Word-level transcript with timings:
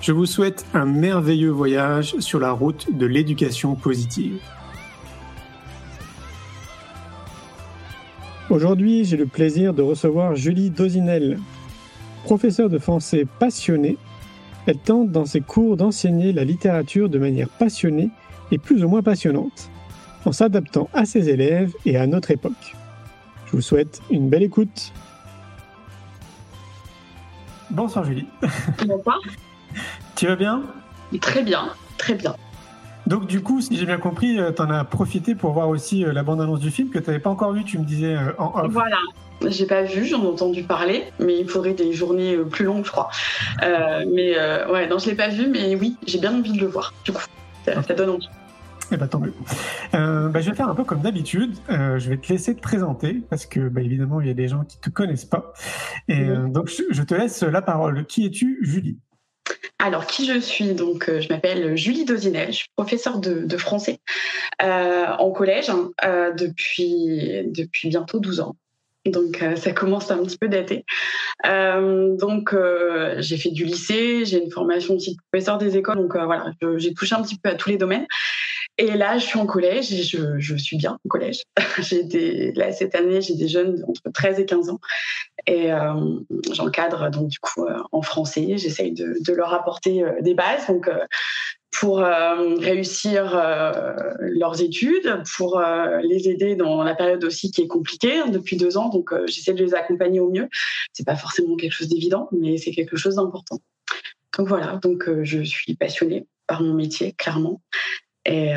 Je 0.00 0.12
vous 0.12 0.24
souhaite 0.24 0.64
un 0.72 0.86
merveilleux 0.86 1.50
voyage 1.50 2.18
sur 2.20 2.40
la 2.40 2.52
route 2.52 2.96
de 2.96 3.04
l'éducation 3.04 3.74
positive. 3.74 4.40
Aujourd'hui, 8.48 9.04
j'ai 9.04 9.18
le 9.18 9.26
plaisir 9.26 9.74
de 9.74 9.82
recevoir 9.82 10.36
Julie 10.36 10.70
Dozinel. 10.70 11.38
Professeure 12.24 12.70
de 12.70 12.78
français 12.78 13.26
passionnée, 13.38 13.98
elle 14.66 14.78
tente 14.78 15.10
dans 15.10 15.26
ses 15.26 15.42
cours 15.42 15.76
d'enseigner 15.76 16.32
la 16.32 16.44
littérature 16.44 17.10
de 17.10 17.18
manière 17.18 17.50
passionnée 17.50 18.08
et 18.50 18.56
plus 18.56 18.82
ou 18.82 18.88
moins 18.88 19.02
passionnante, 19.02 19.70
en 20.24 20.32
s'adaptant 20.32 20.88
à 20.94 21.04
ses 21.04 21.28
élèves 21.28 21.74
et 21.84 21.98
à 21.98 22.06
notre 22.06 22.30
époque. 22.30 22.74
Je 23.46 23.52
vous 23.52 23.62
souhaite 23.62 24.00
une 24.10 24.30
belle 24.30 24.44
écoute. 24.44 24.94
Bonsoir 27.70 28.06
Julie. 28.06 28.26
Bonsoir. 28.86 29.20
Tu 30.16 30.26
vas 30.26 30.36
bien? 30.36 30.62
Très 31.20 31.42
bien, 31.42 31.70
très 31.98 32.14
bien. 32.14 32.34
Donc 33.10 33.26
du 33.26 33.42
coup, 33.42 33.60
si 33.60 33.76
j'ai 33.76 33.86
bien 33.86 33.98
compris, 33.98 34.38
euh, 34.38 34.52
tu 34.52 34.62
en 34.62 34.70
as 34.70 34.84
profité 34.84 35.34
pour 35.34 35.52
voir 35.52 35.68
aussi 35.68 36.04
euh, 36.04 36.12
la 36.12 36.22
bande-annonce 36.22 36.60
du 36.60 36.70
film 36.70 36.90
que 36.90 36.98
tu 37.00 37.06
n'avais 37.06 37.18
pas 37.18 37.30
encore 37.30 37.52
vu, 37.52 37.64
tu 37.64 37.76
me 37.76 37.84
disais 37.84 38.14
euh, 38.14 38.32
en 38.38 38.52
off. 38.54 38.70
Voilà, 38.70 38.98
j'ai 39.48 39.66
pas 39.66 39.82
vu, 39.82 40.04
j'en 40.04 40.22
ai 40.22 40.26
entendu 40.28 40.62
parler, 40.62 41.04
mais 41.18 41.36
il 41.38 41.48
faudrait 41.48 41.72
des 41.72 41.92
journées 41.92 42.36
plus 42.36 42.64
longues, 42.64 42.84
je 42.84 42.90
crois. 42.92 43.10
mais 43.60 44.36
ouais, 44.70 44.86
non, 44.86 44.98
je 44.98 45.10
l'ai 45.10 45.16
pas 45.16 45.28
vu, 45.28 45.48
mais 45.48 45.74
oui, 45.74 45.96
j'ai 46.06 46.20
bien 46.20 46.32
envie 46.32 46.52
de 46.52 46.60
le 46.60 46.68
voir. 46.68 46.94
Du 47.04 47.10
coup, 47.12 47.22
ça, 47.64 47.94
donne 47.94 48.10
envie. 48.10 48.28
Eh 48.92 48.96
ben, 48.96 49.08
tant 49.08 49.18
mieux. 49.18 49.34
Bah, 49.92 50.40
je 50.40 50.50
vais 50.50 50.56
faire 50.56 50.68
un 50.68 50.74
peu 50.76 50.84
comme 50.84 51.00
d'habitude. 51.00 51.56
je 51.68 52.08
vais 52.10 52.16
te 52.16 52.28
laisser 52.28 52.54
te 52.54 52.60
présenter 52.60 53.22
parce 53.28 53.46
que, 53.46 53.68
bah, 53.68 53.80
évidemment, 53.80 54.20
il 54.20 54.28
y 54.28 54.30
a 54.30 54.34
des 54.34 54.46
gens 54.46 54.62
qui 54.62 54.78
te 54.78 54.90
connaissent 54.90 55.24
pas. 55.24 55.52
Et 56.06 56.26
donc, 56.26 56.70
je 56.90 57.02
te 57.02 57.14
laisse 57.14 57.42
la 57.42 57.62
parole. 57.62 58.04
Qui 58.06 58.26
es-tu, 58.26 58.58
Julie? 58.62 58.98
Alors, 59.78 60.06
qui 60.06 60.26
je 60.26 60.38
suis 60.38 60.74
Donc, 60.74 61.08
euh, 61.08 61.20
je 61.20 61.28
m'appelle 61.28 61.76
Julie 61.76 62.04
Dozinel, 62.04 62.48
je 62.48 62.58
suis 62.58 62.68
professeure 62.76 63.18
de, 63.18 63.56
français 63.56 63.98
euh, 64.62 65.06
en 65.18 65.30
collège 65.30 65.70
euh, 66.04 66.32
depuis, 66.32 67.42
depuis 67.46 67.88
bientôt 67.88 68.20
12 68.20 68.40
ans. 68.40 68.56
Donc, 69.06 69.42
ça 69.56 69.72
commence 69.72 70.10
un 70.10 70.22
petit 70.22 70.36
peu 70.36 70.48
daté. 70.48 70.84
donc, 71.42 72.54
j'ai 73.18 73.38
fait 73.38 73.50
du 73.50 73.64
lycée, 73.64 74.26
j'ai 74.26 74.42
une 74.42 74.50
formation 74.50 74.94
aussi 74.94 75.14
de 75.14 75.20
professeur 75.32 75.56
des 75.56 75.78
écoles. 75.78 75.96
Donc, 75.96 76.14
voilà, 76.14 76.52
j'ai 76.76 76.92
touché 76.92 77.14
un 77.14 77.22
petit 77.22 77.38
peu 77.38 77.48
à 77.48 77.54
tous 77.54 77.70
les 77.70 77.78
domaines. 77.78 78.06
Et 78.80 78.96
là, 78.96 79.18
je 79.18 79.26
suis 79.26 79.38
en 79.38 79.44
collège 79.44 79.92
et 79.92 80.02
je, 80.02 80.56
suis 80.56 80.78
bien 80.78 80.98
au 81.04 81.08
collège. 81.10 81.42
j'ai 81.80 82.02
des, 82.02 82.50
là, 82.52 82.72
cette 82.72 82.94
année, 82.94 83.20
j'ai 83.20 83.34
des 83.34 83.46
jeunes 83.46 83.84
entre 83.86 84.10
13 84.10 84.40
et 84.40 84.46
15 84.46 84.70
ans. 84.70 84.80
Et 85.46 85.70
euh, 85.70 85.94
j'encadre 86.50 87.10
donc 87.10 87.28
du 87.28 87.38
coup 87.40 87.66
euh, 87.66 87.76
en 87.92 88.00
français. 88.00 88.56
J'essaye 88.56 88.92
de, 88.92 89.32
leur 89.34 89.52
apporter 89.52 90.02
euh, 90.02 90.22
des 90.22 90.32
bases. 90.32 90.66
Donc, 90.66 90.90
pour 91.78 91.98
réussir 91.98 93.40
leurs 94.18 94.60
études, 94.60 95.22
pour 95.36 95.62
les 96.02 96.28
aider 96.28 96.56
dans 96.56 96.82
la 96.82 96.94
période 96.94 97.22
aussi 97.24 97.52
qui 97.52 97.62
est 97.62 97.68
compliquée 97.68 98.18
hein, 98.18 98.28
depuis 98.28 98.56
deux 98.56 98.76
ans. 98.76 98.88
Donc, 98.88 99.14
j'essaie 99.26 99.54
de 99.54 99.64
les 99.64 99.74
accompagner 99.74 100.20
au 100.20 100.30
mieux. 100.30 100.48
C'est 100.92 101.06
pas 101.06 101.16
forcément 101.16 101.56
quelque 101.56 101.72
chose 101.72 101.88
d'évident, 101.88 102.28
mais 102.32 102.58
c'est 102.58 102.72
quelque 102.72 102.96
chose 102.96 103.14
d'important. 103.14 103.60
Donc 104.36 104.48
voilà, 104.48 104.78
donc 104.82 105.08
je 105.22 105.42
suis 105.42 105.74
passionnée 105.76 106.26
par 106.46 106.60
mon 106.60 106.74
métier, 106.74 107.12
clairement. 107.12 107.62
Et, 108.26 108.52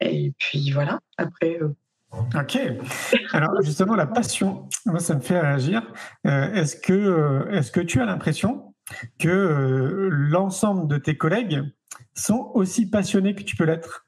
et 0.00 0.32
puis 0.38 0.70
voilà, 0.72 0.98
après, 1.16 1.58
Ok. 2.34 2.58
Alors 3.32 3.60
justement, 3.62 3.94
la 3.94 4.06
passion, 4.06 4.68
moi, 4.86 5.00
ça 5.00 5.14
me 5.14 5.20
fait 5.20 5.38
réagir. 5.38 5.82
Euh, 6.26 6.52
est-ce 6.54 6.76
que, 6.76 6.92
euh, 6.92 7.50
est-ce 7.50 7.70
que 7.70 7.80
tu 7.80 8.00
as 8.00 8.06
l'impression 8.06 8.74
que 9.18 9.28
euh, 9.28 10.08
l'ensemble 10.10 10.88
de 10.88 10.98
tes 10.98 11.16
collègues 11.16 11.62
sont 12.14 12.50
aussi 12.54 12.88
passionnés 12.88 13.34
que 13.34 13.42
tu 13.42 13.56
peux 13.56 13.64
l'être? 13.64 14.06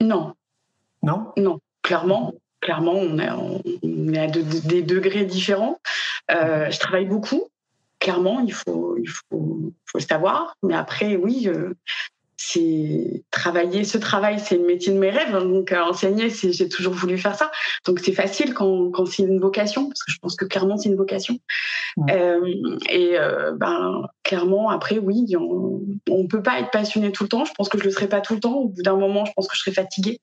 Non. 0.00 0.34
Non? 1.02 1.32
Non. 1.36 1.58
Clairement, 1.82 2.32
clairement, 2.60 2.94
on 2.94 3.18
est, 3.18 3.30
on 3.30 3.60
à 4.14 4.26
des 4.28 4.82
degrés 4.82 5.24
différents. 5.24 5.78
je 6.30 6.78
travaille 6.78 7.06
beaucoup. 7.06 7.42
Clairement, 7.98 8.40
il 8.40 8.52
faut, 8.52 8.96
il 8.98 9.08
faut, 9.08 9.72
faut 9.86 9.98
le 9.98 10.00
savoir. 10.00 10.54
Mais 10.62 10.74
après, 10.74 11.16
oui, 11.16 11.48
c'est 12.46 13.24
travailler 13.30 13.84
ce 13.84 13.96
travail 13.96 14.38
c'est 14.38 14.56
le 14.56 14.66
métier 14.66 14.92
de 14.92 14.98
mes 14.98 15.10
rêves 15.10 15.32
donc 15.32 15.72
euh, 15.72 15.80
enseigner 15.80 16.28
c'est 16.28 16.52
j'ai 16.52 16.68
toujours 16.68 16.92
voulu 16.92 17.16
faire 17.16 17.34
ça. 17.34 17.50
Donc 17.86 18.00
c'est 18.00 18.12
facile 18.12 18.52
quand, 18.52 18.90
quand 18.90 19.06
c'est 19.06 19.22
une 19.22 19.40
vocation 19.40 19.88
parce 19.88 20.02
que 20.02 20.12
je 20.12 20.18
pense 20.18 20.36
que 20.36 20.44
clairement 20.44 20.76
c'est 20.76 20.88
une 20.90 20.96
vocation. 20.96 21.38
Euh, 22.10 22.40
et 22.90 23.18
euh, 23.18 23.52
ben 23.52 24.06
clairement 24.22 24.68
après 24.70 24.98
oui 24.98 25.24
on, 25.38 25.80
on 26.10 26.26
peut 26.26 26.42
pas 26.42 26.60
être 26.60 26.70
passionné 26.70 27.12
tout 27.12 27.24
le 27.24 27.28
temps. 27.28 27.44
Je 27.44 27.52
pense 27.54 27.68
que 27.68 27.78
je 27.78 27.84
le 27.84 27.90
serai 27.90 28.08
pas 28.08 28.20
tout 28.20 28.34
le 28.34 28.40
temps. 28.40 28.56
Au 28.56 28.68
bout 28.68 28.82
d'un 28.82 28.96
moment 28.96 29.24
je 29.24 29.32
pense 29.34 29.48
que 29.48 29.56
je 29.56 29.60
serai 29.60 29.72
fatiguée. 29.72 30.20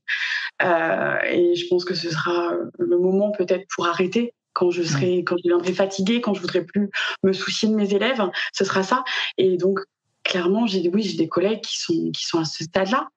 Et 0.61 1.55
je 1.55 1.67
pense 1.69 1.85
que 1.85 1.95
ce 1.95 2.09
sera 2.11 2.53
le 2.77 2.99
moment 2.99 3.31
peut-être 3.31 3.65
pour 3.75 3.87
arrêter. 3.87 4.33
Quand 4.53 4.69
je 4.69 4.83
serai, 4.83 5.23
quand 5.23 5.37
je 5.37 5.43
deviendrai 5.43 5.73
fatiguée, 5.73 6.19
quand 6.19 6.33
je 6.33 6.41
voudrais 6.41 6.63
plus 6.63 6.89
me 7.23 7.31
soucier 7.31 7.69
de 7.69 7.73
mes 7.73 7.93
élèves, 7.93 8.21
ce 8.53 8.65
sera 8.65 8.83
ça. 8.83 9.03
Et 9.37 9.55
donc, 9.55 9.79
clairement, 10.31 10.65
j'ai 10.65 10.89
oui, 10.89 11.03
j'ai 11.03 11.17
des 11.17 11.27
collègues 11.27 11.61
qui 11.61 11.77
sont 11.77 12.11
qui 12.11 12.25
sont 12.25 12.39
à 12.39 12.45
ce 12.45 12.63
stade-là. 12.63 13.09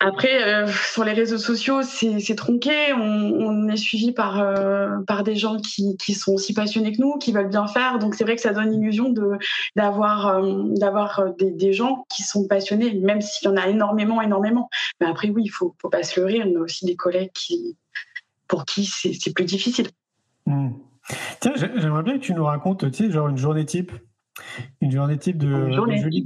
Après, 0.00 0.44
euh, 0.44 0.66
sur 0.66 1.02
les 1.04 1.14
réseaux 1.14 1.38
sociaux, 1.38 1.80
c'est 1.82 2.34
tronqué. 2.36 2.92
On, 2.92 3.66
est 3.68 3.76
suivi 3.76 4.12
par 4.12 4.40
euh, 4.40 4.98
par 5.06 5.24
des 5.24 5.34
gens 5.34 5.56
qui, 5.56 5.96
qui 5.96 6.12
sont 6.14 6.32
aussi 6.34 6.52
passionnés 6.52 6.92
que 6.92 7.00
nous, 7.00 7.16
qui 7.16 7.32
veulent 7.32 7.48
bien 7.48 7.66
faire. 7.66 7.98
Donc 7.98 8.14
c'est 8.14 8.24
vrai 8.24 8.36
que 8.36 8.42
ça 8.42 8.52
donne 8.52 8.70
l'illusion 8.70 9.08
de 9.08 9.38
d'avoir 9.76 10.28
euh, 10.28 10.62
d'avoir 10.76 11.34
des, 11.38 11.50
des, 11.50 11.72
gens 11.72 12.06
qui 12.14 12.22
sont 12.22 12.46
passionnés, 12.46 12.94
même 12.94 13.22
s'il 13.22 13.48
y 13.48 13.52
en 13.52 13.56
a 13.56 13.66
énormément, 13.66 14.20
énormément. 14.20 14.68
Mais 15.00 15.06
après, 15.06 15.30
oui, 15.30 15.44
il 15.46 15.50
faut 15.50 15.74
faut 15.80 15.88
pas 15.88 16.02
se 16.02 16.20
leurrer. 16.20 16.42
On 16.44 16.60
a 16.60 16.64
aussi 16.64 16.84
des 16.84 16.96
collègues 16.96 17.32
qui 17.32 17.76
pour 18.46 18.66
qui 18.66 18.84
c'est 18.84 19.32
plus 19.32 19.46
difficile. 19.46 19.88
Tiens, 21.40 21.52
j'aimerais 21.56 22.02
bien 22.02 22.18
que 22.18 22.24
tu 22.24 22.34
nous 22.34 22.44
racontes, 22.44 22.90
tu 22.90 23.04
sais, 23.06 23.10
genre 23.10 23.28
une 23.28 23.38
journée 23.38 23.64
type 23.64 23.92
une 24.80 24.92
journée 24.92 25.18
type 25.18 25.38
de, 25.38 25.70
Julie 25.70 26.24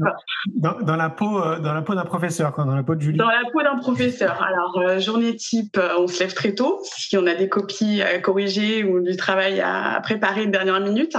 dans, 0.54 0.96
la 0.96 1.10
peau, 1.10 1.38
euh, 1.38 1.58
dans 1.58 1.74
la 1.74 1.82
peau 1.82 1.94
d'un 1.94 2.04
professeur, 2.04 2.54
dans 2.56 2.74
la 2.74 2.82
peau 2.82 2.94
de 2.94 3.00
Julie. 3.00 3.18
Dans 3.18 3.28
la 3.28 3.42
peau 3.52 3.62
d'un 3.62 3.76
professeur. 3.76 4.42
Alors 4.42 4.78
euh, 4.78 4.98
journée 4.98 5.36
type, 5.36 5.76
euh, 5.78 5.98
on 5.98 6.06
se 6.06 6.20
lève 6.20 6.34
très 6.34 6.54
tôt 6.54 6.80
si 6.84 7.16
on 7.16 7.26
a 7.26 7.34
des 7.34 7.48
copies 7.48 8.02
à 8.02 8.18
corriger 8.18 8.84
ou 8.84 9.00
du 9.00 9.16
travail 9.16 9.60
à 9.60 10.00
préparer 10.02 10.46
de 10.46 10.50
dernière 10.50 10.80
minute. 10.80 11.16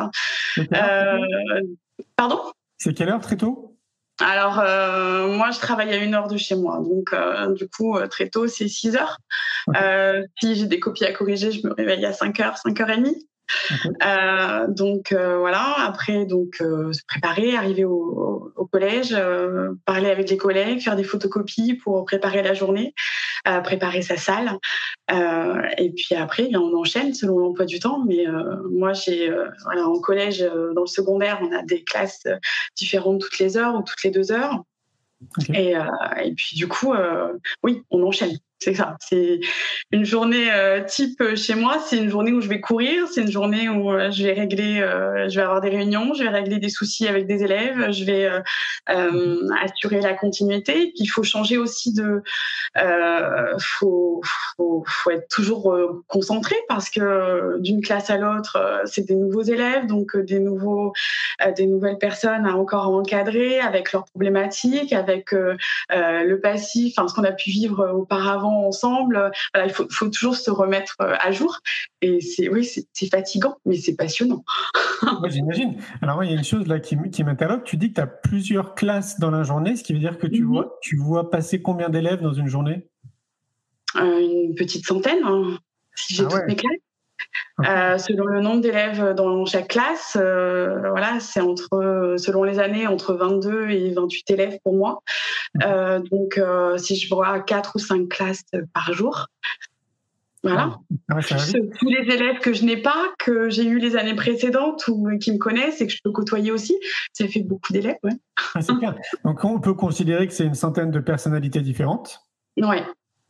pardon? 2.15 2.39
C'est 2.77 2.94
quelle 2.94 3.09
heure 3.09 3.21
très 3.21 3.38
tôt? 3.38 3.69
Alors, 4.19 4.57
moi, 4.57 5.50
je 5.50 5.57
travaille 5.57 5.91
à 5.91 5.97
une 5.97 6.13
heure 6.13 6.27
de 6.27 6.38
chez 6.38 6.56
moi. 6.56 6.77
Donc, 6.77 7.15
du 7.56 7.67
coup, 7.67 7.97
très 8.12 8.29
tôt, 8.29 8.47
c'est 8.47 8.67
6 8.67 8.95
heures. 8.95 9.17
si 10.39 10.56
j'ai 10.56 10.67
des 10.67 10.79
copies 10.79 11.06
à 11.06 11.12
corriger, 11.12 11.51
je 11.51 11.65
me 11.65 11.73
réveille 11.73 12.06
à 12.06 12.13
5 12.13 12.39
heures, 12.39 12.57
5 12.57 12.79
heures 12.79 12.89
et 12.91 12.97
demie. 12.97 13.27
Euh, 14.05 14.67
donc 14.67 15.11
euh, 15.11 15.37
voilà, 15.37 15.75
après 15.85 16.25
donc 16.25 16.55
euh, 16.61 16.91
se 16.93 17.01
préparer, 17.05 17.55
arriver 17.55 17.85
au, 17.85 18.53
collège, 18.71 19.15
parler 19.85 20.09
avec 20.09 20.29
les 20.29 20.37
collègues, 20.37 20.81
faire 20.81 20.95
des 20.95 21.03
photocopies 21.03 21.75
pour 21.75 22.05
préparer 22.05 22.41
la 22.41 22.55
journée, 22.55 22.95
préparer 23.63 24.01
sa 24.01 24.17
salle, 24.17 24.57
et 25.77 25.91
puis 25.91 26.15
après 26.15 26.47
bien, 26.47 26.59
on 26.59 26.75
enchaîne 26.75 27.13
selon 27.13 27.37
l'emploi 27.37 27.65
du 27.65 27.79
temps. 27.79 28.03
Mais 28.07 28.25
moi 28.71 28.93
j'ai 28.93 29.31
voilà 29.65 29.87
en 29.87 29.99
collège, 29.99 30.39
dans 30.73 30.81
le 30.81 30.87
secondaire, 30.87 31.39
on 31.43 31.55
a 31.55 31.61
des 31.61 31.83
classes 31.83 32.25
différentes 32.75 33.21
toutes 33.21 33.37
les 33.37 33.57
heures 33.57 33.75
ou 33.75 33.83
toutes 33.83 34.01
les 34.03 34.11
deux 34.11 34.31
heures. 34.31 34.63
Et, 35.53 35.73
et, 36.23 36.33
puis 36.33 36.55
du 36.55 36.67
coup, 36.67 36.93
oui, 37.61 37.83
on 37.91 38.01
enchaîne. 38.01 38.37
C'est 38.63 38.75
ça. 38.75 38.95
C'est 39.01 39.42
une 39.92 40.06
journée 40.06 40.50
euh, 40.50 40.81
type 40.86 41.21
chez 41.36 41.54
moi. 41.54 41.80
C'est 41.86 41.98
une 41.98 42.10
journée 42.10 42.31
où 42.31 42.39
je 42.39 42.48
vais 42.48 42.62
courir. 42.62 43.10
C'est 43.12 43.19
une 43.19 43.31
journée 43.31 43.68
où 43.68 43.92
euh, 43.92 44.10
je 44.10 44.24
vais 44.24 44.31
régler, 44.31 44.80
euh, 44.80 45.27
je 45.27 45.36
vais 45.36 45.42
avoir 45.42 45.60
des 45.60 45.68
réunions, 45.68 46.13
je 46.13 46.24
vais 46.24 46.30
régler 46.30 46.60
des 46.60 46.69
soucis 46.69 47.06
avec 47.06 47.27
des 47.27 47.44
élèves, 47.44 47.92
je 47.92 48.06
vais 48.06 48.30
assurer 48.86 50.00
la 50.00 50.13
continuité. 50.13 50.94
il 50.95 51.07
faut 51.07 51.24
changer 51.24 51.57
aussi 51.57 51.94
de, 51.94 52.21
faut, 53.60 54.21
faut, 54.56 55.12
être 55.12 55.27
toujours 55.30 55.77
concentré 56.07 56.56
parce 56.69 56.89
que 56.89 57.60
d'une 57.60 57.81
classe 57.81 58.10
à 58.10 58.18
l'autre, 58.18 58.81
c'est 58.86 59.06
des 59.06 59.15
nouveaux 59.15 59.42
élèves, 59.42 59.88
donc 59.88 60.18
des 60.18 60.39
nouveaux, 60.39 60.94
des 61.56 61.68
nouvelles 61.68 61.98
personnes 61.98 62.45
à 62.45 62.56
encore 62.56 62.89
encadrer 62.89 63.60
avec 63.60 63.92
leurs 63.92 64.06
problématiques, 64.06 64.94
avec 64.94 65.31
le 65.31 66.36
passif, 66.42 66.94
enfin 66.98 67.07
ce 67.07 67.13
qu'on 67.13 67.24
a 67.24 67.31
pu 67.31 67.50
vivre 67.50 67.92
auparavant 67.94 68.52
ensemble. 68.53 69.31
il 69.55 69.71
faut, 69.71 70.09
toujours 70.09 70.35
se 70.35 70.51
remettre 70.51 70.95
euh, 71.01 71.15
à 71.19 71.31
jour. 71.31 71.59
Et 72.01 72.21
c'est 72.21 72.50
oui, 72.50 72.65
c'est 72.65 73.09
fatigant, 73.09 73.57
mais 73.65 73.77
c'est 73.77 73.95
passionnant. 73.95 74.44
J'imagine. 75.29 75.77
Alors, 76.01 76.23
il 76.23 76.31
y 76.31 76.33
a 76.33 76.38
une 76.38 76.44
chose 76.44 76.67
là 76.67 76.79
qui, 76.79 76.97
qui 77.11 77.23
m'interloque. 77.23 77.63
Tu 77.63 77.77
dis 77.77 77.89
que 77.89 77.95
tu 77.95 78.01
as 78.01 78.07
plusieurs 78.07 78.75
classes 78.75 79.19
dans 79.19 79.31
la 79.31 79.44
journée, 79.44 79.75
ce 79.75 79.83
qui 79.83 79.94
veut 79.94 80.00
dire 80.00 80.17
que 80.17 80.27
tu, 80.27 80.44
mhm. 80.44 80.50
vois, 80.50 80.79
tu 80.81 80.97
vois 80.97 81.29
passer 81.29 81.61
combien 81.61 81.89
d'élèves 81.89 82.21
dans 82.21 82.33
une 82.33 82.47
journée? 82.47 82.88
Euh, 83.95 84.19
Une 84.19 84.55
petite 84.55 84.85
centaine, 84.85 85.23
hein, 85.23 85.57
si 85.95 86.15
j'ai 86.15 86.23
ah 86.25 86.29
toutes 86.29 86.47
mes 86.47 86.55
classes. 86.55 86.79
Euh, 87.60 87.98
selon 87.98 88.25
le 88.25 88.42
nombre 88.42 88.62
d'élèves 88.62 89.13
dans 89.13 89.45
chaque 89.45 89.69
classe, 89.69 90.18
euh, 90.19 90.89
voilà, 90.89 91.19
c'est 91.19 91.39
entre, 91.39 92.15
selon 92.18 92.44
les 92.44 92.60
années, 92.60 92.88
entre 92.88 93.13
22 93.13 93.69
et 93.69 93.94
28 93.94 94.31
élèves 94.31 94.60
pour 94.63 94.75
moi. 94.75 95.04
Euh, 95.63 96.00
donc, 96.00 96.42
si 96.77 96.95
je 96.95 97.13
vois 97.13 97.39
4 97.39 97.74
ou 97.75 97.80
5 97.80 98.10
classes 98.10 98.44
par 98.74 98.92
jour, 98.94 99.27
voilà. 100.42 100.77
Ah 101.10 101.19
tous 101.21 101.89
les 101.89 102.13
élèves 102.13 102.39
que 102.39 102.51
je 102.51 102.65
n'ai 102.65 102.75
pas, 102.75 103.13
que 103.18 103.50
j'ai 103.50 103.63
eu 103.63 103.77
les 103.77 103.95
années 103.95 104.15
précédentes 104.15 104.86
ou 104.89 105.18
qui 105.18 105.31
me 105.31 105.38
connaissent 105.38 105.80
et 105.80 105.88
que 105.88 105.94
je 105.94 106.00
peux 106.04 106.12
côtoyer 106.12 106.51
aussi, 106.51 106.77
ça 107.13 107.25
fait 107.30 107.44
beaucoup 107.44 107.71
d'élèves. 107.71 107.95
Ouais. 108.04 108.12
Ah, 108.56 108.60
donc, 109.24 109.45
on 109.45 109.62
peut 109.62 109.74
considérer 109.74 110.27
que 110.27 110.33
c'est 110.33 110.44
une 110.44 110.54
centaine 110.54 110.92
de 110.92 111.00
personnalités 111.00 111.62
différentes. 111.62 112.19
Oui, 112.57 112.77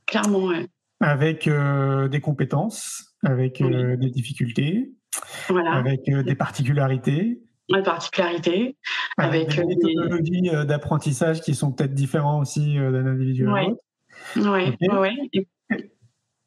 clairement, 0.08 0.46
ouais. 0.46 0.68
Avec 1.02 1.48
des 1.48 2.22
compétences 2.22 3.13
avec 3.24 3.62
euh, 3.62 3.96
des 3.98 4.10
difficultés, 4.10 4.92
avec 5.50 6.02
euh, 6.10 6.24
des 6.24 6.36
particularités. 6.36 7.42
Des 7.70 7.82
particularités. 7.82 8.78
Avec, 9.18 9.56
des 9.56 9.66
méthodologies 9.66 10.50
d'apprentissage 10.68 11.42
qui 11.42 11.56
sont 11.56 11.72
peut-être 11.72 11.94
différentes 11.94 12.42
aussi 12.42 12.76
d'un 12.76 13.06
individu 13.06 13.48
à 13.48 13.64
l'autre. 13.64 13.82
Oui, 14.36 14.76
oui. 14.82 15.48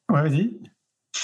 Ouais, 0.08 0.22
vas-y 0.22 0.60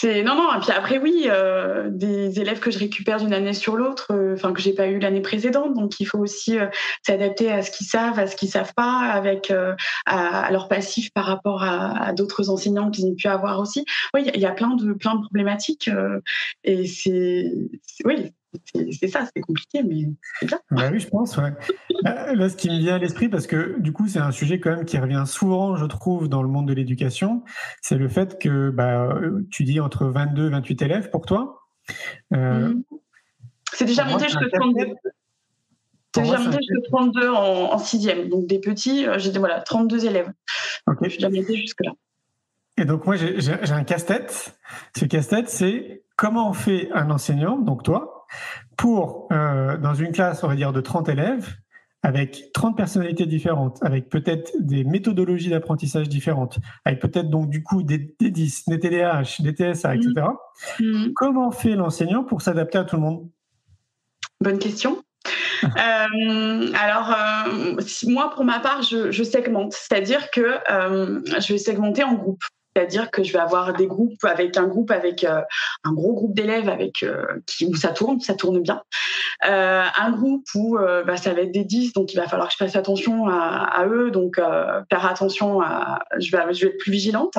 non 0.05 0.35
non 0.35 0.55
et 0.55 0.61
puis 0.61 0.71
après 0.73 0.99
oui 0.99 1.27
euh, 1.27 1.89
des 1.91 2.41
élèves 2.41 2.61
que 2.61 2.71
je 2.71 2.79
récupère 2.79 3.19
d'une 3.19 3.33
année 3.33 3.53
sur 3.53 3.77
l'autre 3.77 4.13
euh, 4.13 4.35
enfin 4.35 4.53
que 4.53 4.61
j'ai 4.61 4.75
pas 4.75 4.87
eu 4.87 4.99
l'année 4.99 5.21
précédente. 5.21 5.75
Donc 5.75 6.01
il 6.01 6.07
faut 6.07 6.19
aussi 6.19 6.59
euh, 6.59 6.67
s'adapter 7.07 7.51
à 7.51 7.63
ce 7.63 7.71
qu'ils 7.71 7.87
savent 7.87 8.19
à 8.19 8.27
ce 8.27 8.37
qu'ils 8.37 8.49
savent 8.49 8.75
pas 8.75 9.01
avec 9.01 9.53
à, 10.07 10.51
leur 10.51 10.69
passif 10.69 11.13
par 11.13 11.25
rapport 11.25 11.63
à, 11.63 12.13
d'autres 12.13 12.51
enseignants 12.51 12.91
qu'ils 12.91 13.07
ont 13.07 13.15
pu 13.15 13.29
avoir 13.29 13.61
aussi. 13.61 13.85
Oui 14.15 14.23
il 14.35 14.41
y, 14.41 14.47
a 14.47 14.53
plein 14.53 14.75
de 14.75 14.93
plein 14.93 15.15
de 15.15 15.21
problématiques 15.21 15.91
et 16.65 16.87
c'est 16.87 17.53
oui 18.05 18.33
c'est 18.75 19.09
ça, 19.09 19.27
c'est 19.35 19.41
compliqué, 19.41 19.83
mais 19.83 20.09
c'est 20.39 20.47
bien. 20.47 20.61
Bah 20.71 20.91
oui, 20.93 21.01
je 21.01 21.09
pense. 21.09 21.37
Ouais. 21.37 21.53
Là, 22.03 22.49
ce 22.49 22.57
qui 22.57 22.69
me 22.69 22.79
vient 22.79 22.97
à 22.97 22.99
l'esprit, 22.99 23.29
parce 23.29 23.47
que 23.47 23.81
du 23.81 23.93
coup, 23.93 24.09
c'est 24.09 24.19
un 24.19 24.33
sujet 24.33 24.61
quand 24.61 24.71
même 24.71 24.85
qui 24.85 24.99
revient 24.99 25.25
souvent, 25.27 25.77
je 25.77 25.87
trouve, 25.87 26.29
dans 26.29 26.43
le 26.43 26.49
monde 26.49 26.69
de 26.69 26.75
l'éducation, 26.75 27.43
c'est 27.81 27.97
le 27.97 28.09
fait 28.09 28.39
que 28.39 28.71
bah, 28.71 29.19
tu 29.51 29.65
dis 29.65 29.81
entre 29.81 30.07
22 30.07 30.47
et 30.47 30.51
28 30.51 30.83
élèves 30.83 31.11
pour 31.11 31.27
toi. 31.27 31.63
Euh, 32.35 32.69
mhm. 32.69 32.83
C'est 33.73 33.85
déjà 33.85 34.05
monté 34.05 34.25
jusqu'à 34.25 34.49
32. 34.53 34.95
C'est 36.15 36.23
déjà 36.23 36.39
monté 36.39 36.59
jusqu'à 36.59 36.89
32 36.91 37.29
en, 37.31 37.79
sixième. 37.79 38.29
Donc 38.29 38.47
des 38.47 38.59
petits, 38.59 39.07
euh, 39.07 39.19
j'ai 39.19 39.33
voilà, 39.33 39.61
32 39.63 40.07
élèves. 40.07 40.31
Okay. 40.87 41.05
Je 41.05 41.11
suis 41.11 41.19
déjà 41.19 41.31
monté 41.31 41.57
jusque-là. 41.57 41.93
Et 42.79 42.85
donc 42.85 43.07
moi, 43.07 43.17
j'ai 43.17 43.51
un 43.51 43.85
casse-tête. 43.85 44.59
Ce 44.97 45.05
casse-tête, 45.05 45.49
c'est 45.49 46.05
comment 46.17 46.51
on 46.51 46.53
fait 46.53 46.91
un 46.93 47.11
enseignant, 47.11 47.59
donc 47.59 47.83
toi, 47.83 48.22
pour, 48.77 49.29
euh, 49.33 49.77
dans 49.79 49.95
une 49.95 50.13
classe, 50.13 50.45
on 50.45 50.49
va 50.49 50.57
dire, 50.57 50.73
de 50.73 50.81
30 50.81 51.09
élèves, 51.09 51.55
avec 52.03 52.51
30 52.53 52.77
personnalités 52.77 53.27
différentes, 53.27 53.79
avec 53.83 54.09
peut-être 54.09 54.53
des 54.59 54.83
méthodologies 54.85 55.51
d'apprentissage 55.51 56.09
différentes, 56.09 56.59
avec 56.85 57.01
peut-être 57.01 57.31
donc 57.31 57.49
du 57.49 57.63
coup 57.63 57.83
des, 57.83 58.15
des 58.19 58.31
10, 58.31 58.69
des 58.69 58.81
TDAH, 58.81 59.41
des 59.41 59.53
TSA, 59.53 59.95
etc. 59.95 60.13
Mm. 60.81 60.85
Mm. 60.85 61.13
Comment 61.15 61.51
fait 61.53 61.77
l'enseignant 61.77 62.25
pour 62.25 62.43
s'adapter 62.43 62.79
à 62.79 62.85
tout 62.85 62.97
le 62.97 63.03
monde? 63.03 63.29
Bonne 64.41 64.59
question. 64.59 65.03
euh, 65.65 66.73
alors, 66.75 67.13
euh, 67.13 67.81
moi, 68.09 68.31
pour 68.35 68.45
ma 68.45 68.59
part, 68.59 68.83
je, 68.83 69.13
je 69.13 69.23
segmente, 69.23 69.73
c'est-à-dire 69.73 70.31
que 70.33 70.59
euh, 70.71 71.21
je 71.25 71.53
vais 71.53 71.59
segmenter 71.59 72.03
en 72.03 72.15
groupes. 72.15 72.43
C'est-à-dire 72.75 73.11
que 73.11 73.23
je 73.23 73.33
vais 73.33 73.39
avoir 73.39 73.75
des 73.75 73.87
groupes 73.87 74.25
avec 74.25 74.57
un 74.57 74.67
groupe 74.67 74.91
avec 74.91 75.25
euh, 75.25 75.43
un 75.85 75.93
gros 75.93 76.15
groupe 76.15 76.35
d'élèves 76.35 76.69
avec 76.69 77.03
euh, 77.03 77.25
où 77.67 77.77
ça 77.77 77.89
tourne, 77.89 78.21
ça 78.21 78.35
tourne 78.35 78.61
bien. 78.61 78.83
Euh, 79.47 79.85
un 79.99 80.11
groupe 80.13 80.47
où 80.55 80.79
bah, 80.79 81.17
ça 81.17 81.35
va 81.35 81.43
être 81.43 81.53
des 81.53 81.65
10, 81.65 81.93
donc 81.93 82.13
il 82.13 82.17
va 82.17 82.29
falloir 82.29 82.49
que 82.49 82.55
je 82.55 82.59
fasse 82.59 82.77
attention 82.77 83.27
à, 83.29 83.85
eux, 83.89 84.11
donc 84.11 84.37
faire 84.37 85.07
attention 85.07 85.61
à, 85.61 86.01
je 86.19 86.31
vais, 86.31 86.43
être 86.43 86.79
plus 86.79 86.93
vigilante. 86.93 87.35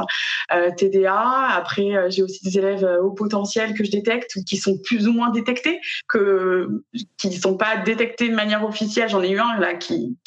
TDA. 0.77 1.47
Après, 1.55 2.09
j'ai 2.09 2.23
aussi 2.23 2.43
des 2.43 2.57
élèves 2.57 2.87
au 3.01 3.11
potentiel 3.11 3.73
que 3.73 3.83
je 3.83 3.91
détecte 3.91 4.35
ou 4.35 4.43
qui 4.43 4.57
sont 4.57 4.77
plus 4.83 5.07
ou 5.07 5.13
moins 5.13 5.29
détectés, 5.29 5.79
que 6.07 6.83
qui 7.17 7.29
ne 7.29 7.35
sont 7.35 7.55
pas 7.55 7.77
détectés 7.77 8.29
de 8.29 8.35
manière 8.35 8.65
officielle. 8.65 9.09
J'en 9.09 9.23
ai 9.23 9.29
eu 9.29 9.39
un 9.39 9.57
là 9.59 9.73
qui, 9.75 10.17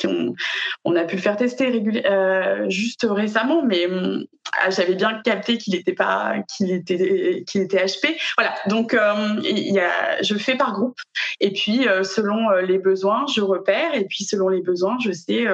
on 0.85 0.97
a 0.97 1.05
pu 1.05 1.17
le 1.17 1.23
faire 1.23 1.37
tester 1.37 1.83
juste 2.69 3.07
récemment, 3.09 3.63
mais 3.63 3.87
hum, 3.87 4.25
j'avais 4.69 4.95
bien 4.95 5.21
capté 5.25 5.59
qu'il 5.59 5.75
était 5.75 5.93
pas 5.93 6.37
qu'il 6.49 6.71
était 6.71 7.45
qu'il 7.47 7.63
était 7.63 7.85
HP. 7.85 8.17
Voilà. 8.37 8.55
Donc 8.69 8.95
euh, 8.95 9.41
y 9.43 9.79
a, 9.79 10.23
je 10.23 10.35
fais 10.37 10.57
par 10.57 10.73
groupe 10.73 10.99
et 11.41 11.53
puis 11.53 11.89
euh, 11.89 12.03
selon 12.03 12.51
euh, 12.51 12.63
les 12.63 12.79
besoins, 12.79 13.27
je 13.35 13.41
repère 13.41 13.95
et 13.95 14.05
puis 14.05 14.25
selon 14.25 14.49
les 14.49 14.63
besoins, 14.63 14.97
je 15.03 15.13
sais 15.13 15.47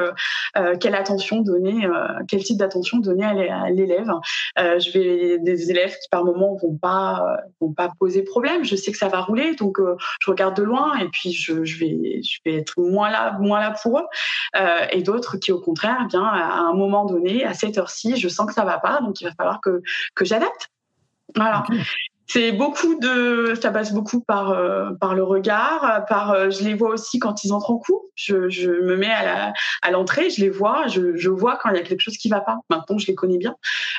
quelle 0.81 0.95
attention 0.95 1.41
donner, 1.41 1.87
quel 2.29 2.43
type 2.45 2.59
d'attention 2.59 2.99
donner 2.99 3.25
à 3.25 3.71
l'élève. 3.71 4.09
je 4.57 4.91
vais 4.93 5.39
des 5.39 5.71
élèves 5.71 5.97
qui 6.03 6.09
par 6.11 6.25
moment 6.25 6.57
vont 6.57 6.77
pas 6.77 7.25
vont 7.61 7.73
pas 7.73 7.91
poser 7.99 8.23
problème. 8.23 8.65
Je 8.65 8.77
sais 8.77 8.93
que 8.93 8.99
ça 8.99 9.09
va 9.09 9.21
rouler, 9.21 9.55
donc 9.55 9.79
je 10.21 10.31
regarde 10.31 10.57
de 10.57 10.63
loin 10.63 10.99
et 10.99 11.09
puis 11.09 11.33
je, 11.33 11.65
je, 11.65 11.79
vais 11.79 12.23
je 12.23 12.39
vais 12.45 12.59
être 12.59 12.81
moins 12.81 13.11
là 13.11 13.37
moins 13.41 13.61
là 13.61 13.75
pour 13.83 13.99
eux. 13.99 14.07
et 14.91 15.03
d'autres 15.03 15.37
qui 15.39 15.53
au 15.53 15.61
contraire, 15.61 15.99
eh 16.05 16.07
bien 16.07 16.25
à 16.25 16.61
un 16.61 16.75
moment 16.75 17.05
donné, 17.05 17.45
à 17.45 17.55
cette 17.55 17.79
heure-ci, 17.79 18.17
je 18.17 18.29
sens 18.29 18.47
que 18.47 18.55
ça 18.55 18.65
va 18.65 18.79
pas, 18.83 19.01
donc 19.01 19.21
il 19.21 19.25
va 19.25 19.33
falloir 19.33 19.61
que, 19.61 19.81
que 20.15 20.25
j'adapte. 20.25 20.69
Voilà. 21.35 21.65
C'est 22.29 22.53
beaucoup 22.53 22.99
de, 22.99 23.55
ça 23.61 23.71
passe 23.71 23.93
beaucoup 23.93 24.23
par 24.23 24.51
euh, 24.51 24.93
par 25.01 25.15
le 25.15 25.23
regard, 25.23 26.07
par 26.09 26.31
euh, 26.31 26.49
je 26.49 26.65
les 26.65 26.73
vois 26.73 26.91
aussi 26.91 27.19
quand 27.19 27.45
ils 27.45 27.53
entrent 27.53 27.71
en 27.71 27.79
cours. 27.79 28.07
Je, 28.15 28.49
je 28.49 28.71
me 28.71 28.97
mets 28.97 29.11
à 29.11 29.25
la, 29.25 29.53
à 29.83 29.91
l'entrée, 29.91 30.31
je 30.31 30.41
les 30.41 30.49
vois, 30.49 30.87
je, 30.87 31.15
je, 31.17 31.29
vois 31.29 31.59
quand 31.61 31.69
il 31.71 31.77
y 31.77 31.79
a 31.79 31.83
quelque 31.83 32.01
chose 32.01 32.17
qui 32.17 32.31
va 32.31 32.41
pas. 32.41 32.59
Maintenant, 32.71 32.97
je 32.97 33.07
les 33.07 33.15
connais 33.15 33.37
bien 33.37 33.57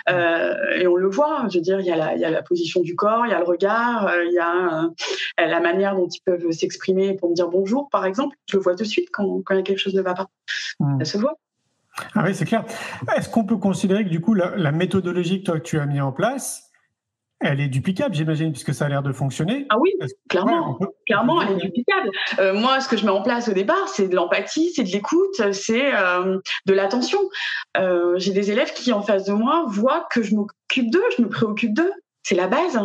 euh, 0.10 0.56
et 0.76 0.88
on 0.88 0.96
le 0.96 1.10
voit. 1.10 1.46
Je 1.50 1.58
veux 1.58 1.64
dire, 1.64 1.80
il 1.80 1.86
y 1.86 1.92
a 1.92 1.96
la 1.96 2.16
il 2.16 2.22
y 2.22 2.26
a 2.26 2.32
la 2.32 2.42
position 2.42 2.82
du 2.82 2.96
corps, 2.96 3.28
il 3.28 3.32
y 3.32 3.36
a 3.36 3.40
le 3.40 3.46
regard, 3.46 4.12
il 4.26 4.34
y 4.34 4.40
a 4.40 4.90
la 5.38 5.60
manière 5.60 5.96
dont 5.96 6.08
ils 6.08 6.22
peuvent 6.26 6.50
s'exprimer 6.52 7.16
pour 7.16 7.30
me 7.30 7.36
dire 7.36 7.50
bonjour, 7.50 7.90
par 7.92 8.06
exemple. 8.06 8.36
Je 8.50 8.58
le 8.58 8.64
vois 8.64 8.76
tout 8.76 8.84
de 8.84 8.90
suite 8.90 9.10
quand 9.12 9.44
quand 9.46 9.54
il 9.54 9.58
y 9.58 9.60
a 9.60 9.64
quelque 9.64 9.78
chose 9.78 9.94
qui 9.94 9.98
ne 9.98 10.04
va 10.04 10.16
pas. 10.16 10.28
Ça 10.80 11.06
se 11.06 11.18
voit. 11.20 11.38
Ah 12.16 12.24
oui, 12.26 12.34
c'est 12.34 12.46
clair. 12.46 12.66
Est-ce 13.16 13.30
qu'on 13.30 13.46
peut 13.46 13.58
considérer 13.58 14.04
que 14.04 14.10
du 14.10 14.22
coup, 14.22 14.34
la, 14.34 14.72
méthodologie 14.72 15.44
que 15.44 15.52
toi 15.52 15.60
tu 15.60 15.80
as 15.80 15.86
mis 15.86 16.02
en 16.02 16.12
place, 16.12 16.72
elle 17.40 17.60
est 17.60 17.68
duplicable, 17.68 18.16
j'imagine, 18.16 18.52
puisque 18.52 18.74
ça 18.74 18.86
a 18.86 18.90
l'air 18.90 19.04
de 19.04 19.12
fonctionner? 19.12 19.66
Ah 19.70 19.78
oui, 19.80 19.92
clairement, 20.30 20.80
clairement, 21.06 21.42
elle 21.42 21.58
est 21.58 21.62
duplicable. 21.62 22.10
Euh, 22.40 22.54
moi, 22.54 22.80
ce 22.80 22.88
que 22.88 22.96
je 22.96 23.06
mets 23.06 23.12
en 23.12 23.22
place 23.22 23.50
au 23.50 23.54
départ, 23.54 23.88
c'est 23.90 24.08
de 24.08 24.16
l'empathie, 24.16 24.72
c'est 24.74 24.84
de 24.84 24.90
l'écoute, 24.90 25.52
c'est 25.52 25.94
euh, 25.94 26.40
de 26.66 26.74
l'attention. 26.74 27.20
Euh, 27.78 28.14
j'ai 28.18 28.32
des 28.32 28.50
élèves 28.50 28.74
qui, 28.74 28.94
en 28.94 29.02
face 29.02 29.26
de 29.26 29.34
moi, 29.34 29.66
voient 29.68 30.08
que 30.10 30.24
je 30.24 30.36
m'occupe 30.36 30.90
d'eux, 30.90 31.04
je 31.18 31.22
me 31.22 31.30
préoccupe 31.30 31.74
d'eux. 31.74 31.92
C'est 32.24 32.36
la 32.36 32.48
base. 32.48 32.80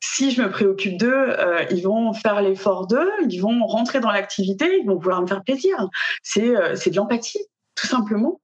Si 0.00 0.32
je 0.32 0.42
me 0.42 0.50
préoccupe 0.50 0.96
d'eux, 0.96 1.36
ils 1.70 1.82
vont 1.82 2.12
faire 2.12 2.42
l'effort 2.42 2.88
d'eux, 2.88 3.08
ils 3.28 3.38
vont 3.38 3.64
rentrer 3.66 4.00
dans 4.00 4.10
l'activité, 4.10 4.80
ils 4.80 4.86
vont 4.86 4.96
vouloir 4.96 5.22
me 5.22 5.28
faire 5.28 5.44
plaisir. 5.44 5.76
C'est 6.24 6.50
de 6.50 6.96
l'empathie, 6.96 7.38
tout 7.76 7.86
simplement. 7.86 8.41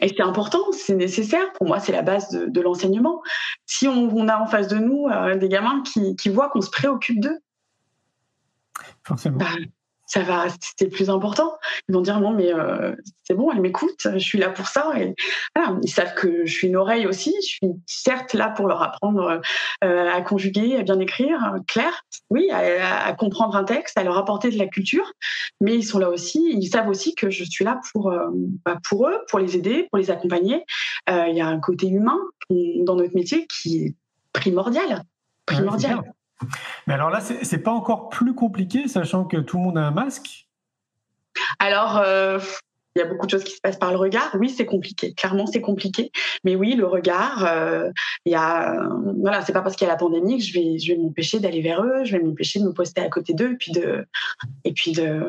Et 0.00 0.08
c'est 0.08 0.22
important, 0.22 0.60
c'est 0.72 0.94
nécessaire. 0.94 1.52
Pour 1.54 1.66
moi, 1.66 1.80
c'est 1.80 1.92
la 1.92 2.02
base 2.02 2.30
de, 2.30 2.60
l'enseignement. 2.60 3.22
Si 3.66 3.88
on, 3.88 4.28
a 4.28 4.38
en 4.38 4.46
face 4.46 4.68
de 4.68 4.76
nous 4.76 5.08
euh, 5.08 5.36
des 5.36 5.48
gamins 5.48 5.82
qui, 5.82 6.28
voient 6.28 6.48
qu'on 6.48 6.60
se 6.60 6.70
préoccupe 6.70 7.20
d'eux, 7.20 7.38
forcément. 9.04 9.38
Bah, 9.38 9.46
ça 10.12 10.20
va, 10.20 10.44
c'est 10.60 10.84
le 10.84 10.90
plus 10.90 11.08
important. 11.08 11.54
Ils 11.88 11.94
vont 11.94 12.02
dire 12.02 12.20
non, 12.20 12.32
mais 12.34 12.52
euh, 12.52 12.94
c'est 13.24 13.32
bon, 13.32 13.50
elle 13.50 13.62
m'écoute, 13.62 14.08
je 14.12 14.18
suis 14.18 14.38
là 14.38 14.50
pour 14.50 14.66
ça. 14.66 14.92
Et 14.98 15.14
voilà, 15.56 15.78
ils 15.82 15.88
savent 15.88 16.12
que 16.14 16.44
je 16.44 16.52
suis 16.52 16.68
une 16.68 16.76
oreille 16.76 17.06
aussi. 17.06 17.34
Je 17.40 17.46
suis 17.46 17.66
certes 17.86 18.34
là 18.34 18.50
pour 18.50 18.68
leur 18.68 18.82
apprendre 18.82 19.40
euh, 19.82 20.10
à 20.10 20.20
conjuguer, 20.20 20.76
à 20.76 20.82
bien 20.82 21.00
écrire, 21.00 21.54
clair, 21.66 22.04
oui, 22.28 22.50
à, 22.50 23.10
comprendre 23.14 23.56
un 23.56 23.64
texte, 23.64 23.96
à 23.96 24.04
leur 24.04 24.18
apporter 24.18 24.50
de 24.50 24.58
la 24.58 24.66
culture. 24.66 25.10
Mais 25.62 25.76
ils 25.76 25.84
sont 25.84 25.98
là 25.98 26.10
aussi, 26.10 26.58
ils 26.58 26.68
savent 26.68 26.90
aussi 26.90 27.14
que 27.14 27.30
je 27.30 27.44
suis 27.44 27.64
là 27.64 27.80
pour 27.90 28.10
euh, 28.10 28.28
bah, 28.66 28.78
pour 28.86 29.08
eux, 29.08 29.18
pour 29.30 29.38
les 29.38 29.56
aider, 29.56 29.88
pour 29.90 29.98
les 29.98 30.10
accompagner. 30.10 30.62
Il 31.08 31.34
y 31.34 31.40
a 31.40 31.46
un 31.46 31.58
côté 31.58 31.88
humain 31.88 32.18
dans 32.50 32.96
notre 32.96 33.14
métier 33.14 33.46
qui 33.46 33.78
est 33.78 33.94
primordial, 34.34 35.04
primordial. 35.46 36.02
Mais 36.86 36.94
alors 36.94 37.10
là, 37.10 37.20
c'est 37.20 37.62
pas 37.62 37.72
encore 37.72 38.08
plus 38.08 38.34
compliqué, 38.34 38.88
sachant 38.88 39.24
que 39.24 39.36
tout 39.36 39.58
le 39.58 39.64
monde 39.64 39.78
a 39.78 39.82
un 39.82 39.90
masque? 39.90 40.48
Alors, 41.58 41.98
euh, 41.98 42.38
il 42.96 43.00
y 43.00 43.02
a 43.02 43.06
beaucoup 43.06 43.26
de 43.26 43.30
choses 43.30 43.44
qui 43.44 43.54
se 43.54 43.60
passent 43.60 43.78
par 43.78 43.90
le 43.90 43.96
regard. 43.96 44.30
Oui, 44.38 44.50
c'est 44.50 44.66
compliqué. 44.66 45.14
Clairement, 45.14 45.46
c'est 45.46 45.60
compliqué. 45.60 46.10
Mais 46.44 46.56
oui, 46.56 46.74
le 46.74 46.86
regard, 46.86 47.44
euh, 47.46 47.90
il 48.26 48.32
y 48.32 48.34
a, 48.34 48.88
voilà, 49.18 49.42
c'est 49.42 49.52
pas 49.52 49.62
parce 49.62 49.76
qu'il 49.76 49.86
y 49.86 49.90
a 49.90 49.92
la 49.92 49.98
pandémie 49.98 50.38
que 50.38 50.44
je 50.44 50.52
vais, 50.52 50.78
je 50.78 50.92
vais 50.92 50.98
m'empêcher 50.98 51.40
d'aller 51.40 51.62
vers 51.62 51.82
eux, 51.82 52.04
je 52.04 52.16
vais 52.16 52.22
m'empêcher 52.22 52.60
de 52.60 52.64
me 52.64 52.72
poster 52.72 53.00
à 53.00 53.08
côté 53.08 53.32
d'eux, 53.34 53.52
et 53.52 53.56
puis 53.56 53.72
de, 53.72 54.06
et 54.64 54.72
puis 54.72 54.92
de, 54.92 55.22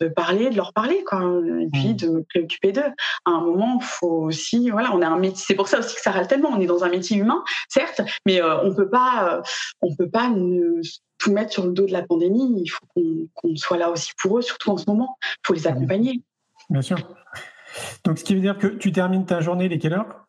de 0.00 0.08
parler, 0.08 0.50
de 0.50 0.56
leur 0.56 0.72
parler, 0.72 1.02
quoi, 1.04 1.20
et 1.60 1.68
puis 1.72 1.88
mmh. 1.88 1.96
de 1.96 2.08
me 2.08 2.22
préoccuper 2.22 2.72
d'eux. 2.72 2.82
À 3.24 3.30
un 3.30 3.40
moment, 3.40 3.80
faut 3.80 4.22
aussi, 4.22 4.70
voilà, 4.70 4.90
on 4.94 5.02
a 5.02 5.06
un 5.08 5.18
métier. 5.18 5.44
C'est 5.46 5.54
pour 5.54 5.68
ça 5.68 5.80
aussi 5.80 5.94
que 5.94 6.00
ça 6.00 6.10
râle 6.10 6.28
tellement. 6.28 6.50
On 6.50 6.60
est 6.60 6.66
dans 6.66 6.84
un 6.84 6.88
métier 6.88 7.16
humain, 7.16 7.42
certes, 7.68 8.00
mais 8.26 8.40
euh, 8.42 8.62
on 8.62 8.74
peut 8.74 8.88
pas, 8.88 9.38
euh, 9.38 9.42
on 9.80 9.94
peut 9.94 10.08
pas 10.08 10.30
tout 11.18 11.32
mettre 11.32 11.52
sur 11.52 11.66
le 11.66 11.72
dos 11.72 11.86
de 11.86 11.92
la 11.92 12.02
pandémie. 12.02 12.62
Il 12.64 12.68
faut 12.68 12.86
qu'on 13.34 13.56
soit 13.56 13.78
là 13.78 13.90
aussi 13.90 14.12
pour 14.20 14.38
eux, 14.38 14.42
surtout 14.42 14.70
en 14.70 14.76
ce 14.76 14.84
moment. 14.86 15.16
Il 15.22 15.46
faut 15.46 15.54
les 15.54 15.62
mmh. 15.62 15.66
accompagner. 15.66 16.22
Bien 16.72 16.80
sûr. 16.80 16.96
Donc, 18.04 18.18
ce 18.18 18.24
qui 18.24 18.34
veut 18.34 18.40
dire 18.40 18.56
que 18.56 18.66
tu 18.66 18.92
termines 18.92 19.26
ta 19.26 19.40
journée, 19.40 19.68
les 19.68 19.78
quelle 19.78 19.92
heure? 19.92 20.26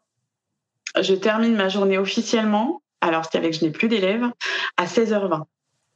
Je 1.01 1.13
termine 1.13 1.55
ma 1.55 1.69
journée 1.69 1.97
officiellement, 1.97 2.81
alors 2.99 3.23
c'est 3.25 3.37
avec 3.37 3.53
je 3.53 3.63
n'ai 3.63 3.71
plus 3.71 3.87
d'élèves, 3.87 4.25
à 4.75 4.85
16h20. 4.85 5.43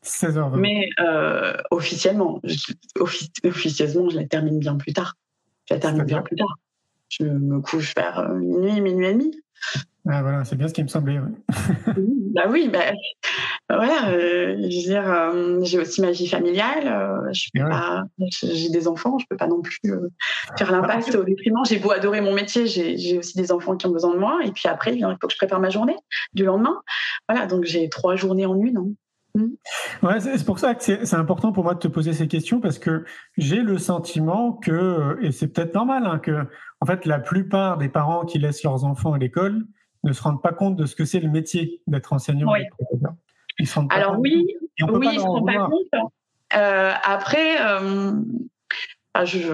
16h20. 0.06 0.58
Mais 0.58 0.88
euh, 1.02 1.54
officiellement, 1.70 2.42
officieusement, 3.44 4.10
je 4.10 4.16
la 4.16 4.26
termine 4.26 4.58
bien 4.58 4.76
plus 4.76 4.94
tard. 4.94 5.16
Je 5.70 5.74
la 5.74 5.82
termine 5.82 6.06
bien 6.06 6.22
plus 6.22 6.38
tard. 6.38 6.56
Je 7.10 7.24
me 7.24 7.60
couche 7.60 7.94
vers 7.96 8.20
euh, 8.20 8.36
minuit, 8.36 8.80
minuit 8.80 9.08
et 9.08 9.14
demi. 9.14 9.32
Ah, 10.10 10.22
voilà, 10.22 10.46
c'est 10.46 10.56
bien 10.56 10.68
ce 10.68 10.74
qui 10.74 10.84
me 10.84 10.88
semblait. 10.88 11.20
bah 12.34 12.44
oui, 12.50 12.70
bah, 12.72 12.94
voilà, 13.70 14.10
euh, 14.10 14.56
je 14.58 14.64
veux 14.64 14.70
dire, 14.70 15.12
euh, 15.12 15.60
j'ai 15.64 15.80
aussi 15.80 16.02
ma 16.02 16.12
vie 16.12 16.28
familiale. 16.28 16.88
Euh, 16.88 17.32
j'ai 18.30 18.70
des 18.70 18.88
enfants, 18.88 19.18
je 19.18 19.26
peux 19.30 19.36
pas 19.36 19.48
non 19.48 19.62
plus 19.62 19.80
faire 20.58 20.72
l'impasse 20.72 21.14
au 21.14 21.24
déprimant. 21.24 21.64
J'ai 21.66 21.80
beau 21.80 21.92
adorer 21.92 22.22
mon 22.22 22.34
métier, 22.34 22.68
j'ai 22.68 23.18
aussi 23.18 23.38
des 23.38 23.52
enfants 23.52 23.76
qui 23.76 23.86
ont 23.88 23.92
besoin 23.92 24.14
de 24.14 24.20
moi. 24.20 24.40
Et 24.46 24.52
puis 24.52 24.68
après, 24.68 24.96
il 24.96 25.02
faut 25.02 25.28
que 25.28 25.34
je 25.34 25.38
prépare 25.38 25.60
ma 25.60 25.70
journée 25.70 25.98
du 26.34 26.46
lendemain. 26.46 26.82
Voilà, 27.28 27.46
donc 27.46 27.66
j'ai 27.66 27.90
trois 27.90 28.16
journées 28.16 28.46
en 28.46 28.56
une. 28.62 28.78
Hein. 28.78 28.88
Mmh. 29.36 30.06
Ouais, 30.06 30.20
c'est 30.20 30.46
pour 30.46 30.58
ça 30.58 30.74
que 30.74 30.84
c'est 30.84 31.16
important 31.16 31.52
pour 31.52 31.64
moi 31.64 31.74
de 31.74 31.80
te 31.80 31.88
poser 31.88 32.14
ces 32.14 32.28
questions 32.28 32.60
parce 32.60 32.80
que 32.80 33.04
j'ai 33.38 33.62
le 33.62 33.78
sentiment 33.78 34.54
que, 34.54 35.18
et 35.22 35.32
c'est 35.32 35.48
peut-être 35.48 35.76
normal, 35.76 36.06
hein, 36.06 36.18
que 36.18 36.46
en 36.80 36.86
fait 36.86 37.06
la 37.06 37.20
plupart 37.20 37.78
des 37.78 37.90
parents 37.90 38.26
qui 38.26 38.40
laissent 38.40 38.64
leurs 38.64 38.86
enfants 38.86 39.14
à 39.14 39.18
l'école 39.18 39.66
ne 40.08 40.14
se 40.14 40.22
rendent 40.22 40.42
pas 40.42 40.54
compte 40.54 40.76
de 40.76 40.86
ce 40.86 40.96
que 40.96 41.06
c'est 41.06 41.20
le 41.20 41.30
métier 41.30 41.82
d'être 41.88 42.14
enseignant. 42.14 42.52
Alors 43.90 44.20
oui, 44.20 44.48
oui, 44.82 45.10
ils 45.14 45.20
se 45.20 45.26
rendent 45.26 45.46
pas 45.46 45.68
compte. 45.68 46.12
Euh, 46.56 46.94
après, 47.04 47.62
euh, 47.62 48.14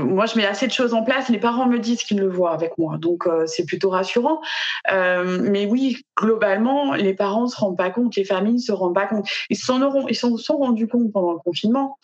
moi, 0.04 0.26
je 0.26 0.38
mets 0.38 0.46
assez 0.46 0.68
de 0.68 0.72
choses 0.72 0.94
en 0.94 1.04
place. 1.04 1.30
Les 1.30 1.40
parents 1.40 1.68
me 1.68 1.80
disent 1.80 2.04
qu'ils 2.04 2.20
le 2.20 2.30
voient 2.30 2.54
avec 2.54 2.78
moi, 2.78 2.98
donc 2.98 3.26
euh, 3.26 3.46
c'est 3.48 3.66
plutôt 3.66 3.90
rassurant. 3.90 4.42
mais 4.90 5.66
oui, 5.66 6.04
globalement, 6.18 6.94
les 6.94 7.14
parents 7.14 7.48
se 7.48 7.58
rendent 7.58 7.78
pas 7.78 7.90
compte, 7.90 8.16
les 8.16 8.26
familles 8.26 8.62
se 8.62 8.72
rendent 8.72 8.96
pas 8.96 9.08
compte. 9.08 9.28
Ils 9.50 9.58
s'en 9.58 10.08
ils 10.08 10.16
s'en 10.16 10.38
sont 10.38 10.58
rendus 10.58 10.88
compte 10.88 11.12
pendant 11.12 11.34
le 11.34 11.40
confinement, 11.40 11.98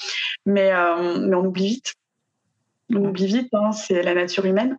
mais 0.46 0.72
mais 0.72 1.36
on 1.36 1.46
oublie 1.46 1.68
vite 1.68 1.99
on 2.96 3.05
oublie 3.05 3.27
vite, 3.27 3.53
hein, 3.53 3.72
c'est 3.72 4.01
la 4.01 4.13
nature 4.13 4.46
humaine. 4.46 4.77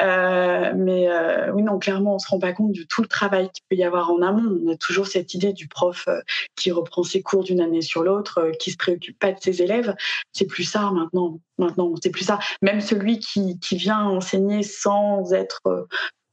Euh, 0.00 0.72
mais 0.76 1.08
euh, 1.08 1.52
oui, 1.52 1.62
non, 1.62 1.78
clairement, 1.78 2.16
on 2.16 2.18
se 2.18 2.28
rend 2.28 2.38
pas 2.38 2.52
compte 2.52 2.72
de 2.72 2.82
tout 2.82 3.02
le 3.02 3.08
travail 3.08 3.50
qu'il 3.50 3.62
peut 3.68 3.76
y 3.76 3.84
avoir 3.84 4.10
en 4.10 4.22
amont. 4.22 4.60
On 4.64 4.72
a 4.72 4.76
toujours 4.76 5.06
cette 5.06 5.34
idée 5.34 5.52
du 5.52 5.68
prof 5.68 6.04
euh, 6.08 6.20
qui 6.56 6.70
reprend 6.70 7.02
ses 7.02 7.22
cours 7.22 7.44
d'une 7.44 7.60
année 7.60 7.82
sur 7.82 8.02
l'autre, 8.02 8.52
qui 8.58 8.70
se 8.70 8.76
préoccupe 8.76 9.18
pas 9.18 9.32
de 9.32 9.40
ses 9.40 9.62
élèves. 9.62 9.94
C'est 10.32 10.46
plus 10.46 10.64
ça 10.64 10.90
maintenant. 10.92 11.38
Maintenant, 11.58 11.92
c'est 12.02 12.10
plus 12.10 12.24
ça. 12.24 12.38
Même 12.62 12.80
celui 12.80 13.18
qui, 13.18 13.58
qui 13.60 13.76
vient 13.76 14.04
enseigner 14.04 14.62
sans 14.62 15.32
être 15.32 15.86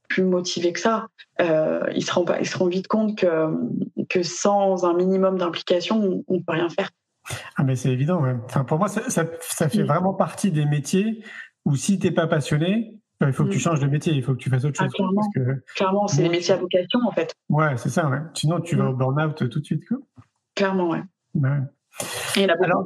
plus 0.08 0.24
motivé 0.24 0.72
que 0.72 0.80
ça, 0.80 1.06
il 1.38 2.04
se 2.04 2.12
rend 2.12 2.24
pas, 2.24 2.40
il 2.40 2.48
se 2.48 2.58
rend 2.58 2.66
vite 2.66 2.88
compte 2.88 3.16
que 3.16 3.46
que 4.10 4.22
sans 4.22 4.84
un 4.84 4.92
minimum 4.92 5.38
d'implication, 5.38 6.22
on, 6.26 6.34
ne 6.34 6.40
peut 6.40 6.52
rien 6.52 6.68
faire. 6.68 6.90
Ah 7.56 7.62
mais 7.62 7.76
c'est 7.76 7.90
évident. 7.90 8.22
Enfin, 8.44 8.64
pour 8.64 8.78
moi, 8.78 8.88
ça, 8.88 9.02
ça, 9.08 9.68
fait 9.68 9.82
vraiment 9.82 10.14
partie 10.14 10.50
des 10.50 10.64
métiers 10.64 11.22
où 11.64 11.76
si 11.76 11.98
tu 11.98 12.06
n'es 12.06 12.12
pas 12.12 12.26
passionné, 12.26 13.00
euh, 13.22 13.28
il 13.28 13.32
faut 13.32 13.44
que 13.44 13.50
tu 13.50 13.58
mm. 13.58 13.60
changes 13.60 13.80
de 13.80 13.86
métier, 13.86 14.14
il 14.14 14.22
faut 14.22 14.32
que 14.32 14.38
tu 14.38 14.48
fasses 14.48 14.64
autre 14.64 14.80
ah, 14.80 14.84
chose. 14.84 14.94
clairement, 14.94 15.30
que, 15.34 15.74
clairement 15.74 16.08
c'est 16.08 16.22
les 16.22 16.28
métiers 16.28 16.54
à 16.54 16.56
vocation 16.56 17.00
en 17.06 17.12
fait. 17.12 17.34
Ouais, 17.48 17.76
c'est 17.76 17.90
ça. 17.90 18.08
Ouais. 18.08 18.20
Sinon, 18.34 18.60
tu 18.60 18.76
vas 18.76 18.86
au 18.86 18.94
mm. 18.94 18.98
burn-out 18.98 19.48
tout 19.48 19.60
de 19.60 19.64
suite. 19.64 19.86
Quoi. 19.86 19.98
Clairement, 20.54 20.88
ouais. 20.88 21.02
ouais. 21.34 21.58
Et 22.36 22.46
là, 22.46 22.56
Alors, 22.62 22.84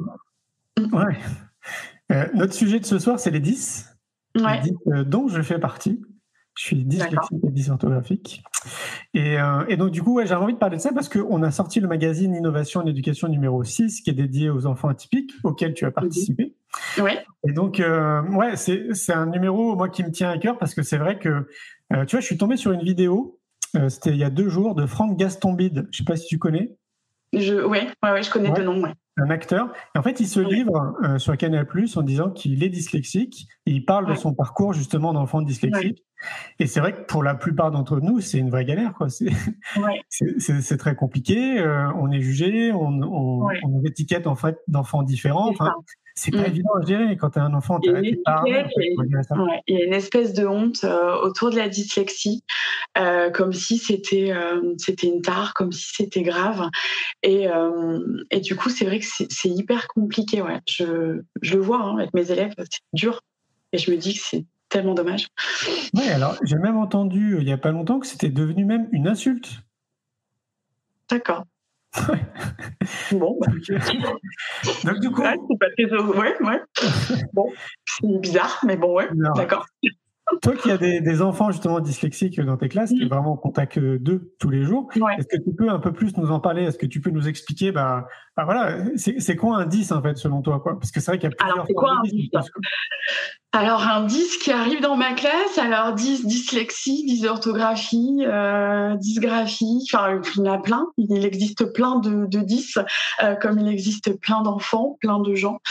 ouais. 0.77 1.17
Euh, 2.11 2.27
notre 2.33 2.53
sujet 2.53 2.79
de 2.79 2.85
ce 2.85 2.99
soir, 2.99 3.19
c'est 3.19 3.31
les 3.31 3.39
10. 3.39 3.97
Ouais. 4.35 4.61
Les 4.61 4.71
10 4.71 4.77
euh, 4.87 5.03
dont 5.03 5.27
je 5.27 5.41
fais 5.41 5.59
partie. 5.59 6.01
Je 6.57 6.63
suis 6.63 6.85
dyslexique 6.85 7.43
et 7.43 7.51
dysorthographique. 7.51 8.43
Et, 9.15 9.39
euh, 9.39 9.63
et 9.69 9.77
donc, 9.77 9.91
du 9.91 10.03
coup, 10.03 10.15
ouais, 10.15 10.27
j'avais 10.27 10.43
envie 10.43 10.53
de 10.53 10.59
parler 10.59 10.75
de 10.75 10.81
ça 10.81 10.91
parce 10.91 11.07
qu'on 11.07 11.41
a 11.41 11.49
sorti 11.49 11.79
le 11.79 11.87
magazine 11.87 12.35
Innovation 12.35 12.81
en 12.81 12.85
éducation 12.85 13.29
numéro 13.29 13.63
6 13.63 14.01
qui 14.01 14.09
est 14.09 14.13
dédié 14.13 14.49
aux 14.49 14.65
enfants 14.65 14.89
atypiques 14.89 15.31
auquel 15.43 15.73
tu 15.73 15.85
as 15.85 15.91
participé. 15.91 16.53
Ouais. 16.97 17.23
Et 17.47 17.53
donc, 17.53 17.79
euh, 17.79 18.21
ouais, 18.23 18.57
c'est 18.57 19.13
un 19.13 19.27
numéro, 19.27 19.77
moi, 19.77 19.87
qui 19.87 20.03
me 20.03 20.11
tient 20.11 20.29
à 20.29 20.37
cœur 20.37 20.57
parce 20.57 20.75
que 20.75 20.83
c'est 20.83 20.97
vrai 20.97 21.17
que, 21.17 21.47
euh, 21.93 22.03
tu 22.05 22.17
vois, 22.17 22.19
je 22.19 22.25
suis 22.25 22.37
tombé 22.37 22.57
sur 22.57 22.73
une 22.73 22.83
vidéo, 22.83 23.39
c'était 23.87 24.11
il 24.11 24.17
y 24.17 24.23
a 24.23 24.29
deux 24.29 24.49
jours, 24.49 24.75
de 24.75 24.85
Franck 24.85 25.17
Gastonbide. 25.17 25.87
Je 25.91 25.99
sais 25.99 26.03
pas 26.03 26.17
si 26.17 26.27
tu 26.27 26.37
connais. 26.37 26.75
Je, 27.35 27.55
ouais, 27.55 27.87
ouais, 28.03 28.11
ouais 28.11 28.23
je 28.23 28.31
connais 28.31 28.49
ouais. 28.49 28.59
de 28.59 28.63
nom, 28.63 28.81
ouais 28.81 28.93
un 29.17 29.29
acteur. 29.29 29.71
Et 29.95 29.97
en 29.97 30.03
fait, 30.03 30.19
il 30.19 30.27
se 30.27 30.39
livre 30.39 30.95
euh, 31.03 31.17
sur 31.19 31.37
Canal 31.37 31.65
Plus 31.65 31.95
en 31.97 32.01
disant 32.01 32.29
qu'il 32.29 32.63
est 32.63 32.69
dyslexique. 32.69 33.47
Et 33.65 33.71
il 33.71 33.85
parle 33.85 34.07
de 34.07 34.15
son 34.15 34.33
parcours 34.33 34.73
justement 34.73 35.13
d'enfant 35.13 35.41
dyslexique. 35.41 36.03
Et 36.59 36.67
c'est 36.67 36.79
vrai 36.79 36.93
que 36.93 37.01
pour 37.03 37.23
la 37.23 37.35
plupart 37.35 37.71
d'entre 37.71 37.99
nous, 37.99 38.19
c'est 38.19 38.39
une 38.39 38.49
vraie 38.49 38.65
galère. 38.65 38.93
Quoi. 38.93 39.09
C'est, 39.09 39.29
c'est, 40.39 40.77
très 40.77 40.95
compliqué. 40.95 41.59
Euh, 41.59 41.87
on 41.97 42.11
est 42.11 42.21
jugé, 42.21 42.71
on, 42.73 43.01
on, 43.03 43.47
on 43.63 43.83
étiquette 43.85 44.27
en 44.27 44.35
fait 44.35 44.57
d'enfants 44.67 45.03
différents. 45.03 45.49
Enfin, 45.49 45.73
c'est 46.15 46.31
pas 46.31 46.43
mm. 46.43 46.45
évident 46.45 46.69
à 46.81 46.85
gérer 46.85 47.17
quand 47.17 47.31
tu 47.31 47.39
as 47.39 47.43
un 47.43 47.53
enfant. 47.53 47.79
Il 47.83 48.17
y, 49.67 49.77
a 49.77 49.83
une 49.83 49.93
espèce 49.93 50.33
de 50.33 50.45
honte 50.45 50.83
euh, 50.85 51.15
autour 51.21 51.51
de 51.51 51.57
la 51.57 51.67
dyslexie, 51.67 52.43
euh, 52.97 53.29
comme 53.29 53.53
si 53.53 53.77
c'était 53.77 54.31
euh, 54.31 54.73
c'était 54.77 55.07
une 55.07 55.21
tare, 55.21 55.53
comme 55.53 55.71
si 55.71 55.93
c'était 55.95 56.23
grave. 56.23 56.69
Et, 57.23 57.47
et 58.31 58.39
du 58.39 58.55
coup, 58.55 58.69
c'est 58.69 58.85
vrai 58.85 58.99
que 58.99 59.05
c'est 59.05 59.49
hyper 59.49 59.87
compliqué. 59.87 60.41
Ouais. 60.41 60.59
Je, 60.67 61.21
je 61.41 61.55
le 61.55 61.61
vois 61.61 61.81
hein, 61.81 61.97
avec 61.97 62.13
mes 62.13 62.31
élèves, 62.31 62.53
c'est 62.57 62.81
dur. 62.93 63.21
Et 63.71 63.77
je 63.77 63.91
me 63.91 63.97
dis 63.97 64.13
que 64.13 64.21
c'est 64.21 64.45
tellement 64.69 64.93
dommage. 64.93 65.27
Oui, 65.93 66.07
alors 66.09 66.37
j'ai 66.43 66.57
même 66.57 66.77
entendu 66.77 67.37
il 67.39 67.45
n'y 67.45 67.51
a 67.51 67.57
pas 67.57 67.71
longtemps 67.71 67.99
que 67.99 68.07
c'était 68.07 68.29
devenu 68.29 68.65
même 68.65 68.87
une 68.91 69.07
insulte. 69.07 69.49
D'accord. 71.09 71.45
bon, 73.11 73.37
bah. 73.39 73.47
donc 74.83 74.99
du 74.99 75.11
coup, 75.11 75.21
c'est 75.23 75.59
pas 75.59 75.69
très, 75.77 75.85
ouais, 75.91 76.35
ouais. 76.41 76.61
bon, 77.31 77.51
c'est 77.85 78.19
bizarre, 78.19 78.59
mais 78.65 78.75
bon, 78.75 78.95
ouais, 78.95 79.07
d'accord. 79.35 79.65
Toi 80.41 80.55
qui 80.55 80.71
as 80.71 80.77
des, 80.77 81.21
enfants 81.21 81.51
justement 81.51 81.79
dyslexiques 81.79 82.41
dans 82.41 82.57
tes 82.57 82.67
classes, 82.67 82.89
qui 82.89 83.03
est 83.03 83.07
vraiment 83.07 83.33
en 83.33 83.37
contact 83.37 83.77
d'eux 83.77 84.33
tous 84.39 84.49
les 84.49 84.63
jours, 84.63 84.89
est-ce 85.17 85.27
que 85.27 85.41
tu 85.41 85.55
peux 85.55 85.69
un 85.69 85.79
peu 85.79 85.93
plus 85.93 86.17
nous 86.17 86.31
en 86.31 86.39
parler? 86.39 86.63
Est-ce 86.63 86.77
que 86.77 86.87
tu 86.87 86.99
peux 86.99 87.11
nous 87.11 87.27
expliquer, 87.27 87.71
bah, 87.71 88.07
bah 88.35 88.43
voilà, 88.43 88.77
c'est 88.95 89.35
quoi 89.35 89.57
un 89.57 89.65
10 89.65 89.91
en 89.91 90.01
fait 90.01 90.17
selon 90.17 90.41
toi 90.41 90.59
quoi? 90.59 90.79
Parce 90.79 90.91
que 90.91 90.99
c'est 90.99 91.11
vrai 91.11 91.19
qu'il 91.19 91.29
y 91.29 91.33
a 91.33 91.35
plusieurs. 91.35 91.55
Alors 91.55 91.67
c'est 91.67 91.73
quoi 91.73 91.91
un 91.91 92.01
10 92.01 92.29
alors, 93.55 93.87
un 93.87 94.03
10 94.03 94.37
qui 94.39 94.51
arrive 94.51 94.81
dans 94.81 94.97
ma 94.97 95.13
classe, 95.13 95.57
alors 95.57 95.93
10 95.93 96.25
dyslexie, 96.25 97.05
dysorthographie, 97.05 98.17
euh, 98.19 98.95
dysgraphie, 98.97 99.87
enfin, 99.89 100.19
il 100.35 100.43
y 100.43 100.49
en 100.49 100.53
a 100.53 100.57
plein. 100.57 100.87
Il 100.97 101.25
existe 101.25 101.71
plein 101.71 101.99
de, 101.99 102.25
de 102.25 102.39
10, 102.39 102.79
euh, 103.23 103.35
comme 103.35 103.57
il 103.59 103.69
existe 103.69 104.19
plein 104.19 104.41
d'enfants, 104.41 104.97
plein 104.99 105.19
de 105.19 105.35
gens. 105.35 105.61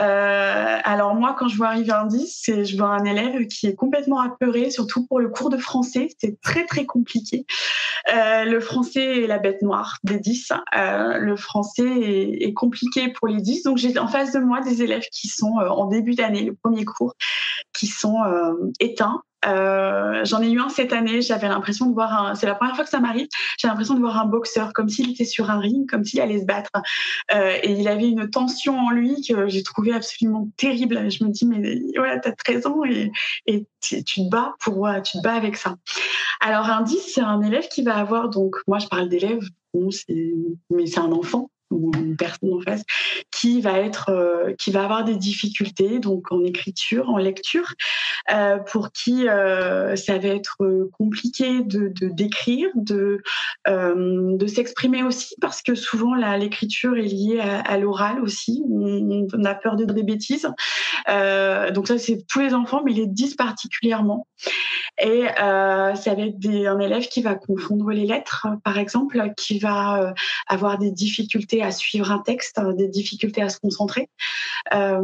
Euh, 0.00 0.78
alors, 0.84 1.14
moi, 1.14 1.34
quand 1.38 1.48
je 1.48 1.56
vois 1.56 1.68
arriver 1.68 1.92
un 1.92 2.06
10, 2.06 2.40
c'est, 2.42 2.64
je 2.64 2.76
vois 2.76 2.88
un 2.88 3.04
élève 3.04 3.46
qui 3.46 3.66
est 3.66 3.74
complètement 3.74 4.20
apeuré, 4.20 4.70
surtout 4.70 5.06
pour 5.06 5.20
le 5.20 5.28
cours 5.28 5.50
de 5.50 5.56
français. 5.56 6.08
C'est 6.18 6.40
très, 6.40 6.64
très 6.64 6.86
compliqué. 6.86 7.46
Euh, 8.12 8.44
le 8.44 8.60
français 8.60 9.22
est 9.22 9.26
la 9.26 9.38
bête 9.38 9.62
noire 9.62 9.98
des 10.04 10.18
10. 10.18 10.52
Euh, 10.76 11.18
le 11.18 11.36
français 11.36 11.82
est, 11.86 12.52
compliquée 12.54 13.08
pour 13.08 13.28
les 13.28 13.40
10. 13.40 13.64
Donc 13.64 13.78
j'ai 13.78 13.98
en 13.98 14.08
face 14.08 14.32
de 14.32 14.40
moi 14.40 14.60
des 14.60 14.82
élèves 14.82 15.06
qui 15.12 15.28
sont 15.28 15.54
en 15.54 15.86
début 15.86 16.14
d'année, 16.14 16.42
le 16.42 16.54
premier 16.54 16.84
cours, 16.84 17.14
qui 17.72 17.86
sont 17.86 18.18
éteints 18.80 19.22
euh, 19.46 20.24
j'en 20.24 20.42
ai 20.42 20.50
eu 20.50 20.60
un 20.60 20.68
cette 20.68 20.92
année. 20.92 21.22
J'avais 21.22 21.48
l'impression 21.48 21.86
de 21.86 21.94
voir 21.94 22.12
un. 22.12 22.34
C'est 22.34 22.46
la 22.46 22.54
première 22.54 22.74
fois 22.74 22.84
que 22.84 22.90
ça 22.90 23.00
m'arrive. 23.00 23.28
J'ai 23.58 23.68
l'impression 23.68 23.94
de 23.94 24.00
voir 24.00 24.18
un 24.18 24.26
boxeur, 24.26 24.72
comme 24.72 24.88
s'il 24.88 25.10
était 25.10 25.24
sur 25.24 25.50
un 25.50 25.58
ring, 25.58 25.88
comme 25.88 26.04
s'il 26.04 26.20
allait 26.20 26.40
se 26.40 26.44
battre. 26.44 26.70
Euh, 27.34 27.56
et 27.62 27.72
il 27.72 27.88
avait 27.88 28.08
une 28.08 28.28
tension 28.28 28.78
en 28.78 28.90
lui 28.90 29.22
que 29.26 29.48
j'ai 29.48 29.62
trouvé 29.62 29.92
absolument 29.92 30.48
terrible. 30.56 31.10
Je 31.10 31.24
me 31.24 31.30
dis 31.30 31.46
mais 31.46 31.80
voilà, 31.96 32.18
t'as 32.18 32.32
13 32.32 32.66
ans 32.66 32.84
et, 32.84 33.12
et 33.46 33.66
tu 33.80 34.04
te 34.04 34.28
bats 34.28 34.54
pour 34.60 34.88
tu 35.04 35.18
te 35.18 35.22
bats 35.22 35.34
avec 35.34 35.56
ça. 35.56 35.76
Alors 36.40 36.66
un 36.66 36.82
10, 36.82 36.98
c'est 37.14 37.20
un 37.20 37.40
élève 37.42 37.68
qui 37.68 37.82
va 37.82 37.96
avoir 37.96 38.28
donc 38.28 38.56
moi 38.66 38.78
je 38.78 38.88
parle 38.88 39.08
d'élève, 39.08 39.40
mais 39.74 40.86
c'est 40.86 40.98
un 40.98 41.12
enfant 41.12 41.50
ou 41.70 41.92
une 41.96 42.16
personne 42.16 42.52
en 42.52 42.60
face 42.60 42.82
qui 43.30 43.60
va 43.60 43.78
être 43.78 44.10
euh, 44.10 44.54
qui 44.58 44.70
va 44.70 44.84
avoir 44.84 45.04
des 45.04 45.16
difficultés 45.16 45.98
donc 45.98 46.32
en 46.32 46.44
écriture 46.44 47.08
en 47.08 47.16
lecture 47.16 47.74
euh, 48.32 48.58
pour 48.58 48.92
qui 48.92 49.28
euh, 49.28 49.96
ça 49.96 50.18
va 50.18 50.28
être 50.28 50.58
compliqué 50.92 51.62
de 51.62 51.88
d'écrire 51.88 52.68
de 52.74 53.22
de, 53.66 54.46
s'exprimer 54.46 55.02
aussi 55.02 55.34
parce 55.40 55.62
que 55.62 55.74
souvent 55.74 56.14
l'écriture 56.14 56.96
est 56.96 57.02
liée 57.02 57.40
à, 57.40 57.78
l'oral 57.78 58.20
aussi. 58.20 58.62
On, 58.68 59.26
a 59.44 59.54
peur 59.54 59.76
de 59.76 59.84
des 59.84 60.02
bêtises. 60.02 60.48
Donc 61.06 61.88
ça 61.88 61.98
c'est 61.98 62.24
tous 62.28 62.40
les 62.40 62.54
enfants 62.54 62.82
mais 62.84 62.92
les 62.92 63.06
10 63.06 63.36
particulièrement. 63.36 64.26
Et 65.00 65.24
ça 65.36 65.94
va 66.14 66.22
être 66.22 66.46
un 66.46 66.78
élève 66.80 67.06
qui 67.08 67.22
va 67.22 67.34
confondre 67.34 67.90
les 67.90 68.06
lettres 68.06 68.48
par 68.64 68.78
exemple 68.78 69.32
qui 69.36 69.58
va 69.58 70.14
avoir 70.48 70.78
des 70.78 70.90
difficultés 70.90 71.59
à 71.62 71.70
suivre 71.70 72.10
un 72.10 72.18
texte, 72.18 72.58
hein, 72.58 72.72
des 72.72 72.88
difficultés 72.88 73.42
à 73.42 73.48
se 73.48 73.58
concentrer. 73.58 74.08
Euh, 74.74 75.00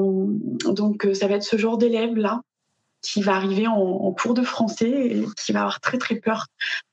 donc 0.65 1.07
euh, 1.07 1.15
ça 1.15 1.27
va 1.27 1.37
être 1.37 1.43
ce 1.43 1.57
genre 1.57 1.79
d'élève 1.79 2.15
là 2.15 2.41
qui 3.03 3.23
va 3.23 3.37
arriver 3.37 3.69
en, 3.69 4.13
cours 4.13 4.35
de 4.35 4.43
français 4.43 4.91
et 4.91 5.25
qui 5.37 5.53
va 5.53 5.61
avoir 5.61 5.81
très 5.81 5.97
très 5.97 6.17
peur 6.17 6.47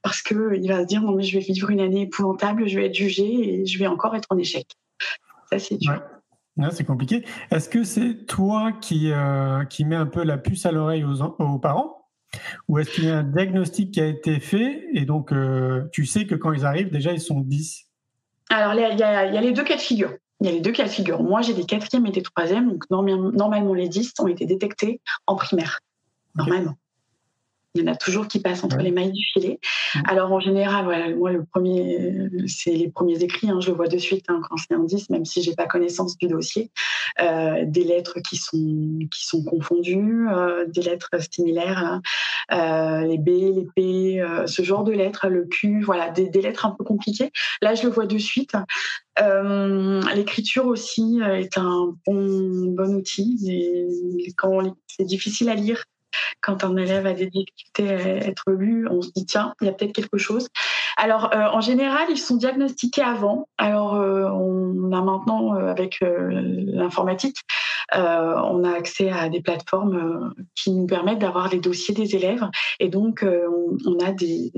parce 0.03 0.21
que 0.21 0.55
il 0.55 0.67
va 0.67 0.81
se 0.81 0.85
dire 0.85 1.01
non 1.01 1.15
mais 1.15 1.23
je 1.23 1.39
vais 1.39 1.43
vivre 1.43 1.71
une 1.71 1.79
année 1.79 2.01
épouvantable, 2.01 2.67
je 2.67 2.77
vais 2.77 2.85
être 2.85 2.93
jugé 2.93 3.61
et 3.61 3.65
je 3.65 3.79
vais 3.79 3.87
encore 3.87 4.15
être 4.15 4.27
en 4.29 4.37
échec. 4.37 4.67
Ça 5.49 5.57
c'est 5.57 5.77
dur. 5.77 5.99
c'est 6.71 6.83
compliqué. 6.83 7.25
Est-ce 7.49 7.67
que 7.67 7.83
c'est 7.83 8.25
toi 8.27 8.73
qui, 8.79 9.11
euh, 9.11 9.65
qui 9.65 9.85
met 9.85 9.95
un 9.95 10.05
peu 10.05 10.23
la 10.23 10.37
puce 10.37 10.67
à 10.67 10.71
l'oreille 10.71 11.03
aux, 11.03 11.23
aux, 11.23 11.57
parents? 11.57 12.05
Ou 12.67 12.77
est-ce 12.77 12.91
qu'il 12.91 13.05
y 13.05 13.09
a 13.09 13.17
un 13.19 13.23
diagnostic 13.23 13.91
qui 13.91 14.01
a 14.01 14.05
été 14.05 14.39
fait 14.39 14.85
et 14.93 15.05
donc 15.05 15.33
tu 15.91 16.05
sais 16.05 16.27
que 16.27 16.35
quand 16.35 16.53
ils 16.53 16.65
arrivent, 16.65 16.91
déjà 16.91 17.11
ils 17.11 17.21
sont 17.21 17.39
10 17.39 17.87
alors, 18.53 18.73
il 18.73 18.99
y, 18.99 19.03
a, 19.03 19.41
les 19.41 19.51
deux 19.51 19.63
cas 19.63 19.75
de 19.75 19.81
figure. 19.81 20.13
Il 20.39 20.47
y 20.47 20.49
a 20.49 20.51
les 20.51 20.61
deux 20.61 20.71
cas 20.71 20.83
de 20.83 20.89
figure. 20.89 21.23
Moi, 21.23 21.41
j'ai 21.41 21.53
des 21.53 21.65
quatrièmes 21.65 22.05
et 22.05 22.11
des 22.11 22.21
troisièmes, 22.21 22.69
donc 22.69 22.89
normalement, 22.89 23.73
les 23.73 23.87
10 23.87 24.13
ont 24.19 24.27
été 24.27 24.45
détectés 24.45 25.01
en 25.25 25.35
primaire. 25.35 25.79
Normalement 26.35 26.75
il 27.75 27.81
y 27.81 27.89
en 27.89 27.91
a 27.91 27.95
toujours 27.95 28.27
qui 28.27 28.39
passent 28.39 28.63
entre 28.63 28.77
les 28.77 28.91
mailles 28.91 29.11
du 29.11 29.23
filet. 29.33 29.59
Alors 30.05 30.31
en 30.31 30.39
général, 30.39 30.85
voilà, 30.85 31.09
moi 31.15 31.31
le 31.31 31.43
premier, 31.43 32.29
c'est 32.47 32.71
les 32.71 32.89
premiers 32.89 33.23
écrits, 33.23 33.49
hein, 33.49 33.59
je 33.61 33.69
le 33.69 33.75
vois 33.75 33.87
de 33.87 33.97
suite 33.97 34.25
hein, 34.27 34.41
quand 34.47 34.57
c'est 34.57 34.73
un 34.75 34.83
10, 34.83 35.09
même 35.09 35.25
si 35.25 35.41
j'ai 35.41 35.55
pas 35.55 35.65
connaissance 35.65 36.17
du 36.17 36.27
dossier, 36.27 36.69
euh, 37.21 37.63
des 37.65 37.83
lettres 37.83 38.19
qui 38.19 38.37
sont 38.37 38.99
qui 39.11 39.25
sont 39.25 39.43
confondues, 39.43 40.27
euh, 40.29 40.65
des 40.67 40.81
lettres 40.81 41.09
similaires, 41.31 41.79
hein, 41.79 42.01
euh, 42.53 43.01
les 43.01 43.17
B, 43.17 43.27
les 43.27 43.67
P, 43.75 44.25
ce 44.45 44.61
genre 44.61 44.83
de 44.83 44.91
lettres, 44.91 45.27
le 45.27 45.45
Q, 45.45 45.81
voilà, 45.81 46.09
des, 46.09 46.29
lettres 46.41 46.65
un 46.65 46.71
peu 46.71 46.83
compliquées. 46.83 47.31
Là, 47.61 47.75
je 47.75 47.83
le 47.83 47.89
vois 47.89 48.05
de 48.05 48.17
suite. 48.17 48.53
L'écriture 50.15 50.67
aussi 50.67 51.19
est 51.23 51.57
un 51.57 51.93
bon 52.05 52.73
bon 52.75 52.95
outil. 52.95 54.31
quand 54.37 54.75
c'est 54.87 55.05
difficile 55.05 55.49
à 55.49 55.55
lire, 55.55 55.83
quand 56.41 56.63
un 56.63 56.75
élève 56.77 57.05
a 57.05 57.13
des 57.13 57.27
difficultés 57.27 57.89
à 57.89 58.27
être 58.27 58.51
lu, 58.51 58.87
on 58.89 59.01
se 59.01 59.09
dit 59.15 59.25
tiens, 59.25 59.53
il 59.61 59.67
y 59.67 59.69
a 59.69 59.73
peut-être 59.73 59.93
quelque 59.93 60.17
chose. 60.17 60.47
Alors 60.97 61.33
euh, 61.33 61.47
en 61.51 61.61
général, 61.61 62.07
ils 62.09 62.17
sont 62.17 62.37
diagnostiqués 62.37 63.01
avant. 63.01 63.47
Alors 63.57 63.95
euh, 63.95 64.29
on 64.29 64.91
a 64.91 65.01
maintenant 65.01 65.55
euh, 65.55 65.67
avec 65.69 65.99
l'informatique, 66.01 67.37
on 67.93 68.63
a 68.63 68.71
accès 68.71 69.11
à 69.11 69.29
des 69.29 69.41
plateformes 69.41 70.33
qui 70.55 70.71
nous 70.71 70.87
permettent 70.87 71.19
d'avoir 71.19 71.49
les 71.49 71.59
dossiers 71.59 71.93
des 71.93 72.15
élèves 72.15 72.47
et 72.79 72.89
donc 72.89 73.25
on, 73.85 73.99
a 73.99 74.11
des, 74.11 74.51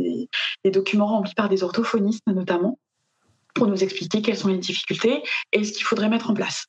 des 0.63 0.71
documents 0.71 1.07
remplis 1.07 1.33
par 1.35 1.49
des 1.49 1.63
orthophonistes 1.63 2.23
notamment 2.27 2.79
pour 3.53 3.67
nous 3.67 3.83
expliquer 3.83 4.21
quelles 4.21 4.37
sont 4.37 4.47
les 4.47 4.57
difficultés 4.57 5.23
et 5.51 5.63
ce 5.63 5.73
qu'il 5.73 5.85
faudrait 5.85 6.09
mettre 6.09 6.29
en 6.29 6.33
place. 6.33 6.67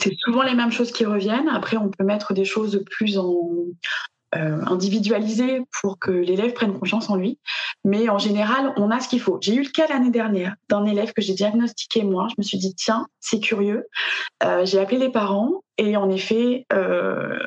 C'est 0.00 0.16
souvent 0.18 0.42
les 0.42 0.54
mêmes 0.54 0.72
choses 0.72 0.92
qui 0.92 1.04
reviennent. 1.04 1.48
Après, 1.48 1.76
on 1.76 1.90
peut 1.90 2.04
mettre 2.04 2.32
des 2.32 2.44
choses 2.44 2.82
plus 2.90 3.18
en, 3.18 3.34
euh, 4.34 4.60
individualisées 4.66 5.60
pour 5.80 5.98
que 5.98 6.10
l'élève 6.10 6.54
prenne 6.54 6.78
confiance 6.78 7.10
en 7.10 7.16
lui. 7.16 7.38
Mais 7.84 8.08
en 8.08 8.16
général, 8.16 8.72
on 8.76 8.90
a 8.90 8.98
ce 9.00 9.08
qu'il 9.08 9.20
faut. 9.20 9.38
J'ai 9.42 9.54
eu 9.54 9.62
le 9.62 9.68
cas 9.68 9.86
l'année 9.88 10.10
dernière 10.10 10.54
d'un 10.70 10.86
élève 10.86 11.12
que 11.12 11.20
j'ai 11.20 11.34
diagnostiqué 11.34 12.02
moi. 12.02 12.28
Je 12.30 12.34
me 12.38 12.42
suis 12.42 12.56
dit, 12.56 12.74
tiens, 12.74 13.06
c'est 13.20 13.40
curieux. 13.40 13.86
Euh, 14.42 14.64
j'ai 14.64 14.78
appelé 14.78 14.98
les 14.98 15.10
parents 15.10 15.62
et 15.76 15.96
en 15.96 16.08
effet, 16.08 16.64
euh, 16.72 17.38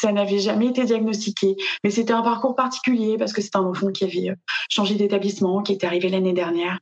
ça 0.00 0.10
n'avait 0.12 0.38
jamais 0.38 0.68
été 0.68 0.84
diagnostiqué. 0.84 1.56
Mais 1.84 1.90
c'était 1.90 2.14
un 2.14 2.22
parcours 2.22 2.56
particulier 2.56 3.18
parce 3.18 3.34
que 3.34 3.42
c'est 3.42 3.56
un 3.56 3.64
enfant 3.64 3.88
qui 3.88 4.04
avait 4.04 4.34
changé 4.70 4.94
d'établissement, 4.94 5.62
qui 5.62 5.74
était 5.74 5.86
arrivé 5.86 6.08
l'année 6.08 6.32
dernière. 6.32 6.78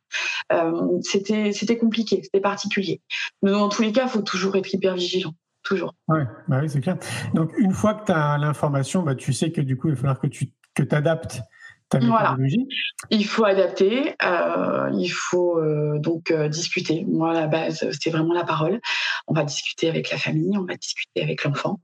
c'était, 1.02 1.52
c'était 1.52 1.76
compliqué, 1.76 2.20
c'était 2.22 2.40
particulier. 2.40 3.00
Mais 3.42 3.50
dans 3.50 3.68
tous 3.68 3.82
les 3.82 3.90
cas, 3.90 4.04
il 4.04 4.10
faut 4.10 4.22
toujours 4.22 4.54
être 4.56 4.72
hyper 4.72 4.94
vigilant 4.94 5.34
toujours. 5.62 5.94
Ouais, 6.08 6.24
bah 6.48 6.60
oui, 6.62 6.70
c'est 6.70 6.80
clair. 6.80 6.96
Donc, 7.34 7.52
une 7.58 7.72
fois 7.72 7.94
que 7.94 8.06
tu 8.06 8.12
as 8.12 8.38
l'information, 8.38 9.02
bah, 9.02 9.14
tu 9.14 9.32
sais 9.32 9.52
que 9.52 9.60
du 9.60 9.76
coup, 9.76 9.88
il 9.88 9.94
va 9.94 10.00
falloir 10.00 10.20
que 10.20 10.26
tu 10.26 10.52
que 10.74 10.82
adaptes 10.94 11.42
ta 11.88 11.98
méthodologie. 11.98 12.68
Il 13.10 13.26
faut 13.26 13.44
adapter, 13.44 14.14
euh, 14.24 14.90
il 14.94 15.08
faut 15.08 15.58
euh, 15.58 15.98
donc 15.98 16.30
euh, 16.30 16.48
discuter. 16.48 17.04
Moi, 17.08 17.34
la 17.34 17.48
base, 17.48 17.86
c'est 18.00 18.10
vraiment 18.10 18.32
la 18.32 18.44
parole. 18.44 18.80
On 19.26 19.34
va 19.34 19.44
discuter 19.44 19.88
avec 19.88 20.10
la 20.10 20.16
famille, 20.16 20.56
on 20.56 20.64
va 20.64 20.76
discuter 20.76 21.22
avec 21.22 21.44
l'enfant 21.44 21.80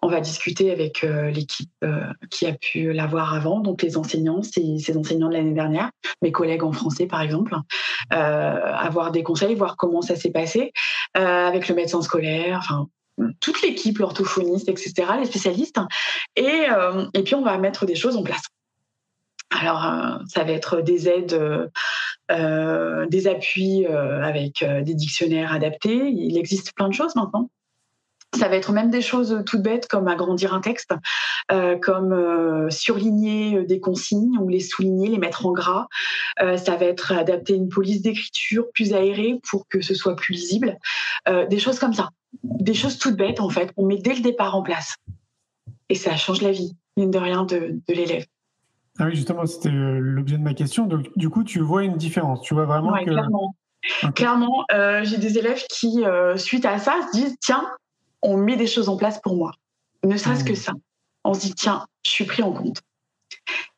On 0.00 0.08
va 0.08 0.20
discuter 0.20 0.70
avec 0.70 1.02
euh, 1.02 1.30
l'équipe 1.30 1.72
euh, 1.82 2.04
qui 2.30 2.46
a 2.46 2.52
pu 2.52 2.92
l'avoir 2.92 3.34
avant, 3.34 3.60
donc 3.60 3.82
les 3.82 3.96
enseignants, 3.96 4.42
ces, 4.42 4.78
ces 4.78 4.96
enseignants 4.96 5.28
de 5.28 5.34
l'année 5.34 5.54
dernière, 5.54 5.90
mes 6.22 6.32
collègues 6.32 6.62
en 6.62 6.72
français 6.72 7.06
par 7.06 7.22
exemple, 7.22 7.56
euh, 8.12 8.16
avoir 8.16 9.10
des 9.10 9.22
conseils, 9.22 9.54
voir 9.54 9.76
comment 9.76 10.02
ça 10.02 10.16
s'est 10.16 10.30
passé 10.30 10.72
avec 11.14 11.68
le 11.68 11.74
médecin 11.74 12.00
scolaire, 12.02 12.58
enfin 12.62 12.86
toute 13.40 13.62
l'équipe, 13.62 13.98
l'orthophoniste, 13.98 14.68
etc., 14.68 14.92
les 15.18 15.26
spécialistes. 15.26 15.80
Et 16.36 16.68
puis 17.24 17.34
on 17.34 17.42
va 17.42 17.58
mettre 17.58 17.86
des 17.86 17.96
choses 17.96 18.16
en 18.16 18.22
place. 18.22 18.42
Alors, 19.50 20.20
ça 20.28 20.44
va 20.44 20.52
être 20.52 20.80
des 20.82 21.08
aides, 21.08 21.70
des 22.30 23.26
appuis 23.26 23.86
avec 23.86 24.62
des 24.62 24.94
dictionnaires 24.94 25.52
adaptés. 25.52 26.10
Il 26.10 26.38
existe 26.38 26.72
plein 26.74 26.88
de 26.88 26.94
choses 26.94 27.16
maintenant. 27.16 27.50
Ça 28.36 28.48
va 28.48 28.56
être 28.56 28.72
même 28.72 28.90
des 28.90 29.00
choses 29.00 29.42
toutes 29.46 29.62
bêtes 29.62 29.88
comme 29.88 30.06
agrandir 30.06 30.52
un 30.52 30.60
texte, 30.60 30.92
euh, 31.50 31.78
comme 31.78 32.12
euh, 32.12 32.68
surligner 32.68 33.56
euh, 33.56 33.64
des 33.64 33.80
consignes 33.80 34.36
ou 34.38 34.48
les 34.48 34.60
souligner, 34.60 35.08
les 35.08 35.18
mettre 35.18 35.46
en 35.46 35.52
gras. 35.52 35.86
ça 36.38 36.76
va 36.76 36.84
être 36.84 37.12
adapter 37.12 37.54
une 37.54 37.68
police 37.68 38.02
d'écriture 38.02 38.66
plus 38.74 38.92
aérée 38.92 39.40
pour 39.48 39.66
que 39.68 39.80
ce 39.80 39.94
soit 39.94 40.14
plus 40.14 40.34
lisible. 40.34 40.76
des 41.26 41.58
choses 41.58 41.78
comme 41.78 41.94
ça. 41.94 42.10
Des 42.42 42.74
choses 42.74 42.98
toutes 42.98 43.16
bêtes 43.16 43.40
en 43.40 43.48
fait, 43.48 43.72
on 43.76 43.86
met 43.86 43.96
dès 43.96 44.14
le 44.14 44.20
départ 44.20 44.54
en 44.54 44.62
place. 44.62 44.96
Et 45.88 45.94
ça 45.94 46.16
change 46.16 46.42
la 46.42 46.52
vie, 46.52 46.76
mine 46.98 47.10
de 47.10 47.18
rien, 47.18 47.44
de, 47.44 47.80
l'élève. 47.88 48.26
Ah 48.98 49.06
oui, 49.06 49.14
justement, 49.14 49.46
c'était 49.46 49.70
l'objet 49.70 50.36
de 50.36 50.42
ma 50.42 50.52
question. 50.52 50.84
Donc, 50.84 51.06
du 51.16 51.30
coup, 51.30 51.44
tu 51.44 51.60
vois 51.60 51.84
une 51.84 51.96
différence. 51.96 52.42
Tu 52.42 52.52
vois 52.52 52.66
vraiment 52.66 52.92
que... 52.92 53.04
Clairement. 53.04 53.54
Clairement, 54.14 54.64
j'ai 55.02 55.16
des 55.16 55.38
élèves 55.38 55.64
qui, 55.70 56.04
suite 56.36 56.66
à 56.66 56.78
ça, 56.78 56.94
se 57.10 57.16
disent 57.16 57.36
tiens, 57.40 57.64
on 58.22 58.36
met 58.36 58.56
des 58.56 58.66
choses 58.66 58.88
en 58.88 58.96
place 58.96 59.20
pour 59.20 59.36
moi. 59.36 59.52
Ne 60.04 60.16
serait-ce 60.16 60.44
que 60.44 60.52
mmh. 60.52 60.56
ça. 60.56 60.72
On 61.24 61.34
se 61.34 61.40
dit, 61.40 61.54
tiens, 61.54 61.86
je 62.04 62.10
suis 62.10 62.24
pris 62.24 62.42
en 62.42 62.52
compte. 62.52 62.82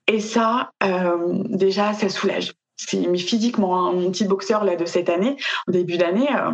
Et 0.07 0.21
ça, 0.21 0.73
euh, 0.83 1.45
déjà, 1.49 1.95
ça 1.95 2.09
soulage. 2.09 2.53
Mais 2.95 3.19
physiquement, 3.19 3.89
hein, 3.89 3.93
mon 3.93 4.11
petit 4.11 4.25
boxeur 4.25 4.65
là, 4.65 4.75
de 4.75 4.85
cette 4.85 5.09
année, 5.09 5.37
au 5.69 5.73
début 5.73 5.99
d'année, 5.99 6.29
euh, 6.35 6.51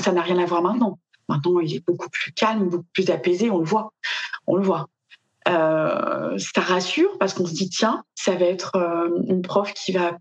ça 0.00 0.12
n'a 0.12 0.20
rien 0.22 0.38
à 0.38 0.44
voir 0.44 0.62
maintenant. 0.62 0.98
Maintenant, 1.28 1.60
il 1.60 1.76
est 1.76 1.86
beaucoup 1.86 2.10
plus 2.10 2.32
calme, 2.32 2.68
beaucoup 2.68 2.88
plus 2.92 3.08
apaisé, 3.10 3.50
on 3.50 3.58
le 3.58 3.64
voit. 3.64 3.92
On 4.46 4.56
le 4.56 4.62
voit. 4.62 4.88
Euh, 5.48 6.36
ça 6.38 6.60
rassure 6.60 7.16
parce 7.18 7.34
qu'on 7.34 7.46
se 7.46 7.54
dit, 7.54 7.70
tiens, 7.70 8.04
ça 8.14 8.34
va 8.34 8.44
être 8.44 8.76
une 9.28 9.42
prof 9.42 9.72
qui 9.72 9.92
va 9.92 10.18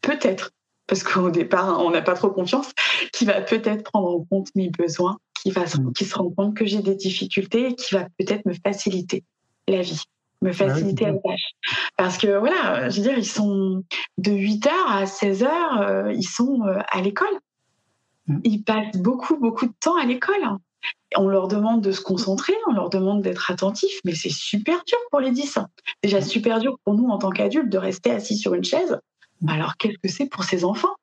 peut-être, 0.00 0.52
parce 0.86 1.02
qu'au 1.02 1.30
départ, 1.30 1.84
on 1.84 1.90
n'a 1.90 2.00
pas 2.00 2.14
trop 2.14 2.30
confiance, 2.30 2.70
qui 3.12 3.24
va 3.24 3.40
peut-être 3.42 3.82
prendre 3.82 4.08
en 4.08 4.24
compte 4.24 4.48
mes 4.54 4.70
besoins 4.70 5.18
qui, 5.42 5.50
va, 5.50 5.64
mm. 5.64 5.92
qui 5.92 6.04
se 6.04 6.16
rend 6.16 6.30
compte 6.30 6.56
que 6.56 6.64
j'ai 6.64 6.80
des 6.80 6.94
difficultés 6.94 7.68
et 7.68 7.74
qui 7.74 7.94
va 7.94 8.06
peut-être 8.18 8.46
me 8.46 8.54
faciliter 8.54 9.24
la 9.68 9.82
vie, 9.82 10.02
me 10.40 10.50
bah 10.50 10.54
faciliter 10.54 11.06
la 11.06 11.14
tâche. 11.14 11.50
Parce 11.96 12.18
que 12.18 12.38
voilà, 12.38 12.88
je 12.88 12.96
veux 12.96 13.02
dire, 13.02 13.18
ils 13.18 13.26
sont 13.26 13.82
de 14.18 14.30
8h 14.30 14.68
à 14.88 15.04
16h, 15.04 15.46
euh, 15.80 16.12
ils 16.12 16.26
sont 16.26 16.62
euh, 16.66 16.78
à 16.90 17.00
l'école. 17.00 17.34
mm. 18.28 18.40
ils 18.44 18.62
passent 18.62 18.96
beaucoup, 18.96 19.36
beaucoup 19.36 19.66
de 19.66 19.74
temps 19.80 19.96
à 19.96 20.04
l'école. 20.04 20.58
On 21.16 21.28
leur 21.28 21.46
demande 21.46 21.82
de 21.82 21.92
se 21.92 22.00
concentrer, 22.00 22.54
on 22.68 22.72
leur 22.72 22.88
demande 22.88 23.22
d'être 23.22 23.50
attentifs, 23.50 24.00
mais 24.04 24.14
c'est 24.14 24.32
super 24.32 24.82
dur 24.86 24.98
pour 25.10 25.20
les 25.20 25.30
10. 25.30 25.58
Déjà 26.02 26.18
mm. 26.18 26.22
super 26.22 26.60
dur 26.60 26.78
pour 26.84 26.94
nous 26.94 27.08
en 27.08 27.18
tant 27.18 27.30
qu'adultes 27.30 27.68
de 27.68 27.78
rester 27.78 28.10
assis 28.10 28.36
sur 28.36 28.54
une 28.54 28.64
chaise. 28.64 28.98
Alors 29.48 29.76
qu'est-ce 29.76 29.98
que 29.98 30.08
c'est 30.08 30.26
pour 30.26 30.44
ces 30.44 30.64
enfants? 30.64 30.94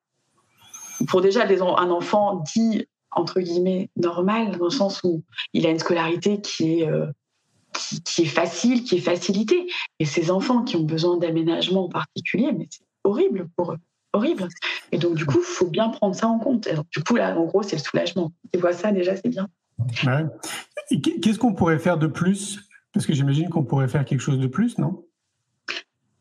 Pour 1.07 1.21
déjà 1.21 1.45
un 1.45 1.91
enfant 1.91 2.43
dit 2.53 2.85
entre 3.11 3.39
guillemets 3.39 3.89
normal 3.95 4.57
dans 4.57 4.65
le 4.65 4.71
sens 4.71 5.01
où 5.03 5.23
il 5.53 5.65
a 5.65 5.69
une 5.69 5.79
scolarité 5.79 6.41
qui 6.41 6.79
est 6.79 6.87
euh, 6.87 7.07
qui, 8.03 8.23
est 8.23 8.25
facile, 8.25 8.83
qui 8.83 8.95
est 8.95 9.01
facilitée. 9.01 9.67
Et 9.99 10.05
ces 10.05 10.31
enfants 10.31 10.63
qui 10.63 10.75
ont 10.75 10.83
besoin 10.83 11.17
d'aménagement 11.17 11.85
en 11.85 11.89
particulier, 11.89 12.51
mais 12.51 12.67
c'est 12.69 12.83
horrible 13.03 13.47
pour 13.55 13.73
eux 13.73 13.77
horrible. 14.13 14.47
Et 14.91 14.97
donc, 14.97 15.15
du 15.15 15.25
coup, 15.25 15.39
il 15.39 15.45
faut 15.45 15.67
bien 15.67 15.89
prendre 15.89 16.15
ça 16.15 16.27
en 16.27 16.39
compte. 16.39 16.67
du 16.91 17.03
coup, 17.03 17.15
là, 17.15 17.37
en 17.37 17.45
gros, 17.45 17.63
c'est 17.63 17.75
le 17.75 17.81
soulagement. 17.81 18.31
Tu 18.51 18.59
vois 18.59 18.73
ça, 18.73 18.91
déjà, 18.91 19.15
c'est 19.15 19.29
bien. 19.29 19.47
Qu'est-ce 21.21 21.39
qu'on 21.39 21.53
pourrait 21.53 21.79
faire 21.79 21.97
de 21.97 22.07
plus? 22.07 22.59
Parce 22.93 23.05
que 23.05 23.13
j'imagine 23.13 23.49
qu'on 23.49 23.63
pourrait 23.63 23.87
faire 23.87 24.03
quelque 24.05 24.21
chose 24.21 24.39
de 24.39 24.47
plus, 24.47 24.77
non? 24.77 25.05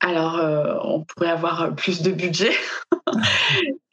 Alors, 0.01 0.37
euh, 0.37 0.77
on 0.85 1.03
pourrait 1.05 1.31
avoir 1.31 1.74
plus 1.74 2.03
de 2.03 2.12
budget. 2.12 2.53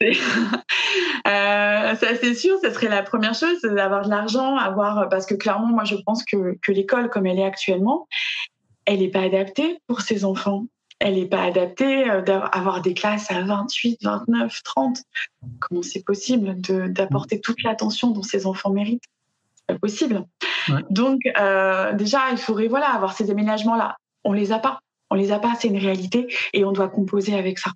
euh, 1.26 1.94
ça, 1.94 2.06
c'est 2.20 2.34
sûr, 2.34 2.58
ce 2.62 2.70
serait 2.70 2.88
la 2.88 3.02
première 3.02 3.34
chose, 3.34 3.60
d'avoir 3.62 4.04
de 4.04 4.10
l'argent, 4.10 4.56
avoir 4.56 5.08
parce 5.08 5.26
que 5.26 5.34
clairement, 5.34 5.66
moi, 5.66 5.84
je 5.84 5.96
pense 5.96 6.24
que, 6.24 6.56
que 6.62 6.72
l'école, 6.72 7.10
comme 7.10 7.26
elle 7.26 7.38
est 7.38 7.44
actuellement, 7.44 8.06
elle 8.84 9.00
n'est 9.00 9.10
pas 9.10 9.22
adaptée 9.22 9.78
pour 9.86 10.00
ces 10.00 10.24
enfants 10.24 10.66
elle 10.98 11.14
n'est 11.14 11.26
pas 11.26 11.42
adaptée, 11.42 12.08
euh, 12.08 12.22
d'avoir 12.22 12.80
des 12.80 12.94
classes 12.94 13.30
à 13.30 13.42
28, 13.42 13.98
29, 14.02 14.62
30. 14.62 14.98
Comment 15.60 15.82
c'est 15.82 16.02
possible 16.02 16.56
d'apporter 16.60 17.40
toute 17.40 17.62
l'attention 17.62 18.10
dont 18.10 18.22
ces 18.22 18.46
enfants 18.46 18.70
méritent? 18.70 19.04
C'est 19.54 19.74
pas 19.74 19.78
possible. 19.78 20.24
Donc, 20.90 21.20
euh, 21.38 21.92
déjà, 21.92 22.30
il 22.30 22.38
faudrait 22.38 22.68
voilà, 22.68 22.88
avoir 22.88 23.12
ces 23.12 23.30
aménagements-là. 23.30 23.96
On 24.24 24.32
les 24.32 24.52
a 24.52 24.58
pas. 24.58 24.80
On 25.10 25.14
les 25.14 25.30
a 25.30 25.38
pas, 25.38 25.54
c'est 25.58 25.68
une 25.68 25.78
réalité 25.78 26.26
et 26.52 26.64
on 26.64 26.72
doit 26.72 26.88
composer 26.88 27.38
avec 27.38 27.60
ça. 27.60 27.70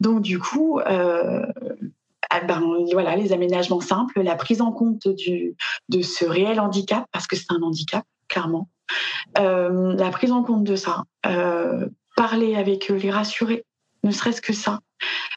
Donc, 0.00 0.20
du 0.20 0.38
coup, 0.38 0.80
euh, 0.80 1.46
ben, 2.40 2.62
voilà, 2.92 3.16
les 3.16 3.32
aménagements 3.32 3.80
simples, 3.80 4.22
la 4.22 4.36
prise 4.36 4.60
en 4.60 4.72
compte 4.72 5.08
du, 5.08 5.56
de 5.88 6.02
ce 6.02 6.24
réel 6.24 6.60
handicap, 6.60 7.04
parce 7.12 7.26
que 7.26 7.36
c'est 7.36 7.50
un 7.50 7.62
handicap, 7.62 8.04
clairement. 8.28 8.68
la 9.36 10.10
prise 10.10 10.32
en 10.32 10.42
compte 10.42 10.64
de 10.64 10.76
ça, 10.76 11.04
parler 12.16 12.56
avec 12.56 12.90
eux, 12.90 12.96
les 12.96 13.10
rassurer, 13.10 13.64
ne 14.02 14.10
serait-ce 14.10 14.40
que 14.40 14.52
ça. 14.52 14.80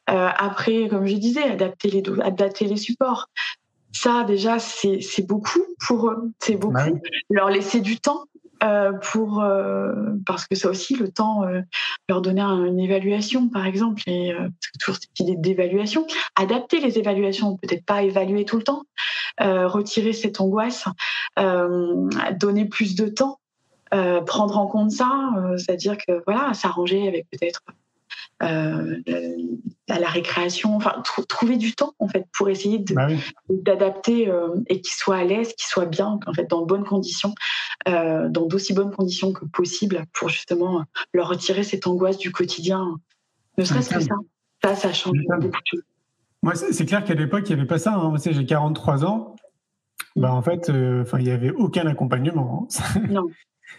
Euh, 0.10 0.29
après, 0.38 0.88
comme 0.89 1.05
je 1.05 1.15
disais, 1.15 1.43
adapter 1.43 1.89
les, 1.89 2.03
adapter 2.21 2.65
les 2.65 2.77
supports. 2.77 3.29
Ça, 3.91 4.23
déjà, 4.23 4.60
c'est 4.60 5.25
beaucoup 5.27 5.63
pour 5.88 6.10
eux. 6.10 6.31
C'est 6.39 6.55
beaucoup. 6.55 6.99
Leur 7.29 7.49
laisser 7.49 7.81
du 7.81 7.99
temps 7.99 8.25
euh, 8.63 8.91
pour 8.93 9.41
euh, 9.41 9.93
parce 10.25 10.47
que 10.47 10.55
ça 10.55 10.69
aussi 10.69 10.95
le 10.95 11.09
temps 11.09 11.43
leur 12.09 12.21
donner 12.21 12.41
une 12.41 12.79
évaluation 12.79 13.49
par 13.49 13.65
exemple 13.65 14.01
et 14.07 14.33
toujours 14.79 14.95
cette 14.95 15.19
idée 15.19 15.35
d'évaluation 15.35 16.05
adapter 16.35 16.79
les 16.79 16.97
évaluations 16.97 17.57
peut-être 17.57 17.85
pas 17.85 18.03
évaluer 18.03 18.45
tout 18.45 18.57
le 18.57 18.63
temps 18.63 18.83
retirer 19.39 20.13
cette 20.13 20.41
angoisse 20.41 20.85
donner 21.37 22.65
plus 22.65 22.95
de 22.95 23.07
temps 23.07 23.39
euh, 23.93 24.21
prendre 24.21 24.57
en 24.57 24.67
compte 24.67 24.91
ça, 24.91 25.31
euh, 25.37 25.57
c'est-à-dire 25.57 25.95
que 25.97 26.21
voilà, 26.25 26.53
s'arranger 26.53 27.07
avec 27.07 27.25
peut-être 27.29 27.61
euh, 28.43 28.97
la, 29.88 30.08
récréation, 30.10 30.76
enfin 30.76 31.02
trouver 31.28 31.58
du 31.58 31.73
temps 31.73 31.93
en 32.00 32.08
fait 32.08 32.26
pour 32.34 32.50
essayer 32.50 32.80
bah 32.80 33.08
d'adapter 33.50 34.32
et 34.67 34.82
qu'ils 34.82 34.93
soient 34.93 35.17
à 35.17 35.23
l'aise, 35.23 35.54
qu'ils 35.54 35.67
soient 35.67 35.86
bien, 35.86 36.19
en 36.26 36.34
fait 36.34 36.50
dans 36.50 36.62
de 36.62 36.67
bonnes 36.67 36.84
conditions, 36.84 37.34
dans 37.86 38.30
d'aussi 38.30 38.73
bonnes 38.73 38.91
conditions 38.91 39.34
que 39.34 39.45
possible 39.45 40.04
pour 40.13 40.30
justement 40.30 40.84
leur 41.13 41.30
retirer 41.30 41.63
cette 41.63 41.88
angoisse 41.88 42.17
du 42.17 42.32
quotidien. 42.32 42.97
Ne 43.58 43.63
serait-ce 43.63 43.89
que 43.89 44.00
ça, 44.02 44.15
ça, 44.63 44.76
ça 44.76 44.93
change 44.93 45.17
beaucoup 45.28 45.47
de 45.47 45.65
choses. 45.65 45.84
Moi, 46.43 46.54
c'est 46.56 46.86
clair 46.86 47.04
qu'à 47.04 47.15
l'époque, 47.15 47.43
il 47.45 47.56
n'y 47.56 47.60
avait 47.60 47.67
pas 47.67 47.80
ça. 47.80 47.95
Hein. 47.95 48.13
J'ai 48.23 48.45
43 48.45 49.06
ans. 49.06 49.36
Bah, 50.15 50.34
en 50.34 50.41
fait, 50.41 50.69
enfin, 50.69 51.19
il 51.19 51.26
n'y 51.26 51.32
avait 51.32 51.52
aucun 51.52 51.86
accompagnement. 51.88 52.67
Hein. 52.71 53.02
Non. 53.10 53.23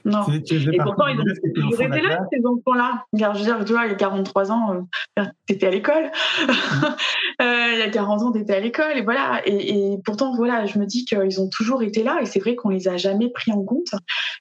Non. 0.05 0.25
Et 0.31 0.79
pourtant, 0.79 1.07
ils 1.09 1.21
ont 1.21 1.81
été 1.81 2.01
là, 2.01 2.21
ces 2.33 2.45
enfants-là. 2.45 3.05
Je 3.13 3.25
veux 3.25 3.45
dire, 3.45 3.65
tu 3.65 3.73
vois, 3.73 3.87
il 3.87 3.91
y 3.91 3.93
a 3.93 3.97
43 3.97 4.53
ans, 4.53 4.87
euh, 5.19 5.25
tu 5.47 5.55
étais 5.55 5.67
à 5.67 5.71
l'école. 5.71 6.11
Euh, 7.41 7.71
il 7.73 7.79
y 7.79 7.83
a 7.83 7.89
40 7.89 8.23
ans, 8.23 8.33
tu 8.33 8.41
étais 8.41 8.55
à 8.55 8.59
l'école. 8.59 8.97
Et 8.97 9.03
voilà. 9.03 9.41
Et, 9.47 9.97
pourtant, 10.05 10.35
voilà, 10.35 10.67
je 10.67 10.77
me 10.77 10.87
dis 10.87 11.05
qu'ils 11.05 11.41
ont 11.41 11.49
toujours 11.49 11.85
été 11.85 12.03
là. 12.03 12.19
Et 12.21 12.27
c'est 12.27 12.41
vrai 12.41 12.57
qu'on 12.57 12.69
les 12.69 12.89
a 12.89 12.97
jamais 12.97 13.29
pris 13.29 13.53
en 13.53 13.63
compte. 13.63 13.95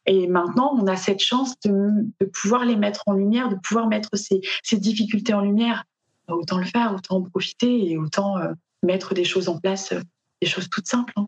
Et 0.08 0.26
maintenant, 0.26 0.76
on 0.76 0.88
a 0.88 0.96
cette 0.96 1.20
chance 1.20 1.54
de, 1.63 2.26
pouvoir 2.34 2.65
les 2.65 2.76
mettre 2.76 3.04
en 3.06 3.13
lumière, 3.13 3.50
de 3.50 3.56
pouvoir 3.56 3.88
mettre 3.88 4.10
ces, 4.15 4.41
difficultés 4.78 5.36
en 5.36 5.41
lumière. 5.41 5.84
Autant 6.28 6.58
le 6.58 6.65
faire, 6.65 6.96
autant 6.96 7.17
en 7.17 7.22
profiter 7.22 7.88
et 7.91 8.00
autant 8.00 8.39
euh, 8.39 8.52
mettre 8.82 9.13
des 9.13 9.24
choses 9.24 9.48
en 9.48 9.60
place, 9.60 9.93
des 10.41 10.48
choses 10.48 10.67
toutes 10.67 10.88
simples. 10.88 11.13
Hein. 11.17 11.28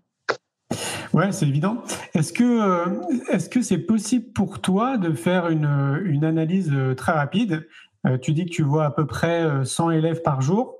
Ouais, 1.13 1.32
c'est 1.32 1.47
évident. 1.47 1.84
Est-ce 2.13 2.32
que 2.32 2.43
euh, 2.43 3.01
est-ce 3.29 3.49
que 3.49 3.62
c'est 3.62 3.79
possible 3.79 4.32
pour 4.34 4.62
toi 4.62 4.97
de 4.97 5.13
faire 5.13 5.49
une, 5.49 6.01
une 6.05 6.23
analyse 6.23 6.71
euh, 6.71 6.93
très 6.93 7.12
rapide? 7.12 7.67
Euh, 8.05 8.17
Tu 8.17 8.34
dis 8.34 8.45
que 8.45 8.51
tu 8.51 8.63
vois 8.63 8.86
à 8.86 8.91
peu 8.91 9.08
près 9.08 9.65
100 9.65 9.91
élèves 9.91 10.21
par 10.21 10.41
jour. 10.41 10.75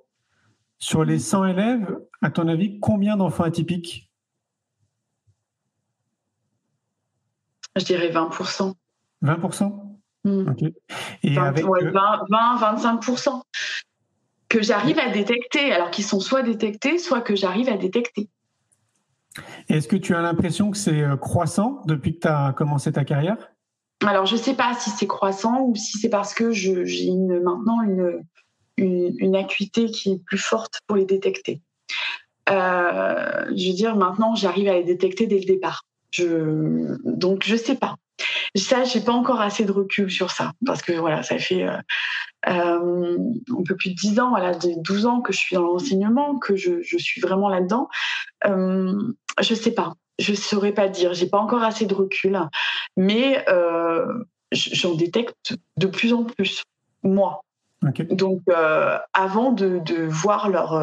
Sur 0.78 1.04
les 1.04 1.20
100 1.20 1.46
élèves, 1.46 2.00
à 2.22 2.30
ton 2.30 2.48
avis, 2.48 2.80
combien 2.80 3.18
d'enfants 3.18 3.44
atypiques? 3.44 4.10
Je 7.76 7.84
dirais 7.84 8.10
20%. 8.10 8.74
20% 9.24 9.74
mmh. 10.24 10.54
Et 11.24 11.36
20, 11.36 11.44
avec 11.44 11.66
20, 11.66 11.82
25% 12.30 13.42
que 14.48 14.62
j'arrive 14.62 15.00
à 15.00 15.10
détecter, 15.10 15.74
alors 15.74 15.92
qu'ils 15.92 16.06
sont 16.06 16.20
soit 16.20 16.44
détectés, 16.44 16.98
soit 16.98 17.22
que 17.22 17.36
j'arrive 17.36 17.68
à 17.70 17.78
détecter. 17.78 18.30
Est-ce 19.68 19.88
que 19.88 19.96
tu 19.96 20.16
as 20.16 20.22
l'impression 20.22 20.72
que 20.72 20.78
c'est 20.78 21.02
euh, 21.02 21.16
croissant 21.16 21.82
depuis 21.86 22.16
que 22.16 22.22
tu 22.22 22.28
as 22.28 22.54
commencé 22.54 22.92
ta 22.92 23.04
carrière? 23.06 23.38
Alors, 24.06 24.26
je 24.26 24.36
ne 24.36 24.40
sais 24.40 24.54
pas 24.54 24.74
si 24.76 24.90
c'est 24.90 25.08
croissant 25.08 25.62
ou 25.62 25.76
si 25.76 25.98
c'est 25.98 26.10
parce 26.10 26.34
que 26.34 26.52
j'ai 26.52 27.12
maintenant 27.12 27.82
une, 28.78 29.36
acuité 29.36 29.88
qui 29.88 30.14
est 30.14 30.24
plus 30.24 30.38
forte 30.38 30.80
pour 30.88 30.96
les 30.96 31.06
détecter. 31.06 31.62
Euh, 32.50 33.46
je 33.56 33.68
veux 33.68 33.76
dire, 33.76 33.96
maintenant, 33.96 34.36
j'arrive 34.36 34.70
à 34.70 34.74
les 34.74 34.84
détecter 34.84 35.28
dès 35.28 35.40
le 35.40 35.46
départ. 35.46 35.84
Donc, 36.18 37.44
je 37.46 37.54
ne 37.54 37.60
sais 37.60 37.76
pas. 37.76 37.96
Ça, 38.56 38.84
j'ai 38.84 39.02
pas 39.02 39.12
encore 39.12 39.42
assez 39.42 39.66
de 39.66 39.72
recul 39.72 40.10
sur 40.12 40.32
ça 40.32 40.54
parce 40.66 40.82
que 40.82 40.94
voilà, 40.94 41.24
ça 41.24 41.38
fait 41.38 41.64
euh, 41.64 41.78
euh 42.48 43.18
un 43.58 43.64
peu 43.64 43.76
plus 43.76 43.92
de 43.92 43.96
10 43.96 44.20
ans, 44.20 44.30
voilà, 44.30 44.54
12 44.54 45.06
ans 45.06 45.22
que 45.22 45.34
je 45.34 45.38
suis 45.38 45.56
dans 45.56 45.64
l'enseignement, 45.64 46.38
que 46.38 46.56
je, 46.56 46.82
je, 46.82 46.98
suis 46.98 47.22
vraiment 47.22 47.50
là-dedans. 47.50 47.90
Euh, 48.46 48.94
je 49.40 49.54
sais 49.54 49.72
pas, 49.72 49.94
je 50.18 50.34
saurais 50.34 50.74
pas 50.74 50.88
dire. 50.88 51.14
J'ai 51.14 51.28
pas 51.28 51.40
encore 51.40 51.64
assez 51.64 51.86
de 51.86 51.94
recul, 51.94 52.40
mais 52.98 53.44
euh, 53.50 54.24
j'en 54.52 54.96
détecte 54.96 55.56
de 55.78 55.88
plus 55.88 56.14
en 56.14 56.24
plus 56.24 56.64
moi. 57.04 57.42
Donc, 57.82 58.42
avant 59.14 59.54
de, 59.54 59.80
de, 59.80 60.04
voir 60.04 60.50
leur 60.50 60.74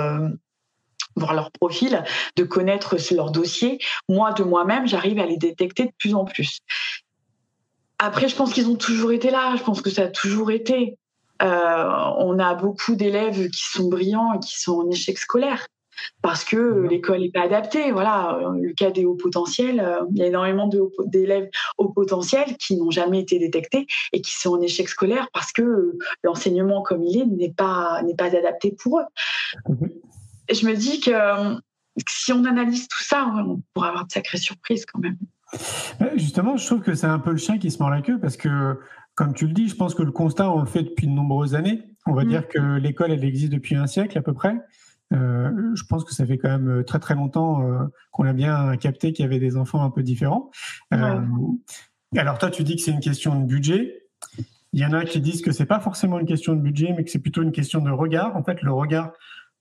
voir 1.16 1.35
leur 1.35 1.51
profil, 1.51 2.05
de 2.37 2.44
connaître 2.44 2.96
leur 3.12 3.31
dossier, 3.31 3.79
moi 4.09 4.33
de 4.33 4.44
moi-même, 4.44 4.87
j'arrive 4.87 5.18
à 5.18 5.27
les 5.27 5.37
détecter 5.37 5.87
de 5.87 5.92
plus 5.99 6.14
en 6.14 6.25
plus. 6.25 6.61
Après, 7.98 8.28
je 8.28 8.37
pense 8.37 8.52
qu'ils 8.52 8.68
ont 8.68 8.76
toujours 8.76 9.12
été 9.12 9.30
là. 9.30 9.54
Je 9.56 9.62
pense 9.62 9.80
que 9.80 9.90
ça 9.90 10.02
a 10.02 10.09
toujours 10.09 10.50
été. 10.50 10.98
Euh, 11.42 11.88
on 12.18 12.38
a 12.38 12.54
beaucoup 12.54 12.94
d'élèves 12.94 13.50
qui 13.50 13.62
sont 13.62 13.88
brillants 13.88 14.35
et 14.35 14.38
qui 14.40 14.59
sont 14.59 14.80
en 14.80 14.90
échec 14.90 15.18
scolaire 15.18 15.66
parce 16.22 16.44
que 16.44 16.87
l'école 16.88 17.20
n'est 17.20 17.30
pas 17.30 17.42
adaptée. 17.42 17.90
Voilà, 17.90 18.38
le 18.61 18.72
cas 18.74 18.90
des 18.90 19.04
hauts 19.04 19.14
potentiels, 19.14 19.80
euh, 19.80 20.00
il 20.11 20.18
y 20.18 20.22
a 20.22 20.26
énormément 20.26 20.68
d'élèves 21.06 21.48
hauts 21.78 21.88
potentiels 21.88 22.56
qui 22.59 22.76
n'ont 22.76 22.90
jamais 22.90 23.20
été 23.20 23.38
détectés 23.38 23.87
et 24.12 24.20
qui 24.20 24.32
sont 24.32 24.50
en 24.50 24.61
échec 24.61 24.88
scolaire 24.88 25.28
parce 25.32 25.52
que 25.52 25.96
l'enseignement 26.22 26.82
comme 26.82 27.02
il 27.02 27.20
est 27.20 27.26
n'est 27.26 27.52
pas 27.52 28.02
n'est 28.02 28.16
pas 28.16 28.35
adapté 28.37 28.72
pour 28.72 29.00
eux. 29.00 29.06
Et 30.48 30.54
je 30.54 30.66
me 30.66 30.74
dis 30.74 31.00
que 31.00 31.12
si 32.09 32.32
on 32.32 32.44
analyse 32.44 32.88
tout 32.88 33.02
ça, 33.02 33.26
on 33.35 33.61
pourra 33.72 33.88
avoir 33.88 34.06
de 34.06 34.12
sacrées 34.12 34.38
surprises 34.38 34.85
quand 34.87 35.00
même. 35.00 35.18
Justement, 36.16 36.56
je 36.56 36.66
trouve 36.66 36.80
que 36.80 36.94
c'est 36.94 37.06
un 37.06 37.18
peu 37.18 37.30
le 37.30 37.37
chien 37.37 37.59
qui 37.59 37.70
se 37.70 37.78
mord 37.78 37.90
la 37.90 38.02
queue 38.02 38.18
parce 38.18 38.37
que, 38.37 38.80
comme 39.14 39.35
tu 39.35 39.46
le 39.46 39.52
dis, 39.52 39.68
je 39.68 39.76
pense 39.76 39.94
que 39.94 40.02
le 40.02 40.12
constat, 40.12 40.50
on 40.50 40.61
le 40.61 40.66
fait 40.66 40.82
depuis 40.82 41.06
de 41.06 41.12
nombreuses 41.12 41.54
années. 41.54 41.85
On 42.06 42.12
va 42.12 42.24
mm. 42.24 42.28
dire 42.28 42.48
que 42.48 42.78
l'école, 42.78 43.12
elle 43.12 43.24
existe 43.24 43.52
depuis 43.52 43.76
un 43.76 43.87
siècle 43.87 44.16
à 44.18 44.22
peu 44.22 44.32
près. 44.32 44.56
Euh, 45.12 45.74
je 45.74 45.85
pense 45.85 46.04
que 46.04 46.12
ça 46.12 46.26
fait 46.26 46.38
quand 46.38 46.48
même 46.48 46.85
très 46.85 46.98
très 46.98 47.14
longtemps 47.14 47.62
euh, 47.62 47.85
qu'on 48.11 48.24
a 48.24 48.32
bien 48.32 48.76
capté 48.76 49.12
qu'il 49.12 49.24
y 49.24 49.26
avait 49.26 49.38
des 49.38 49.56
enfants 49.56 49.82
un 49.82 49.90
peu 49.90 50.02
différents. 50.02 50.50
Euh, 50.92 51.20
alors 52.16 52.38
toi, 52.38 52.50
tu 52.50 52.64
dis 52.64 52.76
que 52.76 52.82
c'est 52.82 52.90
une 52.90 53.00
question 53.00 53.38
de 53.40 53.46
budget. 53.46 54.02
Il 54.72 54.80
y 54.80 54.85
en 54.85 54.92
a 54.92 55.04
qui 55.04 55.20
disent 55.20 55.42
que 55.42 55.52
c'est 55.52 55.66
pas 55.66 55.80
forcément 55.80 56.18
une 56.18 56.26
question 56.26 56.54
de 56.54 56.61
budget, 56.61 56.92
mais 56.96 57.04
que 57.04 57.11
c'est 57.11 57.20
plutôt 57.20 57.42
une 57.42 57.52
question 57.52 57.80
de 57.80 57.90
regard. 57.90 58.37
En 58.37 58.42
fait, 58.42 58.62
le 58.62 58.72
regard 58.72 59.12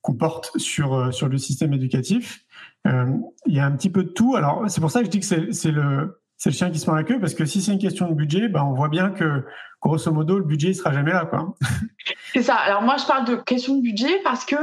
qu'on 0.05 0.13
porte 0.13 0.57
sur, 0.57 1.13
sur 1.13 1.27
le 1.27 1.37
système 1.37 1.73
éducatif. 1.73 2.41
il 2.85 3.53
y 3.53 3.59
a 3.59 3.65
un 3.65 3.71
petit 3.71 3.89
peu 3.89 4.03
de 4.03 4.09
tout. 4.09 4.35
Alors, 4.35 4.65
c'est 4.67 4.81
pour 4.81 4.91
ça 4.91 4.99
que 4.99 5.05
je 5.05 5.11
dis 5.11 5.19
que 5.19 5.25
c'est 5.25 5.71
le, 5.71 6.21
le 6.45 6.51
chien 6.51 6.69
qui 6.69 6.77
se 6.77 6.85
mord 6.85 6.95
la 6.95 7.03
queue, 7.03 7.19
parce 7.19 7.33
que 7.33 7.45
si 7.45 7.61
c'est 7.61 7.73
une 7.73 7.79
question 7.79 8.07
de 8.07 8.13
budget, 8.13 8.47
ben, 8.47 8.63
on 8.63 8.73
voit 8.73 8.89
bien 8.89 9.09
que, 9.09 9.43
grosso 9.81 10.11
modo, 10.11 10.37
le 10.37 10.45
budget 10.45 10.69
ne 10.69 10.73
sera 10.73 10.93
jamais 10.93 11.11
là. 11.11 11.29
C'est 12.33 12.43
ça. 12.43 12.55
Alors 12.55 12.83
moi, 12.83 12.97
je 12.97 13.05
parle 13.05 13.25
de 13.25 13.35
question 13.35 13.77
de 13.77 13.81
budget 13.81 14.21
parce 14.23 14.45
que 14.45 14.55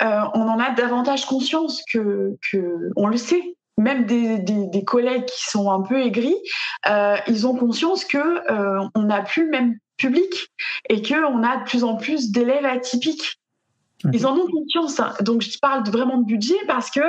on 0.00 0.40
en 0.40 0.60
a 0.60 0.70
davantage 0.70 1.26
conscience 1.26 1.82
que, 1.92 2.36
que 2.50 2.90
on 2.96 3.08
le 3.08 3.16
sait 3.16 3.56
même 3.78 4.06
des, 4.06 4.38
des, 4.38 4.84
collègues 4.84 5.26
qui 5.26 5.44
sont 5.50 5.70
un 5.70 5.82
peu 5.82 6.00
aigris, 6.00 6.36
euh, 6.88 7.16
ils 7.26 7.46
ont 7.46 7.54
conscience 7.54 8.04
que 8.04 8.18
euh, 8.18 8.88
on 8.94 9.02
n'a 9.02 9.22
plus 9.22 9.44
le 9.44 9.50
même 9.50 9.78
public 9.96 10.48
et 10.88 11.02
que 11.02 11.14
on 11.26 11.42
a 11.42 11.58
de 11.58 11.64
plus 11.64 11.84
en 11.84 11.96
plus 11.96 12.30
d'élèves 12.30 12.64
atypiques. 12.64 13.38
Ils 14.12 14.26
en 14.26 14.36
ont 14.36 14.46
conscience. 14.46 15.00
Donc 15.22 15.42
je 15.42 15.58
parle 15.58 15.88
vraiment 15.88 16.18
de 16.18 16.24
budget 16.24 16.56
parce 16.66 16.90
que 16.90 17.00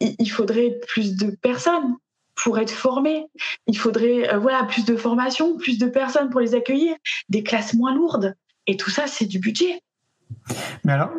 il 0.00 0.30
faudrait 0.30 0.78
plus 0.88 1.16
de 1.16 1.30
personnes 1.30 1.96
pour 2.34 2.58
être 2.58 2.70
formés. 2.70 3.26
Il 3.66 3.78
faudrait 3.78 4.32
euh, 4.32 4.38
voilà 4.38 4.64
plus 4.64 4.84
de 4.84 4.96
formation, 4.96 5.56
plus 5.56 5.78
de 5.78 5.86
personnes 5.86 6.30
pour 6.30 6.40
les 6.40 6.54
accueillir, 6.54 6.94
des 7.28 7.42
classes 7.42 7.74
moins 7.74 7.94
lourdes. 7.94 8.34
Et 8.66 8.76
tout 8.76 8.90
ça, 8.90 9.06
c'est 9.06 9.26
du 9.26 9.38
budget. 9.38 9.80
Mais 10.84 10.92
alors, 10.92 11.10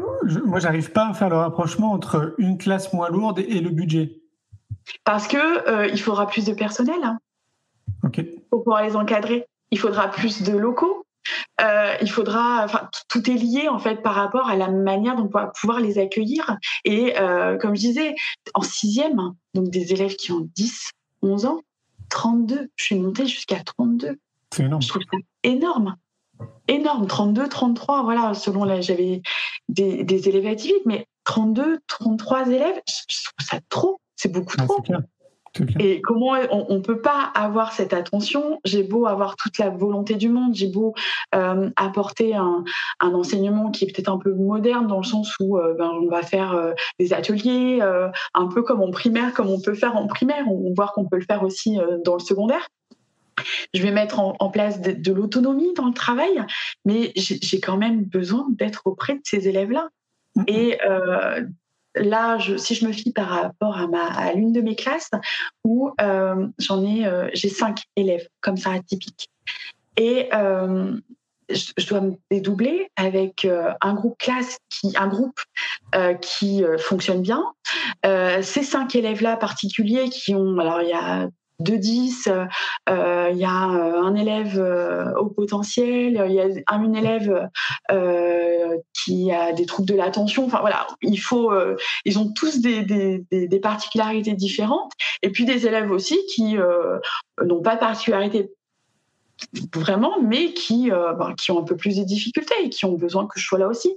moi, 0.46 0.60
j'arrive 0.60 0.92
pas 0.92 1.08
à 1.08 1.14
faire 1.14 1.30
le 1.30 1.38
rapprochement 1.38 1.92
entre 1.92 2.36
une 2.38 2.58
classe 2.58 2.94
moins 2.94 3.10
lourde 3.10 3.40
et 3.40 3.60
le 3.60 3.70
budget. 3.70 4.22
Parce 5.04 5.28
que 5.28 5.70
euh, 5.70 5.88
il 5.88 6.00
faudra 6.00 6.28
plus 6.28 6.46
de 6.46 6.54
personnel 6.54 7.00
hein, 7.04 7.20
pour 8.50 8.64
pouvoir 8.64 8.84
les 8.84 8.96
encadrer. 8.96 9.46
Il 9.72 9.80
faudra 9.80 10.10
plus 10.10 10.44
de 10.44 10.56
locaux. 10.56 11.06
Euh, 11.60 11.96
il 12.02 12.10
faudra, 12.10 12.64
enfin, 12.64 12.90
tout 13.10 13.30
est 13.30 13.36
lié 13.36 13.68
en 13.68 13.80
fait 13.80 14.04
par 14.04 14.14
rapport 14.14 14.48
à 14.48 14.56
la 14.56 14.70
manière 14.70 15.16
dont 15.16 15.26
on 15.26 15.40
va 15.40 15.52
pouvoir 15.60 15.80
les 15.80 15.98
accueillir. 15.98 16.58
Et 16.86 17.20
euh, 17.20 17.58
comme 17.58 17.76
je 17.76 17.82
disais, 17.82 18.16
en 18.54 18.62
sixième, 18.62 19.34
donc 19.54 19.70
des 19.70 19.92
élèves 19.94 20.16
qui 20.16 20.32
ont 20.32 20.48
10, 20.56 20.92
11 21.24 21.46
ans, 21.46 21.62
32. 22.10 22.70
Je 22.76 22.84
suis 22.84 22.96
montée 22.96 23.26
jusqu'à 23.26 23.60
32. 23.64 24.18
C'est 24.54 24.64
énorme. 24.64 24.82
Je 24.82 24.88
trouve 24.88 25.02
ça 25.02 25.18
énorme. 25.44 25.96
Énorme. 26.68 27.08
32, 27.08 27.50
33, 27.50 28.04
voilà, 28.04 28.34
selon 28.36 28.64
là, 28.64 28.82
j'avais 28.82 29.22
des, 29.68 30.04
des 30.04 30.30
élèves 30.30 30.46
atypiques, 30.46 30.86
mais 30.86 31.08
32, 31.24 31.80
33 31.88 32.50
élèves, 32.50 32.82
je 33.10 33.24
trouve 33.24 33.46
ça 33.46 33.60
trop. 33.70 34.00
C'est 34.16 34.32
beaucoup 34.32 34.58
trop. 34.58 34.84
Et 35.80 36.02
comment 36.02 36.34
on, 36.52 36.76
ne 36.76 36.80
peut 36.80 37.02
pas 37.02 37.32
avoir 37.36 37.72
cette 37.72 37.94
attention? 37.94 38.60
J'ai 38.66 38.84
beau 38.84 39.06
avoir 39.06 39.36
toute 39.36 39.58
la 39.58 39.70
volonté 39.70 40.16
du 40.16 40.30
monde, 40.30 40.54
j'ai 40.56 40.68
beau 40.68 40.94
euh, 41.36 41.70
apporter 41.76 42.36
un, 42.36 42.64
enseignement 43.00 43.72
qui 43.72 43.86
est 43.86 43.88
peut-être 43.94 44.10
un 44.10 44.18
peu 44.18 44.34
moderne 44.34 44.88
dans 44.88 44.98
le 44.98 45.04
sens 45.04 45.34
où 45.40 45.58
euh, 45.58 45.74
ben, 45.78 45.90
on 46.02 46.08
va 46.08 46.22
faire 46.22 46.54
euh, 46.54 46.74
des 47.00 47.14
ateliers, 47.14 47.82
un 48.34 48.48
peu 48.48 48.64
comme 48.64 48.82
en 48.82 48.92
primaire, 48.92 49.34
comme 49.34 49.50
on 49.50 49.62
peut 49.62 49.74
faire 49.74 49.96
en 49.96 50.08
primaire, 50.08 50.46
on, 50.50 50.74
voit 50.74 50.92
qu'on 50.94 51.06
peut 51.06 51.18
le 51.18 51.26
faire 51.26 51.44
aussi 51.44 51.78
dans 52.06 52.14
le 52.14 52.20
secondaire. 52.20 52.68
Je 53.74 53.82
vais 53.82 53.92
mettre 53.92 54.20
en, 54.20 54.50
place 54.50 54.82
de, 54.82 54.92
de 54.92 55.12
l'autonomie 55.14 55.74
dans 55.76 55.86
le 55.86 55.94
travail, 55.94 56.44
mais 56.86 57.12
j'ai 57.16 57.60
quand 57.60 57.78
même 57.78 58.04
besoin 58.04 58.48
d'être 58.50 58.84
auprès 58.86 59.16
de 59.16 59.22
ces 59.24 59.48
élèves-là. 59.48 59.90
Là, 62.00 62.38
si 62.58 62.76
je 62.76 62.86
me 62.86 62.92
fie 62.92 63.12
par 63.12 63.28
rapport 63.28 63.78
à, 63.78 64.34
l'une 64.34 64.54
de 64.54 64.62
mes 64.62 64.76
classes, 64.76 65.12
où 65.64 65.92
euh, 66.02 66.48
j'en 66.60 66.84
ai, 66.84 67.06
euh, 67.06 67.30
j'ai 67.34 67.50
cinq 67.50 67.84
élèves 67.96 68.28
comme 68.42 68.58
ça 68.58 68.72
atypiques, 68.72 69.30
et 69.98 70.30
euh, 70.34 70.96
je, 71.50 71.88
dois 71.88 72.02
me 72.02 72.14
dédoubler 72.30 72.90
avec 72.96 73.48
un 73.82 73.94
groupe 73.94 74.18
classe 74.18 74.58
qui, 74.70 74.94
un 74.98 75.08
groupe 75.08 75.40
qui 76.22 76.64
fonctionne 76.78 77.22
bien. 77.22 77.44
ces 78.04 78.64
cinq 78.64 78.96
élèves-là 78.96 79.38
particuliers 79.38 80.10
qui 80.10 80.36
ont, 80.36 80.60
alors 80.60 80.82
il 80.82 80.90
y 80.90 80.94
a 80.94 81.30
de 81.60 81.76
10, 81.76 82.30
euh, 82.90 83.30
il 83.32 83.38
y 83.38 83.46
a 83.46 83.70
euh, 83.70 84.02
un 84.02 84.16
élève 84.16 84.60
euh, 84.60 85.14
au 85.16 85.26
potentiel, 85.26 86.24
il 86.28 86.34
y 86.34 86.40
a 86.40 86.48
un 86.68 86.94
élève 86.94 87.50
qui 88.94 89.32
a 89.32 89.54
des 89.54 89.66
troubles 89.66 89.90
de 89.90 89.96
l'attention. 89.96 90.46
Enfin 90.46 90.60
voilà, 90.60 90.88
il 91.02 91.20
faut, 91.20 91.52
ils 92.06 92.20
ont 92.20 92.32
tous 92.32 92.60
des, 92.60 92.84
des, 92.84 93.26
des, 93.32 93.60
particularités 93.60 94.34
différentes. 94.34 94.92
Et 95.24 95.32
puis 95.32 95.46
des 95.46 95.66
élèves 95.66 95.92
aussi 95.92 96.18
qui 96.34 96.56
n'ont 97.44 97.62
pas 97.62 97.76
de 97.76 97.80
particularité 97.80 98.52
vraiment, 99.74 100.22
mais 100.22 100.54
qui, 100.54 100.90
ben, 100.90 101.34
qui 101.38 101.52
ont 101.52 101.60
un 101.60 101.64
peu 101.64 101.76
plus 101.76 101.98
de 101.98 102.04
difficultés 102.04 102.56
et 102.64 102.70
qui 102.70 102.86
ont 102.86 102.94
besoin 102.94 103.26
que 103.26 103.40
je 103.40 103.46
sois 103.46 103.60
là 103.60 103.68
aussi. 103.68 103.96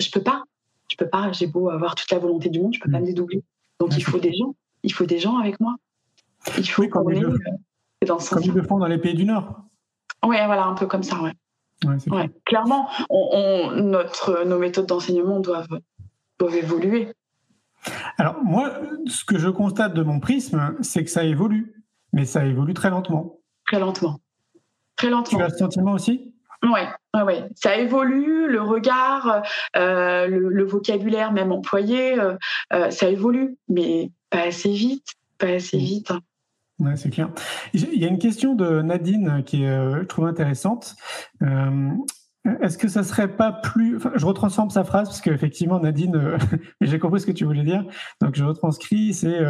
Je 0.00 0.10
peux 0.10 0.22
pas, 0.22 0.42
je 0.90 0.96
peux 0.96 1.08
pas. 1.08 1.30
J'ai 1.32 1.46
beau 1.46 1.70
avoir 1.70 1.94
toute 1.94 2.10
la 2.10 2.18
volonté 2.18 2.48
du 2.48 2.60
monde, 2.60 2.74
je 2.74 2.80
peux 2.80 2.90
pas 2.90 2.98
mmh. 2.98 3.02
me 3.02 3.06
dédoubler. 3.06 3.42
Donc 3.78 3.96
il 3.96 4.02
faut 4.02 4.18
des 4.18 4.32
gens, 4.34 4.54
il 4.82 4.92
faut 4.92 5.06
des 5.06 5.18
gens 5.18 5.36
avec 5.36 5.60
moi. 5.60 5.76
Il 6.56 6.68
faut 6.68 6.88
qu'on 6.88 7.08
ait 7.10 7.22
euh, 7.22 7.36
dans 8.06 8.18
ce 8.18 8.34
Comme 8.34 8.44
ils 8.44 8.52
le 8.52 8.62
font 8.62 8.78
dans 8.78 8.86
les 8.86 8.98
pays 8.98 9.14
du 9.14 9.24
Nord. 9.24 9.60
Oui, 10.24 10.36
voilà, 10.46 10.64
un 10.64 10.74
peu 10.74 10.86
comme 10.86 11.02
ça, 11.02 11.20
ouais. 11.20 11.32
ouais, 11.86 12.30
Clairement, 12.44 12.88
on, 13.10 13.70
notre, 13.72 14.44
nos 14.44 14.58
méthodes 14.58 14.86
d'enseignement 14.86 15.40
doivent, 15.40 15.80
doivent 16.38 16.56
évoluer. 16.56 17.12
Alors, 18.16 18.42
moi, 18.42 18.72
ce 19.06 19.24
que 19.24 19.38
je 19.38 19.48
constate 19.48 19.94
de 19.94 20.02
mon 20.02 20.18
prisme, 20.20 20.76
c'est 20.80 21.04
que 21.04 21.10
ça 21.10 21.24
évolue, 21.24 21.84
mais 22.12 22.24
ça 22.24 22.44
évolue 22.44 22.74
très 22.74 22.90
lentement. 22.90 23.38
Très 23.66 23.78
lentement. 23.78 24.18
Très 24.96 25.10
lentement. 25.10 25.38
Tu 25.38 25.44
as 25.44 25.50
ce 25.50 25.58
sentiment 25.58 25.92
aussi? 25.92 26.34
Oui, 26.64 26.80
ouais, 27.14 27.22
ouais. 27.22 27.48
ça 27.54 27.76
évolue, 27.76 28.48
le 28.48 28.60
regard, 28.60 29.42
euh, 29.76 30.26
le, 30.26 30.64
vocabulaire 30.64 31.30
même 31.30 31.52
employé, 31.52 32.18
euh, 32.18 32.90
ça 32.90 33.08
évolue, 33.08 33.56
mais 33.68 34.10
pas 34.30 34.42
assez 34.42 34.72
vite, 34.72 35.06
pas 35.38 35.46
assez 35.46 35.76
mmh. 35.76 35.80
vite. 35.80 36.12
Ouais, 36.78 36.96
c'est 36.96 37.10
clair. 37.10 37.30
Il 37.74 37.98
y 37.98 38.04
a 38.04 38.08
une 38.08 38.18
question 38.18 38.54
de 38.54 38.82
Nadine 38.82 39.42
qui 39.44 39.64
est, 39.64 39.68
euh, 39.68 40.00
je 40.02 40.04
trouve 40.04 40.26
intéressante. 40.26 40.94
Euh, 41.42 41.90
est-ce 42.60 42.78
que 42.78 42.86
ça 42.86 43.02
serait 43.02 43.36
pas 43.36 43.50
plus, 43.50 43.98
je 44.14 44.24
retransforme 44.24 44.70
sa 44.70 44.84
phrase 44.84 45.08
parce 45.08 45.20
qu'effectivement 45.20 45.80
Nadine, 45.80 46.14
euh, 46.14 46.38
j'ai 46.80 47.00
compris 47.00 47.20
ce 47.20 47.26
que 47.26 47.32
tu 47.32 47.44
voulais 47.44 47.64
dire, 47.64 47.84
donc 48.20 48.36
je 48.36 48.44
retranscris. 48.44 49.12
C'est 49.12 49.40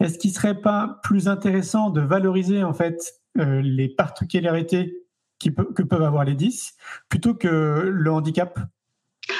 est-ce 0.00 0.18
qu'il 0.18 0.30
serait 0.30 0.60
pas 0.60 1.00
plus 1.02 1.26
intéressant 1.26 1.88
de 1.88 2.02
valoriser 2.02 2.62
en 2.62 2.74
fait 2.74 3.14
les 3.36 3.88
particularités 3.88 4.94
que 5.40 5.82
peuvent 5.82 6.02
avoir 6.02 6.24
les 6.24 6.34
10 6.34 6.74
plutôt 7.08 7.34
que 7.34 7.48
le 7.48 8.12
handicap? 8.12 8.60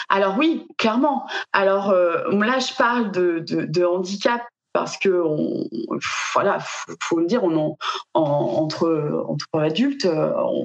Alors 0.08 0.36
oui, 0.38 0.66
clairement. 0.78 1.26
Alors 1.52 1.92
là, 1.92 2.58
je 2.58 2.74
parle 2.76 3.12
de, 3.12 3.44
de 3.46 3.84
handicap 3.84 4.42
parce 4.74 4.98
que 4.98 5.22
voilà, 6.34 6.58
faut, 7.00 7.20
le 7.20 7.26
dire, 7.26 7.42
on 7.44 7.56
en, 7.56 7.78
entre 8.12 9.24
entre 9.28 9.46
adultes, 9.60 10.06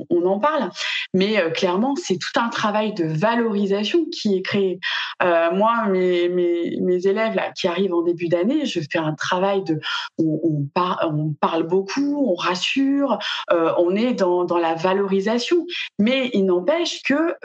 on, 0.09 0.25
en 0.25 0.39
parle, 0.39 0.71
mais 1.13 1.39
euh, 1.39 1.49
clairement, 1.49 1.95
c'est 1.95 2.17
tout 2.17 2.39
un 2.39 2.49
travail 2.49 2.93
de 2.93 3.05
valorisation 3.05 4.05
qui 4.11 4.35
est 4.35 4.41
créé. 4.41 4.79
Euh, 5.23 5.51
moi, 5.51 5.85
mes, 5.87 6.27
mes, 6.29 7.07
élèves 7.07 7.39
qui 7.55 7.67
arrivent 7.67 7.93
en 7.93 8.01
début 8.01 8.27
d'année, 8.27 8.65
je 8.65 8.81
fais 8.91 8.99
un 8.99 9.13
travail 9.13 9.63
de, 9.63 9.79
on, 10.17 10.67
parle 10.73 11.63
beaucoup, 11.63 12.25
on 12.27 12.35
rassure, 12.35 13.19
euh, 13.51 13.71
on 13.77 13.95
est 13.95 14.13
dans, 14.13 14.43
dans 14.43 14.57
la 14.57 14.73
valorisation, 14.75 15.65
mais 15.97 16.29
il 16.33 16.45
n'empêche 16.45 17.01
que 17.03 17.35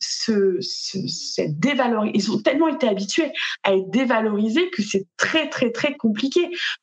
ce, 0.00 0.58
cette 0.60 1.58
dévalorisation, 1.58 2.12
ils 2.14 2.32
ont 2.32 2.42
tellement 2.42 2.68
été 2.68 2.88
habitués 2.88 3.32
à 3.62 3.74
être 3.74 3.90
dévalorisés 3.90 4.70
que 4.70 4.82
c'est 4.82 5.06
très 5.16 5.48
très 5.48 5.70
très 5.70 5.96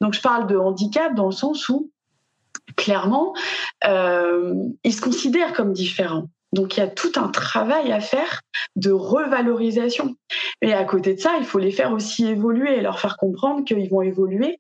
Donc 0.02 0.14
je 0.14 0.22
parle 0.22 0.48
de 0.48 0.58
handicap 0.58 1.16
dans 1.16 1.26
le 1.26 1.32
sens 1.32 1.70
où 1.70 1.92
clairement, 2.76 3.34
euh, 3.86 4.54
ils 4.84 4.94
se 4.94 5.02
considèrent 5.02 5.54
comme 5.54 5.74
différents. 5.74 6.30
Donc 6.54 6.78
il 6.78 6.82
y 6.82 6.84
a 6.84 6.88
tout 6.88 7.12
un 7.16 7.30
travail 7.30 7.92
à 7.92 8.00
faire 8.00 8.42
de 8.76 8.92
revalorisation. 8.92 10.16
Et 10.62 10.74
à 10.74 10.84
côté 10.84 11.16
de 11.16 11.20
ça, 11.20 11.34
il 11.40 11.46
faut 11.46 11.60
les 11.60 11.72
faire 11.72 11.92
aussi 11.92 12.26
évoluer 12.26 12.82
leur 12.82 13.00
faire 13.00 13.18
comprendre 13.18 13.64
qu'ils 13.66 13.90
vont 13.90 14.02
évoluer. 14.02 14.60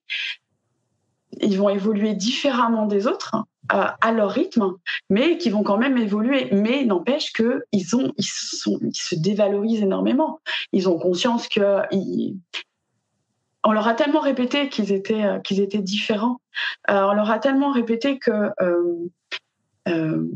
Ils 1.42 1.58
vont 1.58 1.70
évoluer 1.70 2.14
différemment 2.14 2.86
des 2.86 3.08
autres 3.08 3.36
euh, 3.74 3.86
à 4.02 4.12
leur 4.12 4.32
rythme, 4.32 4.74
mais 5.10 5.38
qui 5.38 5.50
vont 5.50 5.64
quand 5.64 5.78
même 5.78 5.98
évoluer. 5.98 6.50
Mais 6.52 6.84
n'empêche 6.84 7.32
qu'ils 7.32 7.62
ils, 7.72 7.86
ils 8.18 8.94
se 8.94 9.16
dévalorisent 9.16 9.84
énormément. 9.84 10.42
Ils 10.74 10.90
ont 10.90 10.98
conscience 10.98 11.48
qu'ils 11.48 12.36
on 13.64 13.72
leur 13.72 13.88
a 13.88 13.94
tellement 13.94 14.20
répété 14.20 14.70
qu'ils 14.70 14.92
étaient, 14.92 15.24
euh, 15.24 15.40
qu'ils 15.40 15.62
étaient 15.62 15.82
différents. 15.82 16.40
Euh, 16.90 17.04
on 17.04 17.14
leur 17.14 17.32
a 17.32 17.40
tellement 17.40 17.72
répété 17.72 18.20
que 18.20 18.52
euh, 19.88 20.28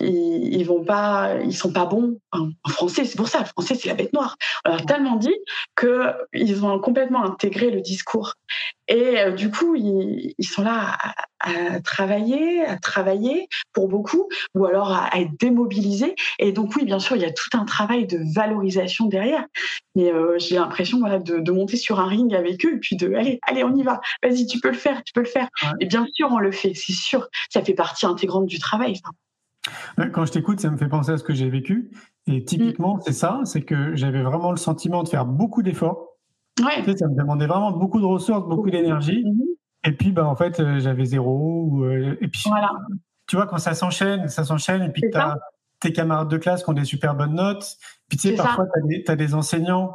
ils, 0.00 0.54
ils 0.54 0.64
vont 0.64 0.84
pas, 0.84 1.36
ils 1.42 1.56
sont 1.56 1.72
pas 1.72 1.86
bons 1.86 2.18
en, 2.32 2.50
français. 2.68 3.04
C'est 3.04 3.16
pour 3.16 3.28
ça, 3.28 3.40
le 3.40 3.46
français 3.46 3.74
c'est 3.74 3.88
la 3.88 3.94
bête 3.94 4.12
noire. 4.12 4.36
On 4.64 4.70
leur 4.70 4.80
a 4.80 4.84
tellement 4.84 5.16
dit 5.16 5.34
que 5.74 6.12
ils 6.32 6.64
ont 6.64 6.78
complètement 6.78 7.24
intégré 7.24 7.70
le 7.70 7.80
discours. 7.80 8.34
Et 8.88 9.18
euh, 9.18 9.32
du 9.32 9.50
coup, 9.50 9.74
ils, 9.74 10.34
ils 10.38 10.46
sont 10.46 10.62
là 10.62 10.96
à, 11.00 11.14
à, 11.40 11.80
travailler, 11.80 12.64
à 12.64 12.76
travailler 12.78 13.48
pour 13.72 13.88
beaucoup, 13.88 14.28
ou 14.54 14.64
alors 14.64 14.92
à, 14.92 15.06
à, 15.06 15.20
être 15.20 15.38
démobilisés. 15.38 16.14
Et 16.38 16.52
donc 16.52 16.76
oui, 16.76 16.84
bien 16.84 16.98
sûr, 16.98 17.16
il 17.16 17.22
y 17.22 17.26
a 17.26 17.32
tout 17.32 17.50
un 17.54 17.64
travail 17.64 18.06
de 18.06 18.18
valorisation 18.34 19.06
derrière. 19.06 19.44
Mais 19.94 20.12
euh, 20.12 20.38
j'ai 20.38 20.56
l'impression 20.56 20.98
voilà, 21.00 21.18
de, 21.18 21.38
de, 21.38 21.52
monter 21.52 21.76
sur 21.76 22.00
un 22.00 22.06
ring 22.06 22.32
avec 22.34 22.64
eux 22.64 22.74
et 22.74 22.78
puis 22.78 22.96
de 22.96 23.12
allez, 23.14 23.38
allez, 23.42 23.64
on 23.64 23.74
y 23.74 23.82
va. 23.82 24.00
Vas-y, 24.22 24.46
tu 24.46 24.60
peux 24.60 24.70
le 24.70 24.74
faire, 24.74 25.02
tu 25.04 25.12
peux 25.12 25.20
le 25.20 25.26
faire. 25.26 25.48
Ouais. 25.62 25.70
Et 25.80 25.86
bien 25.86 26.06
sûr, 26.12 26.28
on 26.30 26.38
le 26.38 26.52
fait, 26.52 26.74
c'est 26.74 26.92
sûr. 26.92 27.28
Ça 27.50 27.62
fait 27.62 27.74
partie 27.74 28.06
intégrante 28.06 28.46
du 28.46 28.58
travail. 28.58 28.96
Ça. 28.96 29.10
Quand 30.12 30.24
je 30.26 30.32
t'écoute, 30.32 30.60
ça 30.60 30.70
me 30.70 30.76
fait 30.76 30.88
penser 30.88 31.12
à 31.12 31.18
ce 31.18 31.24
que 31.24 31.34
j'ai 31.34 31.48
vécu. 31.48 31.90
Et 32.26 32.44
typiquement, 32.44 32.96
mmh. 32.96 33.00
c'est 33.06 33.12
ça, 33.12 33.40
c'est 33.44 33.62
que 33.62 33.94
j'avais 33.94 34.22
vraiment 34.22 34.50
le 34.50 34.56
sentiment 34.56 35.02
de 35.02 35.08
faire 35.08 35.26
beaucoup 35.26 35.62
d'efforts. 35.62 36.08
Ouais. 36.60 36.82
Tu 36.82 36.90
sais, 36.90 36.96
ça 36.98 37.08
me 37.08 37.16
demandait 37.16 37.46
vraiment 37.46 37.72
beaucoup 37.72 38.00
de 38.00 38.06
ressources, 38.06 38.46
beaucoup 38.48 38.70
d'énergie. 38.70 39.24
Mmh. 39.24 39.88
Et 39.88 39.92
puis, 39.92 40.12
bah, 40.12 40.26
en 40.26 40.34
fait, 40.36 40.58
euh, 40.58 40.80
j'avais 40.80 41.04
zéro. 41.04 41.84
Euh, 41.84 42.16
et 42.20 42.28
puis, 42.28 42.42
voilà. 42.46 42.72
tu 43.26 43.36
vois, 43.36 43.46
quand 43.46 43.58
ça 43.58 43.74
s'enchaîne, 43.74 44.28
ça 44.28 44.44
s'enchaîne, 44.44 44.82
et 44.82 44.88
puis 44.88 45.02
tu 45.10 45.16
as 45.16 45.38
tes 45.80 45.92
camarades 45.92 46.28
de 46.28 46.38
classe 46.38 46.64
qui 46.64 46.70
ont 46.70 46.74
des 46.74 46.84
super 46.84 47.14
bonnes 47.14 47.34
notes. 47.34 47.76
Puis, 48.08 48.18
tu 48.18 48.28
sais, 48.28 48.34
parfois, 48.34 48.64
tu 48.88 49.04
as, 49.06 49.12
as, 49.12 49.16
des 49.16 49.34
enseignants 49.34 49.94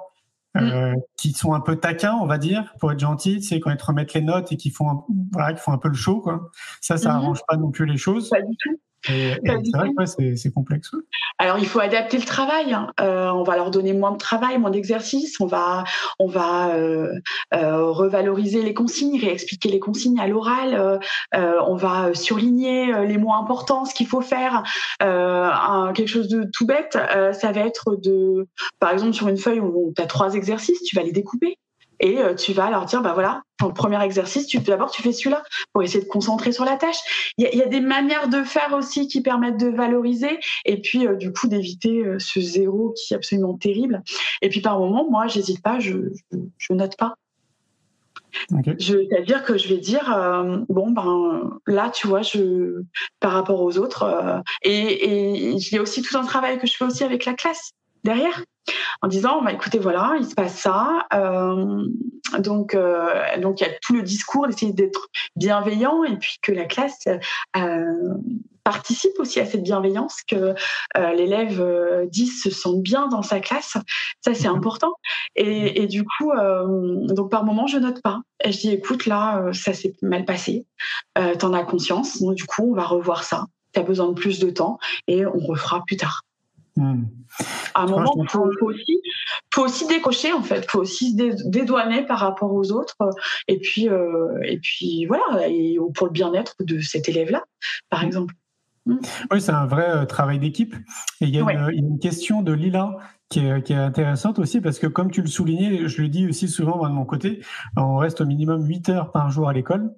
euh, 0.57 0.93
mmh. 0.93 0.95
qui 1.17 1.33
sont 1.33 1.53
un 1.53 1.59
peu 1.59 1.77
taquins, 1.77 2.17
on 2.21 2.27
va 2.27 2.37
dire, 2.37 2.73
pour 2.79 2.91
être 2.91 2.99
gentils, 2.99 3.39
tu 3.39 3.47
sais, 3.47 3.59
quand 3.59 3.71
ils 3.71 3.77
te 3.77 3.85
remettent 3.85 4.13
les 4.13 4.21
notes 4.21 4.51
et 4.51 4.57
qui 4.57 4.69
font, 4.69 4.89
un, 4.89 5.03
voilà, 5.31 5.53
qui 5.53 5.61
font 5.61 5.73
un 5.73 5.77
peu 5.77 5.89
le 5.89 5.95
show, 5.95 6.21
quoi. 6.21 6.49
Ça, 6.79 6.97
ça 6.97 7.13
arrange 7.13 7.39
pas 7.47 7.57
non 7.57 7.71
plus 7.71 7.85
les 7.85 7.97
choses. 7.97 8.29
Pas 8.29 8.41
du 8.41 8.55
tout. 8.57 8.79
Et, 9.09 9.31
et 9.31 9.37
c'est 9.45 9.77
vrai 9.77 9.89
que 9.95 10.35
c'est 10.35 10.51
complexe. 10.51 10.91
Alors 11.39 11.57
il 11.57 11.65
faut 11.65 11.79
adapter 11.79 12.17
le 12.17 12.23
travail. 12.23 12.73
Hein. 12.73 12.91
Euh, 12.99 13.29
on 13.31 13.43
va 13.43 13.55
leur 13.55 13.71
donner 13.71 13.93
moins 13.93 14.11
de 14.11 14.17
travail, 14.17 14.59
moins 14.59 14.69
d'exercice. 14.69 15.39
On 15.39 15.47
va, 15.47 15.83
on 16.19 16.27
va 16.27 16.75
euh, 16.75 17.13
euh, 17.53 17.89
revaloriser 17.89 18.61
les 18.61 18.75
consignes, 18.75 19.19
réexpliquer 19.19 19.69
les 19.69 19.79
consignes 19.79 20.19
à 20.19 20.27
l'oral. 20.27 20.99
On 21.33 21.75
va 21.75 22.13
surligner 22.13 23.05
les 23.07 23.17
mots 23.17 23.33
importants, 23.33 23.85
ce 23.85 23.95
qu'il 23.95 24.07
faut 24.07 24.21
faire. 24.21 24.63
Un, 24.99 25.93
quelque 25.95 26.09
chose 26.09 26.27
de 26.27 26.47
tout 26.53 26.65
bête, 26.65 26.97
ça 27.33 27.51
va 27.51 27.61
être 27.61 27.95
de, 27.95 28.47
par 28.79 28.91
exemple 28.91 29.13
sur 29.13 29.27
une 29.27 29.37
feuille 29.37 29.59
où 29.59 29.93
tu 29.95 30.01
as 30.01 30.05
trois 30.05 30.35
exercices, 30.35 30.81
tu 30.83 30.95
vas 30.95 31.03
les 31.03 31.11
découper 31.11 31.57
et 32.01 32.19
tu 32.35 32.53
vas 32.53 32.69
leur 32.69 32.85
dire 32.85 33.01
bah 33.01 33.13
voilà 33.13 33.43
ton 33.61 33.71
premier 33.71 34.03
exercice 34.03 34.47
tu 34.47 34.59
d'abord 34.59 34.91
tu 34.91 35.01
fais 35.01 35.11
celui-là 35.11 35.43
pour 35.71 35.83
essayer 35.83 36.03
de 36.03 36.09
concentrer 36.09 36.51
sur 36.51 36.65
la 36.65 36.77
tâche. 36.77 36.97
Il 37.37 37.43
y, 37.43 37.47
a, 37.47 37.51
il 37.53 37.59
y, 37.59 37.63
a 37.63 37.67
des 37.67 37.79
manières 37.79 38.27
de 38.27 38.43
faire 38.43 38.73
aussi 38.73 39.07
qui 39.07 39.21
permettent 39.21 39.59
de 39.59 39.69
valoriser 39.69 40.39
et 40.65 40.81
puis 40.81 41.07
euh, 41.07 41.15
du 41.15 41.31
coup 41.31 41.47
d'éviter 41.47 42.03
euh, 42.03 42.17
ce 42.19 42.41
zéro 42.41 42.93
qui 42.97 43.13
est 43.13 43.17
absolument 43.17 43.57
terrible. 43.57 44.01
Et 44.41 44.49
puis 44.49 44.61
par 44.61 44.79
moment 44.79 45.09
moi 45.09 45.27
j'hésite 45.27 45.61
pas 45.61 45.79
je, 45.79 45.93
je, 46.31 46.37
je 46.57 46.73
note 46.73 46.97
pas. 46.97 47.15
Okay. 48.51 48.75
C'est-à-dire 48.79 49.43
que 49.43 49.57
je 49.57 49.67
vais 49.67 49.77
dire 49.77 50.11
euh, 50.15 50.59
bon 50.69 50.91
ben 50.91 51.59
là 51.67 51.89
tu 51.89 52.07
vois 52.07 52.21
je 52.21 52.81
par 53.19 53.33
rapport 53.33 53.61
aux 53.61 53.77
autres 53.77 54.03
euh, 54.03 54.39
et, 54.63 54.71
et 54.71 55.49
il 55.51 55.73
y 55.73 55.77
a 55.77 55.81
aussi 55.81 56.01
tout 56.01 56.17
un 56.17 56.23
travail 56.23 56.57
que 56.57 56.65
je 56.65 56.75
fais 56.75 56.85
aussi 56.85 57.03
avec 57.03 57.25
la 57.25 57.33
classe 57.33 57.71
derrière 58.03 58.43
en 59.01 59.07
disant 59.07 59.41
bah, 59.41 59.51
écoutez 59.51 59.79
voilà 59.79 60.15
il 60.19 60.25
se 60.25 60.35
passe 60.35 60.55
ça 60.55 61.05
euh, 61.13 61.85
donc 62.39 62.75
euh, 62.75 63.39
donc 63.39 63.61
il 63.61 63.67
y 63.67 63.69
a 63.69 63.73
tout 63.81 63.93
le 63.93 64.03
discours 64.03 64.47
d'essayer 64.47 64.73
d'être 64.73 65.07
bienveillant 65.35 66.03
et 66.03 66.17
puis 66.17 66.37
que 66.41 66.51
la 66.51 66.65
classe 66.65 67.07
euh, 67.57 68.13
participe 68.63 69.13
aussi 69.19 69.39
à 69.39 69.45
cette 69.45 69.63
bienveillance 69.63 70.17
que 70.27 70.53
l'élève 70.95 72.07
dise 72.11 72.43
se 72.43 72.51
sent 72.51 72.77
bien 72.77 73.07
dans 73.07 73.23
sa 73.23 73.39
classe. 73.39 73.75
Ça 74.23 74.35
c'est 74.35 74.47
important. 74.47 74.93
Et, 75.35 75.81
et, 75.81 75.87
du 75.87 76.03
coup 76.03 76.31
donc 77.07 77.31
par 77.31 77.43
moment 77.43 77.65
je 77.65 77.79
note 77.79 78.03
pas. 78.03 78.21
Et 78.43 78.51
je 78.51 78.59
dis 78.59 78.69
écoute 78.69 79.07
là 79.07 79.49
ça 79.51 79.73
s'est 79.73 79.95
mal 80.03 80.25
passé. 80.25 80.67
T'en 81.39 81.53
as 81.53 81.63
conscience. 81.63 82.21
Donc 82.21 82.35
du 82.35 82.45
coup 82.45 82.71
on 82.71 82.75
va 82.75 82.83
revoir 82.83 83.23
ça. 83.23 83.47
T'as 83.73 83.81
besoin 83.81 84.09
de 84.09 84.13
plus 84.13 84.37
de 84.37 84.51
temps 84.51 84.77
et 85.07 85.25
on 85.25 85.39
refera 85.39 85.83
plus 85.83 85.97
tard 85.97 86.21
Mmh. 86.77 87.03
À 87.75 87.83
un 87.83 87.87
moment, 87.87 88.13
il 88.17 88.29
faut, 88.29 88.49
faut, 88.59 88.69
aussi, 88.69 89.01
faut 89.53 89.63
aussi 89.63 89.87
décocher 89.87 90.31
en 90.31 90.41
fait, 90.41 90.69
faut 90.69 90.79
aussi 90.79 91.11
se 91.17 91.49
dédouaner 91.49 92.05
par 92.05 92.19
rapport 92.19 92.53
aux 92.53 92.71
autres, 92.71 92.95
et 93.47 93.59
puis 93.59 93.89
euh, 93.89 94.39
et 94.43 94.57
puis 94.57 95.05
voilà, 95.05 95.47
et 95.47 95.77
pour 95.93 96.07
le 96.07 96.13
bien-être 96.13 96.55
de 96.61 96.79
cet 96.79 97.09
élève-là, 97.09 97.43
par 97.89 98.03
exemple. 98.03 98.33
Mmh. 98.85 98.97
Oui, 99.31 99.41
c'est 99.41 99.51
un 99.51 99.67
vrai 99.67 99.89
euh, 99.89 100.05
travail 100.05 100.39
d'équipe. 100.39 100.75
Et 101.19 101.25
il 101.25 101.35
y, 101.35 101.41
ouais. 101.41 101.53
il 101.53 101.59
a 101.59 101.69
une 101.71 101.99
question 101.99 102.41
de 102.41 102.51
Lila 102.51 102.97
qui 103.31 103.39
est, 103.39 103.63
qui 103.63 103.73
est, 103.73 103.77
intéressante 103.77 104.37
aussi 104.37 104.61
parce 104.61 104.77
que 104.77 104.87
comme 104.87 105.09
tu 105.09 105.21
le 105.21 105.27
soulignais, 105.27 105.87
je 105.87 106.01
le 106.01 106.09
dis 106.09 106.27
aussi 106.27 106.47
souvent 106.47 106.77
moi 106.77 106.89
de 106.89 106.93
mon 106.93 107.05
côté, 107.05 107.41
on 107.77 107.97
reste 107.97 108.21
au 108.21 108.25
minimum 108.25 108.63
8 108.67 108.89
heures 108.89 109.11
par 109.11 109.31
jour 109.31 109.49
à 109.49 109.53
l'école. 109.53 109.95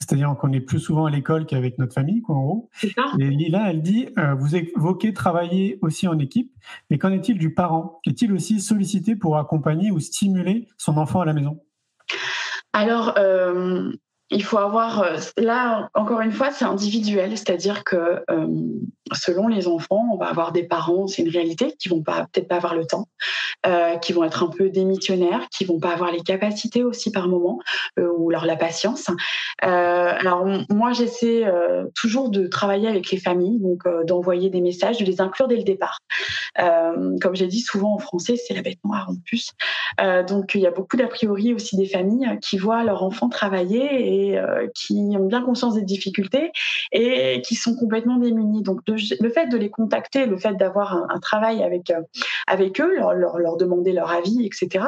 C'est-à-dire 0.00 0.34
qu'on 0.40 0.52
est 0.52 0.60
plus 0.60 0.80
souvent 0.80 1.04
à 1.04 1.10
l'école 1.10 1.46
qu'avec 1.46 1.78
notre 1.78 1.92
famille, 1.92 2.22
quoi, 2.22 2.34
en 2.34 2.42
gros. 2.42 2.70
Et 3.18 3.28
Lila, 3.30 3.70
elle 3.70 3.82
dit, 3.82 4.08
euh, 4.18 4.34
vous 4.34 4.56
évoquez 4.56 5.12
travailler 5.12 5.78
aussi 5.82 6.08
en 6.08 6.18
équipe, 6.18 6.50
mais 6.88 6.98
qu'en 6.98 7.12
est-il 7.12 7.38
du 7.38 7.54
parent? 7.54 8.00
Est-il 8.06 8.32
aussi 8.32 8.60
sollicité 8.60 9.14
pour 9.14 9.36
accompagner 9.36 9.90
ou 9.90 10.00
stimuler 10.00 10.66
son 10.78 10.96
enfant 10.96 11.20
à 11.20 11.26
la 11.26 11.34
maison? 11.34 11.60
Alors, 12.72 13.14
euh, 13.18 13.92
il 14.30 14.44
faut 14.44 14.58
avoir, 14.58 15.04
là, 15.36 15.90
encore 15.94 16.20
une 16.20 16.32
fois, 16.32 16.50
c'est 16.52 16.64
individuel, 16.64 17.36
c'est-à-dire 17.36 17.84
que 17.84 18.22
euh, 18.30 18.46
selon 19.12 19.48
les 19.48 19.66
enfants, 19.66 20.08
on 20.12 20.16
va 20.16 20.26
avoir 20.26 20.52
des 20.52 20.62
parents, 20.62 21.06
c'est 21.06 21.22
une 21.22 21.30
réalité, 21.30 21.74
qui 21.78 21.88
vont 21.88 22.02
pas 22.02 22.26
peut-être 22.32 22.48
pas 22.48 22.56
avoir 22.56 22.74
le 22.74 22.86
temps, 22.86 23.08
euh, 23.66 23.96
qui 23.96 24.12
vont 24.12 24.24
être 24.24 24.44
un 24.44 24.48
peu 24.48 24.68
démissionnaires, 24.68 25.48
qui 25.50 25.64
vont 25.64 25.80
pas 25.80 25.92
avoir 25.92 26.12
les 26.12 26.20
capacités 26.20 26.84
aussi 26.84 27.10
par 27.10 27.28
moment, 27.28 27.58
euh, 27.98 28.08
ou 28.16 28.30
alors 28.30 28.44
la 28.44 28.56
patience. 28.56 29.08
Euh, 29.64 30.12
alors 30.18 30.46
moi, 30.70 30.92
j'essaie 30.92 31.44
euh, 31.46 31.86
toujours 31.94 32.30
de 32.30 32.46
travailler 32.46 32.88
avec 32.88 33.10
les 33.10 33.18
familles, 33.18 33.58
donc 33.58 33.86
euh, 33.86 34.04
d'envoyer 34.04 34.50
des 34.50 34.60
messages, 34.60 34.98
de 34.98 35.04
les 35.04 35.20
inclure 35.20 35.48
dès 35.48 35.56
le 35.56 35.64
départ. 35.64 35.98
comme 36.56 37.34
j'ai 37.34 37.46
dit, 37.46 37.60
souvent 37.60 37.94
en 37.94 37.98
français, 37.98 38.36
c'est 38.36 38.54
la 38.54 38.62
bête 38.62 38.78
noire 38.84 39.08
en 39.10 39.16
plus. 39.24 39.50
donc 40.28 40.52
il 40.54 40.60
y 40.60 40.66
a 40.66 40.70
beaucoup 40.70 40.96
d'a 40.96 41.06
priori 41.06 41.54
aussi 41.54 41.76
des 41.76 41.86
familles 41.86 42.38
qui 42.42 42.58
voient 42.58 42.84
leurs 42.84 43.02
enfants 43.02 43.28
travailler 43.28 43.88
qui 44.74 44.94
ont 45.18 45.26
bien 45.26 45.42
conscience 45.42 45.74
des 45.74 45.82
difficultés 45.82 46.52
et 46.92 47.42
qui 47.42 47.54
sont 47.54 47.76
complètement 47.76 48.16
démunis. 48.16 48.62
Donc 48.62 48.80
le, 48.86 48.96
le 49.20 49.30
fait 49.30 49.46
de 49.46 49.56
les 49.56 49.70
contacter, 49.70 50.26
le 50.26 50.36
fait 50.36 50.54
d'avoir 50.54 50.94
un, 50.94 51.06
un, 51.10 51.18
travail 51.18 51.62
avec 51.62 51.92
avec 52.46 52.80
eux, 52.80 52.94
leur, 52.96 53.14
leur, 53.14 53.38
leur, 53.38 53.56
demander 53.56 53.92
leur 53.92 54.10
avis, 54.10 54.44
etc. 54.44 54.86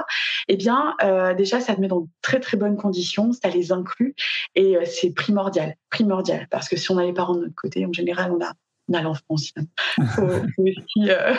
Eh 0.49 0.57
bien, 0.57 0.95
euh, 1.03 1.35
déjà, 1.35 1.61
ça 1.61 1.75
te 1.75 1.81
met 1.81 1.89
dans 1.89 2.01
de 2.01 2.09
très 2.21 2.41
très 2.41 2.57
bonnes 2.57 2.77
conditions, 2.77 3.33
ça 3.33 3.49
les 3.49 3.73
inclut 3.73 4.15
et 4.55 4.77
euh, 4.77 4.85
c'est 4.85 5.11
primordial, 5.11 5.77
primordial, 5.91 6.49
parce 6.51 6.69
que 6.69 6.77
si 6.77 6.91
on 6.91 6.99
a 6.99 7.05
les 7.05 7.13
parents 7.13 7.35
de 7.35 7.43
notre 7.43 7.55
côté, 7.55 7.87
en 7.87 7.93
général, 7.93 8.33
on 8.33 8.45
a 8.45 8.53
on 8.89 8.95
a 8.95 9.03
l'enfant 9.03 9.23
aussi. 9.31 9.53
Il 9.99 10.07
faut, 10.07 10.27
faut, 10.57 10.63
aussi, 10.63 11.11
euh, 11.11 11.35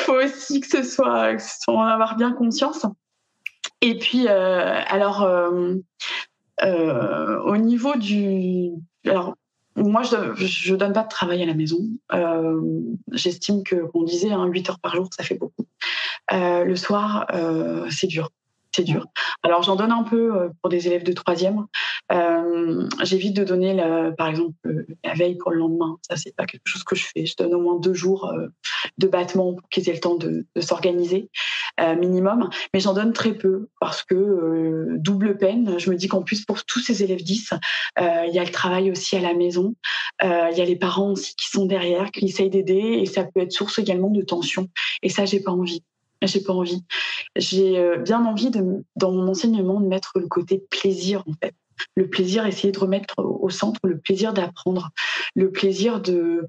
faut 0.00 0.14
aussi 0.14 0.60
que 0.60 0.66
ce 0.68 0.84
soit, 0.84 1.34
que 1.34 1.42
ce 1.42 1.56
soit 1.60 1.74
en 1.74 1.82
avoir 1.82 2.16
bien 2.16 2.32
conscience. 2.32 2.86
Et 3.80 3.98
puis, 3.98 4.28
alors, 4.28 5.28
au 6.64 7.56
niveau 7.56 7.94
du, 7.96 8.70
alors 9.06 9.34
moi, 9.76 10.02
je 10.02 10.72
ne 10.72 10.76
donne 10.76 10.92
pas 10.92 11.02
de 11.02 11.08
travail 11.08 11.42
à 11.42 11.46
la 11.46 11.54
maison. 11.54 11.78
Euh, 12.12 12.60
J'estime 13.12 13.64
que, 13.64 13.86
qu'on 13.86 14.04
disait, 14.04 14.30
hein, 14.30 14.44
8 14.46 14.70
heures 14.70 14.78
par 14.78 14.94
jour, 14.94 15.08
ça 15.16 15.24
fait 15.24 15.34
beaucoup. 15.34 15.66
Euh, 16.32 16.64
le 16.64 16.76
soir, 16.76 17.26
euh, 17.32 17.88
c'est 17.90 18.06
dur. 18.06 18.30
C'est 18.74 18.82
dur. 18.82 19.06
Alors, 19.44 19.62
j'en 19.62 19.76
donne 19.76 19.92
un 19.92 20.02
peu 20.02 20.34
euh, 20.34 20.48
pour 20.60 20.68
des 20.68 20.88
élèves 20.88 21.04
de 21.04 21.12
troisième. 21.12 21.66
Euh, 22.10 22.88
J'évite 23.04 23.36
de 23.36 23.44
donner, 23.44 23.80
par 24.18 24.26
exemple, 24.26 24.56
la 25.04 25.14
veille 25.14 25.36
pour 25.36 25.52
le 25.52 25.58
lendemain. 25.58 25.96
Ça, 26.02 26.16
c'est 26.16 26.34
pas 26.34 26.44
quelque 26.44 26.66
chose 26.66 26.82
que 26.82 26.96
je 26.96 27.04
fais. 27.04 27.24
Je 27.24 27.36
donne 27.36 27.54
au 27.54 27.60
moins 27.60 27.78
deux 27.78 27.94
jours 27.94 28.26
euh, 28.26 28.48
de 28.98 29.06
battement 29.06 29.54
pour 29.54 29.68
qu'ils 29.68 29.88
aient 29.88 29.92
le 29.92 30.00
temps 30.00 30.16
de, 30.16 30.44
s'organiser, 30.60 31.30
euh, 31.80 31.94
minimum. 31.94 32.50
Mais 32.72 32.80
j'en 32.80 32.94
donne 32.94 33.12
très 33.12 33.34
peu 33.34 33.68
parce 33.78 34.02
que 34.02 34.16
euh, 34.16 34.96
double 34.98 35.38
peine. 35.38 35.78
Je 35.78 35.88
me 35.88 35.94
dis 35.94 36.08
qu'en 36.08 36.22
plus, 36.22 36.44
pour 36.44 36.64
tous 36.64 36.80
ces 36.80 37.04
élèves 37.04 37.22
10, 37.22 37.54
il 38.00 38.34
y 38.34 38.40
a 38.40 38.44
le 38.44 38.50
travail 38.50 38.90
aussi 38.90 39.16
à 39.16 39.20
la 39.20 39.34
maison. 39.34 39.76
Il 40.22 40.56
y 40.56 40.60
a 40.60 40.64
les 40.64 40.76
parents 40.76 41.12
aussi 41.12 41.36
qui 41.36 41.48
sont 41.48 41.66
derrière, 41.66 42.10
qui 42.10 42.24
essayent 42.24 42.50
d'aider 42.50 42.98
et 43.00 43.06
ça 43.06 43.24
peut 43.24 43.40
être 43.40 43.52
source 43.52 43.78
également 43.78 44.10
de 44.10 44.22
tension. 44.22 44.68
Et 45.02 45.08
ça, 45.08 45.24
j'ai 45.24 45.40
pas 45.40 45.52
envie 45.52 45.84
j'ai 46.26 46.42
pas 46.42 46.52
envie. 46.52 46.84
J'ai 47.36 47.98
bien 47.98 48.24
envie 48.24 48.50
de, 48.50 48.84
dans 48.96 49.12
mon 49.12 49.28
enseignement 49.28 49.80
de 49.80 49.86
mettre 49.86 50.12
le 50.16 50.26
côté 50.26 50.64
plaisir 50.70 51.22
en 51.26 51.32
fait. 51.42 51.54
le 51.96 52.08
plaisir, 52.08 52.46
essayer 52.46 52.72
de 52.72 52.78
remettre 52.78 53.14
au 53.18 53.50
centre 53.50 53.80
le 53.84 53.98
plaisir 53.98 54.32
d'apprendre, 54.32 54.90
le 55.34 55.50
plaisir 55.50 56.00
de, 56.00 56.48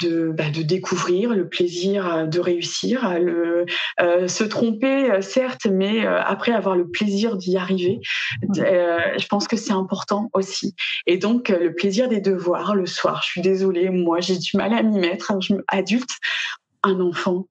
de, 0.00 0.30
bah, 0.30 0.50
de, 0.50 0.62
découvrir, 0.62 1.34
le 1.34 1.48
plaisir 1.48 2.28
de 2.28 2.40
réussir, 2.40 3.18
le, 3.18 3.66
euh, 4.00 4.28
se 4.28 4.44
tromper, 4.44 5.10
euh, 5.10 5.20
certes, 5.20 5.66
mais 5.66 6.06
euh, 6.06 6.22
après 6.22 6.52
avoir 6.52 6.76
le 6.76 6.88
plaisir 6.88 7.36
d'y 7.36 7.56
arriver. 7.56 8.00
je 8.54 9.26
pense 9.26 9.48
que 9.48 9.56
c'est 9.56 9.72
important 9.72 10.30
aussi. 10.34 10.74
Et 11.06 11.18
donc, 11.18 11.48
le 11.48 11.74
plaisir 11.74 12.08
des 12.08 12.20
devoirs 12.20 12.74
le 12.74 12.86
soir. 12.86 13.22
Je 13.24 13.30
suis 13.32 13.42
désolée, 13.42 13.90
moi, 13.90 14.20
j'ai 14.20 14.38
du 14.38 14.56
mal 14.56 14.72
à 14.72 14.82
m'y 14.82 14.98
mettre. 14.98 15.32
Adulte, 15.68 16.10
un 16.82 17.00
enfant, 17.00 17.46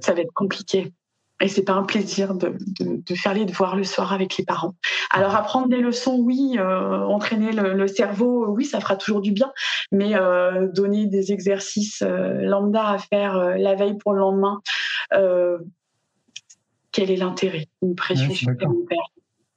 ça 0.00 0.14
va 0.14 0.20
être 0.20 0.32
compliqué. 0.34 0.92
Et 1.40 1.46
c'est 1.46 1.62
pas 1.62 1.74
un 1.74 1.84
plaisir 1.84 2.34
de, 2.34 2.56
de, 2.80 3.00
de, 3.06 3.14
faire 3.14 3.32
les 3.32 3.44
devoirs 3.44 3.76
le 3.76 3.84
soir 3.84 4.12
avec 4.12 4.36
les 4.38 4.44
parents. 4.44 4.74
Alors 5.10 5.36
apprendre 5.36 5.68
des 5.68 5.80
leçons, 5.80 6.18
oui, 6.18 6.56
euh, 6.58 7.04
entraîner 7.04 7.52
le, 7.52 7.86
cerveau, 7.86 8.48
oui, 8.48 8.64
ça 8.64 8.80
fera 8.80 8.96
toujours 8.96 9.20
du 9.20 9.30
bien. 9.30 9.52
Mais 9.92 10.16
euh, 10.16 10.66
donner 10.72 11.06
des 11.06 11.30
exercices 11.30 12.02
euh, 12.02 12.42
lambda 12.42 12.88
à 12.88 12.98
faire 12.98 13.56
la 13.56 13.76
veille 13.76 13.96
pour 13.98 14.14
le 14.14 14.20
lendemain, 14.20 14.60
quel 16.90 17.10
est 17.10 17.16
l'intérêt? 17.16 17.66
Une 17.82 17.94
pression 17.94 18.34
supplémentaire. 18.34 18.98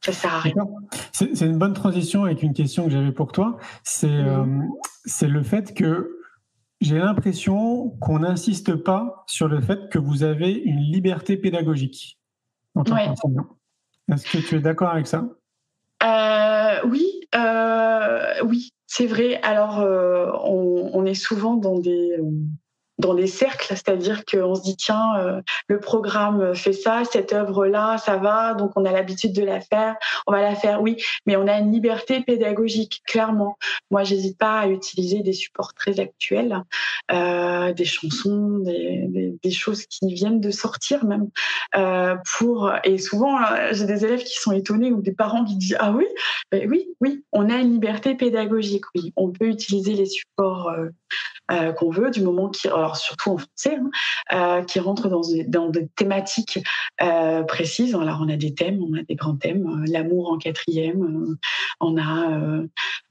Ça 0.03 0.11
sert 0.11 0.33
à 0.33 0.39
rien. 0.39 0.67
C'est 1.11 1.41
une 1.41 1.57
bonne 1.57 1.73
transition 1.73 2.25
avec 2.25 2.43
une 2.43 2.53
question 2.53 2.85
que 2.85 2.91
j'avais 2.91 3.11
pour 3.11 3.31
toi. 3.31 3.57
C'est 3.83 4.23
c'est 5.05 5.27
le 5.27 5.41
fait 5.41 5.73
que 5.73 6.20
j'ai 6.81 6.97
l'impression 6.97 7.89
qu'on 8.01 8.19
n'insiste 8.19 8.75
pas 8.75 9.23
sur 9.27 9.47
le 9.47 9.61
fait 9.61 9.89
que 9.89 9.99
vous 9.99 10.23
avez 10.23 10.51
une 10.51 10.79
liberté 10.79 11.37
pédagogique 11.37 12.19
en 12.75 12.83
tant 12.83 12.95
qu'enseignant. 12.95 13.47
Est-ce 14.11 14.29
que 14.29 14.39
tu 14.39 14.55
es 14.55 14.59
d'accord 14.59 14.89
avec 14.89 15.07
ça? 15.07 15.29
Euh, 16.03 16.87
Oui, 16.87 17.05
euh, 17.35 18.43
oui, 18.45 18.71
c'est 18.87 19.05
vrai. 19.05 19.39
Alors, 19.43 19.79
euh, 19.79 20.31
on, 20.43 20.89
on, 20.93 21.05
est 21.05 21.13
souvent 21.13 21.55
dans 21.55 21.77
des 21.77 22.17
dans 23.01 23.15
des 23.15 23.27
cercles, 23.27 23.67
c'est-à-dire 23.69 24.23
qu'on 24.25 24.55
se 24.55 24.61
dit 24.61 24.77
tiens, 24.77 25.17
euh, 25.17 25.41
le 25.67 25.79
programme 25.79 26.55
fait 26.55 26.71
ça, 26.71 27.01
cette 27.03 27.33
œuvre-là, 27.33 27.97
ça 27.97 28.17
va, 28.17 28.53
donc 28.53 28.71
on 28.75 28.85
a 28.85 28.91
l'habitude 28.91 29.33
de 29.33 29.43
la 29.43 29.59
faire, 29.59 29.95
on 30.27 30.31
va 30.31 30.41
la 30.41 30.55
faire, 30.55 30.81
oui, 30.81 30.97
mais 31.25 31.35
on 31.35 31.47
a 31.47 31.57
une 31.57 31.71
liberté 31.71 32.21
pédagogique, 32.21 33.01
clairement. 33.05 33.57
Moi, 33.89 34.03
j'hésite 34.03 34.37
pas 34.37 34.59
à 34.59 34.67
utiliser 34.67 35.21
des 35.23 35.33
supports 35.33 35.73
très 35.73 35.99
actuels, 35.99 36.63
euh, 37.11 37.73
des 37.73 37.85
chansons, 37.85 38.59
des, 38.63 39.51
choses 39.51 39.85
qui 39.85 40.13
viennent 40.13 40.39
de 40.39 40.51
sortir 40.51 41.03
même, 41.03 41.27
euh, 41.75 42.15
pour 42.37 42.71
et 42.85 42.97
souvent 42.97 43.37
j'ai 43.71 43.85
des 43.85 44.05
élèves 44.05 44.23
qui 44.23 44.37
sont 44.37 44.53
étonnés 44.53 44.93
ou 44.93 45.01
des 45.01 45.11
parents 45.11 45.43
qui 45.43 45.57
disent 45.57 45.75
ah 45.79 45.91
oui, 45.91 46.05
ben 46.51 46.69
oui, 46.69 46.87
oui, 47.01 47.25
on 47.33 47.49
a 47.49 47.55
une 47.55 47.73
liberté 47.73 48.15
pédagogique, 48.15 48.85
oui, 48.95 49.11
on 49.17 49.31
peut 49.31 49.47
utiliser 49.47 49.93
les 49.93 50.05
supports 50.05 50.71
euh, 51.51 51.73
qu'on 51.73 51.89
veut, 51.89 52.11
du 52.11 52.21
moment 52.21 52.49
qui, 52.49 52.67
alors 52.67 52.95
surtout 52.95 53.31
en 53.31 53.37
français, 53.37 53.77
hein, 53.77 53.89
euh, 54.33 54.63
qui 54.63 54.79
rentre 54.79 55.09
dans 55.09 55.69
des, 55.69 55.87
thématiques 55.95 56.59
euh, 57.01 57.43
précises. 57.43 57.95
Alors 57.95 58.19
on 58.21 58.29
a 58.29 58.37
des 58.37 58.53
thèmes, 58.53 58.81
on 58.81 58.97
a 58.97 59.03
des 59.03 59.15
grands 59.15 59.35
thèmes, 59.35 59.83
l'amour 59.87 60.31
en 60.31 60.37
quatrième, 60.37 61.37
on 61.79 61.97
a 61.97 62.63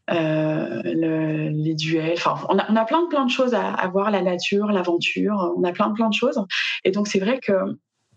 le, 0.09 1.48
les 1.51 1.74
duels. 1.74 2.14
Enfin, 2.16 2.46
on 2.48 2.59
a, 2.59 2.70
on 2.70 2.76
a, 2.76 2.84
plein 2.84 3.03
de 3.03 3.09
plein 3.09 3.26
de 3.26 3.30
choses 3.30 3.55
à, 3.55 3.72
à 3.72 3.88
voir, 3.88 4.11
la 4.11 4.22
nature, 4.22 4.66
l'aventure. 4.68 5.53
On 5.57 5.64
a 5.64 5.72
plein 5.72 5.88
de 5.88 5.94
plein 5.94 6.09
de 6.09 6.14
choses. 6.14 6.40
Et 6.84 6.90
donc 6.90 7.09
c'est 7.09 7.20
vrai 7.20 7.40
que 7.40 7.53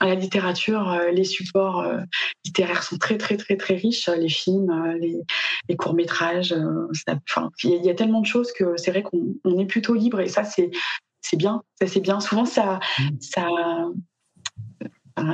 la 0.06 0.16
littérature, 0.16 0.90
euh, 0.92 1.12
les 1.12 1.24
supports 1.24 1.82
euh, 1.82 2.00
littéraires 2.46 2.84
sont 2.84 2.98
très 2.98 3.18
très 3.18 3.38
très 3.38 3.58
très 3.58 3.76
riches, 3.76 4.08
les 4.10 4.30
films, 4.30 4.70
euh, 4.70 4.98
les, 5.68 5.76
courts 5.76 5.94
métrages. 5.94 6.56
Enfin, 7.28 7.50
il 7.64 7.84
y, 7.84 7.90
a 7.90 7.96
tellement 7.96 8.22
de 8.22 8.26
choses 8.26 8.52
que 8.52 8.78
c'est 8.78 8.92
vrai 8.92 9.04
qu'on 9.04 9.60
est 9.60 9.66
plutôt 9.66 9.96
libre 9.96 10.20
et 10.20 10.28
ça 10.28 10.44
c'est 10.44 10.72
c'est 11.22 11.38
bien, 11.38 11.64
ça 11.82 11.88
c'est 11.88 12.00
bien. 12.00 12.20
Souvent 12.20 12.46
ça 12.46 12.80
mmh. 13.00 13.04
ça 13.20 13.48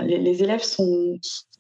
les, 0.04 0.18
les 0.18 0.44
élèves 0.44 0.64
sont 0.64 1.20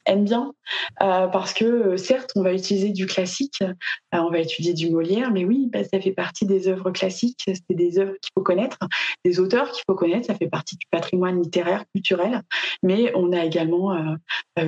aime 0.09 0.23
bien 0.23 0.53
euh, 1.01 1.27
parce 1.27 1.53
que 1.53 1.65
euh, 1.65 1.97
certes, 1.97 2.31
on 2.35 2.43
va 2.43 2.53
utiliser 2.53 2.89
du 2.89 3.05
classique, 3.05 3.61
euh, 3.61 3.73
on 4.11 4.29
va 4.29 4.39
étudier 4.39 4.73
du 4.73 4.89
Molière, 4.89 5.31
mais 5.31 5.45
oui, 5.45 5.69
bah, 5.71 5.83
ça 5.83 5.99
fait 5.99 6.11
partie 6.11 6.45
des 6.45 6.67
œuvres 6.67 6.91
classiques, 6.91 7.43
c'est 7.47 7.75
des 7.75 7.99
œuvres 7.99 8.13
qu'il 8.21 8.31
faut 8.35 8.43
connaître, 8.43 8.77
des 9.23 9.39
auteurs 9.39 9.71
qu'il 9.71 9.83
faut 9.87 9.95
connaître, 9.95 10.27
ça 10.27 10.35
fait 10.35 10.49
partie 10.49 10.75
du 10.75 10.85
patrimoine 10.91 11.41
littéraire, 11.41 11.83
culturel, 11.93 12.41
mais 12.83 13.11
on 13.15 13.31
a 13.31 13.45
également 13.45 13.95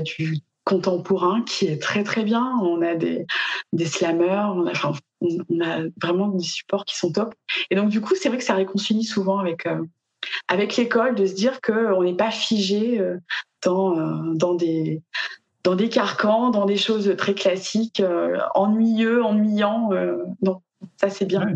du 0.03 0.39
contemporain 0.63 1.41
qui 1.43 1.65
est 1.65 1.81
très 1.81 2.03
très 2.03 2.23
bien. 2.23 2.55
On 2.61 2.81
a 2.81 2.95
des, 2.95 3.25
des 3.73 3.85
slammers, 3.85 4.45
on 4.55 4.67
a, 4.67 4.71
enfin, 4.71 4.93
on 5.21 5.61
a 5.61 5.83
vraiment 6.01 6.27
des 6.27 6.43
supports 6.43 6.85
qui 6.85 6.95
sont 6.95 7.11
top. 7.11 7.33
Et 7.69 7.75
donc 7.75 7.89
du 7.89 7.99
coup, 7.99 8.13
c'est 8.15 8.29
vrai 8.29 8.37
que 8.37 8.43
ça 8.43 8.53
réconcilie 8.53 9.03
souvent 9.03 9.39
avec 9.39 9.67
avec 10.47 10.77
l'école 10.77 11.15
de 11.15 11.25
se 11.25 11.33
dire 11.33 11.61
qu'on 11.61 12.03
n'est 12.03 12.15
pas 12.15 12.31
figé 12.31 13.01
dans, 13.63 14.55
des, 14.55 15.01
dans 15.63 15.75
des 15.75 15.89
carcans, 15.89 16.49
dans 16.49 16.65
des 16.65 16.77
choses 16.77 17.15
très 17.17 17.33
classiques, 17.33 17.99
euh, 17.99 18.37
ennuyeux, 18.55 19.23
ennuyants. 19.23 19.91
Euh, 19.91 20.17
non, 20.41 20.61
ça 20.99 21.09
c'est 21.09 21.25
bien. 21.25 21.47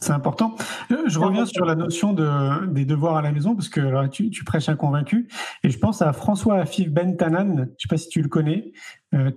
C'est 0.00 0.12
important. 0.12 0.56
Je 0.90 1.18
reviens 1.18 1.46
sur 1.46 1.64
la 1.64 1.74
notion 1.74 2.12
de, 2.12 2.66
des 2.66 2.84
devoirs 2.84 3.16
à 3.16 3.22
la 3.22 3.32
maison 3.32 3.54
parce 3.54 3.68
que 3.68 4.06
tu, 4.08 4.28
tu, 4.28 4.44
prêches 4.44 4.68
un 4.68 4.76
convaincu 4.76 5.28
et 5.62 5.70
je 5.70 5.78
pense 5.78 6.02
à 6.02 6.12
François 6.12 6.56
Afif 6.56 6.90
Bentanan. 6.90 7.54
Je 7.56 7.62
ne 7.62 7.66
sais 7.78 7.88
pas 7.88 7.96
si 7.96 8.08
tu 8.08 8.20
le 8.20 8.28
connais. 8.28 8.72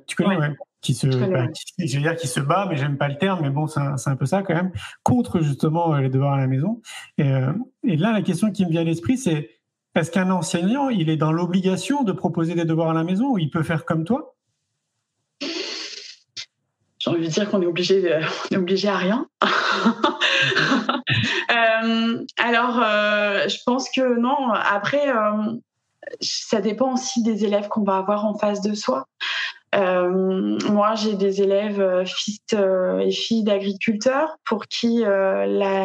tu 0.08 0.16
connais, 0.18 0.36
ouais. 0.36 0.58
qui 0.82 0.94
se, 0.94 1.08
bah, 1.08 1.48
qui, 1.48 1.88
je 1.88 1.96
veux 1.96 2.02
dire 2.02 2.16
qui 2.18 2.28
se 2.28 2.42
bat, 2.42 2.66
mais 2.70 2.76
j'aime 2.76 2.98
pas 2.98 3.08
le 3.08 3.18
terme, 3.18 3.42
mais 3.44 3.50
bon, 3.50 3.68
c'est 3.68 3.80
un, 3.80 3.96
un, 4.04 4.16
peu 4.18 4.26
ça 4.26 4.42
quand 4.42 4.56
même, 4.56 4.72
contre 5.04 5.40
justement 5.40 5.96
les 5.96 6.10
devoirs 6.10 6.34
à 6.34 6.40
la 6.40 6.48
maison. 6.48 6.82
Et, 7.18 7.32
et 7.84 7.96
là, 7.96 8.12
la 8.12 8.22
question 8.22 8.52
qui 8.52 8.66
me 8.66 8.72
vient 8.72 8.82
à 8.82 8.84
l'esprit, 8.86 9.18
c'est 9.18 9.57
est-ce 9.98 10.12
qu'un 10.12 10.30
enseignant, 10.32 10.90
il 10.90 11.10
est 11.10 11.18
dans 11.18 11.32
l'obligation 11.32 12.04
de 12.04 12.12
proposer 12.12 12.56
des 12.56 12.66
devoirs 12.66 12.92
à 12.92 12.94
la 12.94 13.04
maison 13.04 13.32
ou 13.32 13.38
il 13.38 13.50
peut 13.50 13.64
faire 13.64 13.86
comme 13.86 14.04
toi? 14.04 14.36
J'ai 17.00 17.12
envie 17.12 17.28
de 17.28 17.32
dire 17.32 17.50
qu'on 17.50 17.62
est 17.62 17.68
obligé, 17.68 18.20
on 18.52 18.56
est 18.56 18.58
obligé 18.58 18.88
à 18.90 18.98
rien. 18.98 19.28
euh, 21.52 22.26
alors, 22.38 22.80
euh, 22.82 23.48
je 23.48 23.58
pense 23.66 23.90
que 23.90 24.20
non. 24.20 24.52
Après, 24.52 25.10
euh, 25.10 25.54
ça 26.22 26.62
dépend 26.62 26.94
aussi 26.94 27.24
des 27.24 27.46
élèves 27.46 27.68
qu'on 27.68 27.84
va 27.84 27.98
avoir 27.98 28.26
en 28.26 28.38
face 28.38 28.62
de 28.62 28.74
soi. 28.74 29.08
Euh, 29.76 30.58
moi, 30.70 30.96
j'ai 30.96 31.16
des 31.16 31.42
élèves 31.42 31.82
euh, 31.82 32.06
fils 32.06 32.40
euh, 32.54 33.00
et 33.00 33.12
filles 33.12 33.44
d'agriculteurs 33.44 34.38
pour 34.46 34.68
qui 34.68 35.04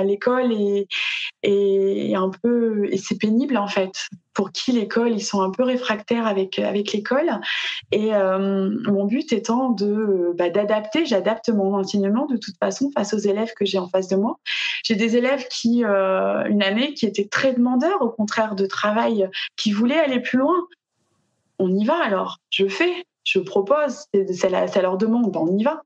l'école 0.05 0.53
est, 1.43 2.15
un 2.15 2.31
peu 2.43 2.87
et 2.93 2.97
c'est 2.97 3.19
pénible 3.19 3.57
en 3.57 3.67
fait. 3.67 4.07
Pour 4.35 4.51
qui 4.53 4.73
l'école, 4.73 5.13
ils 5.13 5.25
sont 5.25 5.43
un 5.43 5.51
peu 5.51 5.63
réfractaires 5.63 6.27
avec 6.27 6.59
avec 6.59 6.93
l'école. 6.93 7.41
Et 7.91 8.13
mon 8.13 9.05
but 9.05 9.33
étant 9.33 9.71
de 9.71 10.33
bah, 10.39 10.49
d'adapter, 10.49 11.05
j'adapte 11.05 11.51
mon 11.51 11.75
enseignement 11.75 12.27
de 12.27 12.37
toute 12.37 12.57
façon 12.59 12.91
face 12.95 13.13
aux 13.13 13.19
élèves 13.19 13.53
que 13.59 13.65
j'ai 13.67 13.79
en 13.79 13.89
face 13.89 14.09
de 14.09 14.17
moi. 14.17 14.39
J'ai 14.85 14.95
des 14.95 15.17
élèves 15.17 15.47
qui 15.49 15.85
une 15.85 16.63
année 16.63 16.95
qui 16.95 17.07
étaient 17.07 17.29
très 17.29 17.53
demandeurs, 17.53 18.01
au 18.01 18.09
contraire 18.09 18.55
de 18.55 18.67
travail, 18.67 19.29
qui 19.57 19.73
voulaient 19.73 19.99
aller 19.99 20.21
plus 20.21 20.39
loin. 20.39 20.57
On 21.59 21.75
y 21.75 21.85
va 21.85 22.03
alors, 22.03 22.39
je 22.51 22.67
fais 22.69 23.05
je 23.25 23.39
propose, 23.39 24.07
ça 24.35 24.83
leur 24.83 24.97
demande, 24.99 25.37
on 25.37 25.57
y 25.57 25.65
va. 25.65 25.83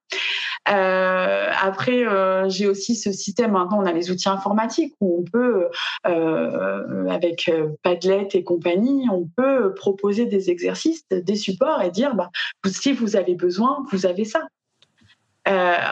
Euh, 0.68 1.50
après, 1.62 2.06
euh, 2.06 2.48
j'ai 2.48 2.66
aussi 2.66 2.96
ce 2.96 3.12
système. 3.12 3.52
Maintenant, 3.52 3.80
on 3.80 3.86
a 3.86 3.92
les 3.92 4.10
outils 4.10 4.28
informatiques 4.28 4.94
où 5.00 5.20
on 5.20 5.30
peut, 5.30 5.68
euh, 6.06 7.06
avec 7.08 7.50
Padlet 7.82 8.28
et 8.32 8.42
compagnie, 8.42 9.08
on 9.10 9.28
peut 9.36 9.74
proposer 9.74 10.26
des 10.26 10.50
exercices, 10.50 11.04
des 11.10 11.36
supports 11.36 11.82
et 11.82 11.90
dire, 11.90 12.14
bah, 12.14 12.30
si 12.66 12.92
vous 12.92 13.16
avez 13.16 13.34
besoin, 13.34 13.84
vous 13.92 14.06
avez 14.06 14.24
ça. 14.24 14.42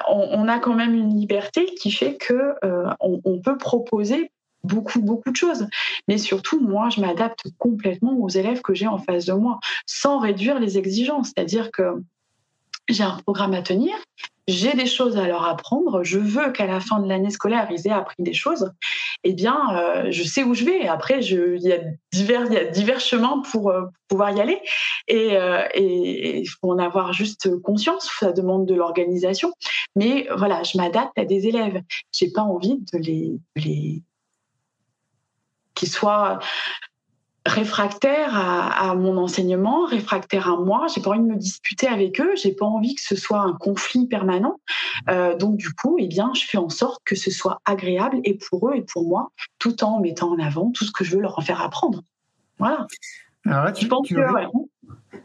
On, 0.09 0.49
a 0.49 0.59
quand 0.59 0.75
même 0.75 0.95
une 0.95 1.17
liberté 1.17 1.67
qui 1.81 1.93
fait 1.93 2.17
que 2.17 2.55
on, 3.01 3.21
on 3.25 3.39
peut 3.39 3.57
proposer 3.57 4.33
beaucoup, 4.65 5.01
beaucoup 5.01 5.31
de 5.31 5.37
choses. 5.37 5.67
Mais 6.09 6.19
surtout, 6.19 6.61
moi, 6.61 6.89
je 6.91 7.01
m'adapte 7.01 7.45
complètement 7.59 8.17
aux 8.19 8.29
élèves 8.29 8.63
que 8.63 8.75
j'ai 8.75 8.87
en 8.87 8.99
face 8.99 9.27
de 9.27 9.33
moi, 9.33 9.61
sans 9.87 10.19
réduire 10.19 10.59
les 10.59 10.79
exigences. 10.79 11.33
C'est-à-dire 11.35 11.71
que 11.71 12.03
j'ai 12.89 13.05
un 13.05 13.17
programme 13.25 13.55
à 13.55 13.63
tenir, 13.63 13.95
j'ai 14.47 14.75
des 14.75 14.87
choses 14.87 15.17
à 15.17 15.27
leur 15.27 15.47
apprendre, 15.47 16.05
je 16.05 16.19
veux 16.19 16.53
qu'à 16.53 16.67
la 16.67 16.81
fin 16.81 17.01
de 17.01 17.09
l'année 17.09 17.31
scolaire, 17.31 17.67
ils 17.71 17.87
aient 17.87 17.93
appris 17.93 18.23
des 18.23 18.35
choses, 18.35 18.73
eh 19.23 19.33
bien, 19.33 19.59
euh, 19.75 20.11
je 20.11 20.23
sais 20.23 20.45
où 20.45 20.53
je 20.53 20.65
vais. 20.65 20.87
Après, 20.87 21.25
il 21.25 21.63
y, 21.63 21.73
a 21.73 21.79
divers, 22.13 23.01
chemins 23.01 23.43
pour, 23.51 23.71
euh, 23.71 23.85
pouvoir 24.09 24.37
y 24.37 24.41
aller. 24.41 24.61
Et 25.09 25.29
il 25.29 25.37
euh, 25.37 25.67
et, 25.75 26.45
faut 26.61 26.73
en 26.73 26.79
avoir 26.79 27.15
juste 27.15 27.59
conscience, 27.63 28.11
ça 28.21 28.33
demande 28.33 28.67
de 28.67 28.75
l'organisation. 28.75 29.53
Mais 29.97 30.29
voilà, 30.37 30.63
je 30.63 30.77
m'adapte 30.77 31.19
à 31.19 31.25
des 31.25 31.47
élèves. 31.47 31.81
J'ai 32.13 32.31
pas 32.31 32.43
envie 32.43 32.81
de 32.93 32.99
les 32.99 34.03
qui 35.75 35.87
soit 35.87 36.39
réfractaires 37.47 38.35
à, 38.35 38.95
mon 38.95 39.19
enseignement, 39.19 39.85
réfractaires 39.85 40.49
à 40.49 40.57
moi. 40.57 40.87
J'ai 40.93 41.03
pas 41.03 41.11
envie 41.11 41.21
de 41.21 41.27
me 41.27 41.37
disputer 41.37 41.87
avec 41.87 42.21
eux. 42.21 42.33
J'ai 42.37 42.53
pas 42.53 42.65
envie 42.65 42.95
que 42.95 43.03
ce 43.03 43.17
soit 43.17 43.41
un 43.41 43.53
conflit 43.53 44.07
permanent. 44.07 44.61
Euh, 45.11 45.37
donc 45.37 45.57
du 45.57 45.73
coup, 45.75 45.97
eh 45.99 46.07
bien, 46.07 46.33
je 46.35 46.47
fais 46.47 46.57
en 46.57 46.71
sorte 46.71 47.03
que 47.05 47.15
ce 47.15 47.31
soit 47.31 47.61
agréable 47.67 48.21
et 48.25 48.35
pour 48.35 48.71
eux 48.71 48.77
et 48.77 48.83
pour 48.83 49.07
moi, 49.07 49.31
tout 49.59 49.85
en 49.85 50.01
mettant 50.01 50.31
en 50.31 50.39
avant 50.39 50.71
tout 50.71 50.85
ce 50.85 50.93
que 50.93 51.05
je 51.05 51.17
veux 51.17 51.23
leur 51.23 51.39
en 51.39 51.43
faire 51.43 51.61
apprendre. 51.61 52.03
Voilà. 52.59 52.87
Alors 53.45 53.65
là, 53.65 53.73
tu, 53.73 53.87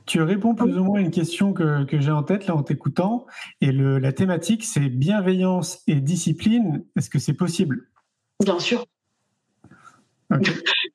tu, 0.06 0.22
réponds, 0.22 0.56
plus 0.56 0.78
ou 0.78 0.84
moins 0.84 1.00
à 1.00 1.02
une 1.02 1.12
question 1.12 1.54
que, 1.54 1.86
que 1.86 2.02
j'ai 2.02 2.12
en 2.12 2.24
tête 2.24 2.48
là 2.48 2.56
en 2.56 2.64
t'écoutant. 2.64 3.28
Et 3.62 3.72
le, 3.72 3.98
la 3.98 4.12
thématique, 4.12 4.66
c'est 4.66 4.90
bienveillance 4.90 5.84
et 5.88 5.96
discipline. 6.02 6.84
Est-ce 6.98 7.10
que 7.10 7.20
c'est 7.20 7.34
possible? 7.34 7.88
Bien 8.44 8.60
sûr. 8.60 8.84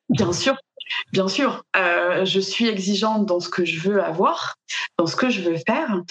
Bien 0.09 0.33
sûr. 0.33 0.55
Bien 1.11 1.27
sûr, 1.27 1.63
euh, 1.75 2.25
je 2.25 2.39
suis 2.39 2.67
exigeante 2.67 3.25
dans 3.25 3.39
ce 3.39 3.49
que 3.49 3.65
je 3.65 3.79
veux 3.79 4.03
avoir, 4.03 4.55
dans 4.97 5.07
ce 5.07 5.15
que 5.15 5.29
je 5.29 5.41
veux 5.41 5.57
faire. 5.65 6.01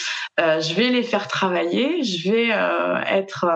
Euh, 0.40 0.60
je 0.60 0.74
vais 0.74 0.88
les 0.88 1.02
faire 1.02 1.28
travailler, 1.28 2.02
je 2.02 2.30
vais 2.30 2.48
euh, 2.52 3.00
être 3.06 3.46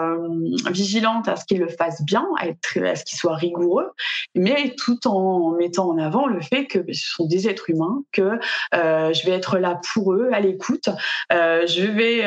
vigilante 0.70 1.28
à 1.28 1.36
ce 1.36 1.44
qu'ils 1.44 1.58
le 1.58 1.68
fassent 1.68 2.04
bien, 2.04 2.26
à, 2.38 2.46
ce 2.94 3.04
qu'ils 3.04 3.18
soient 3.18 3.36
rigoureux, 3.36 3.90
mais 4.34 4.74
tout 4.76 5.06
en 5.08 5.52
mettant 5.52 5.90
en 5.90 5.98
avant 5.98 6.26
le 6.26 6.40
fait 6.40 6.66
que 6.66 6.78
ce 6.92 7.14
sont 7.16 7.26
des 7.26 7.48
êtres 7.48 7.70
humains, 7.70 8.02
que 8.12 8.38
je 8.72 9.26
vais 9.26 9.32
être 9.32 9.58
là 9.58 9.80
pour 9.92 10.14
eux, 10.14 10.30
à 10.32 10.40
l'écoute. 10.40 10.88
je 11.30 11.86
vais, 11.86 12.22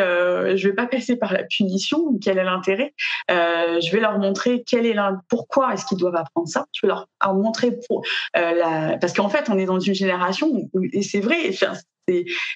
je 0.58 0.68
vais 0.68 0.76
pas 0.76 0.88
passer 0.88 1.16
par 1.16 1.34
la 1.34 1.44
punition. 1.44 2.18
Quel 2.22 2.38
est 2.38 2.44
l'intérêt? 2.44 2.94
Je 3.30 3.92
vais 3.92 4.00
leur 4.00 4.20
montrer 4.20 4.64
quel 4.66 4.86
est 4.86 4.96
pourquoi 5.30 5.74
est-ce 5.74 5.86
qu'ils 5.86 5.98
doivent 5.98 6.16
apprendre 6.16 6.48
ça. 6.48 6.66
Je 6.74 6.86
vais 6.86 6.94
leur 6.94 7.08
montrer 7.34 7.78
la 8.34 8.81
parce 9.00 9.14
qu'en 9.14 9.30
fait, 9.30 9.50
on 9.50 9.58
est 9.58 9.66
dans 9.66 9.80
une 9.80 9.94
génération 9.94 10.70
et 10.94 11.02
c'est 11.02 11.20
vrai, 11.20 11.52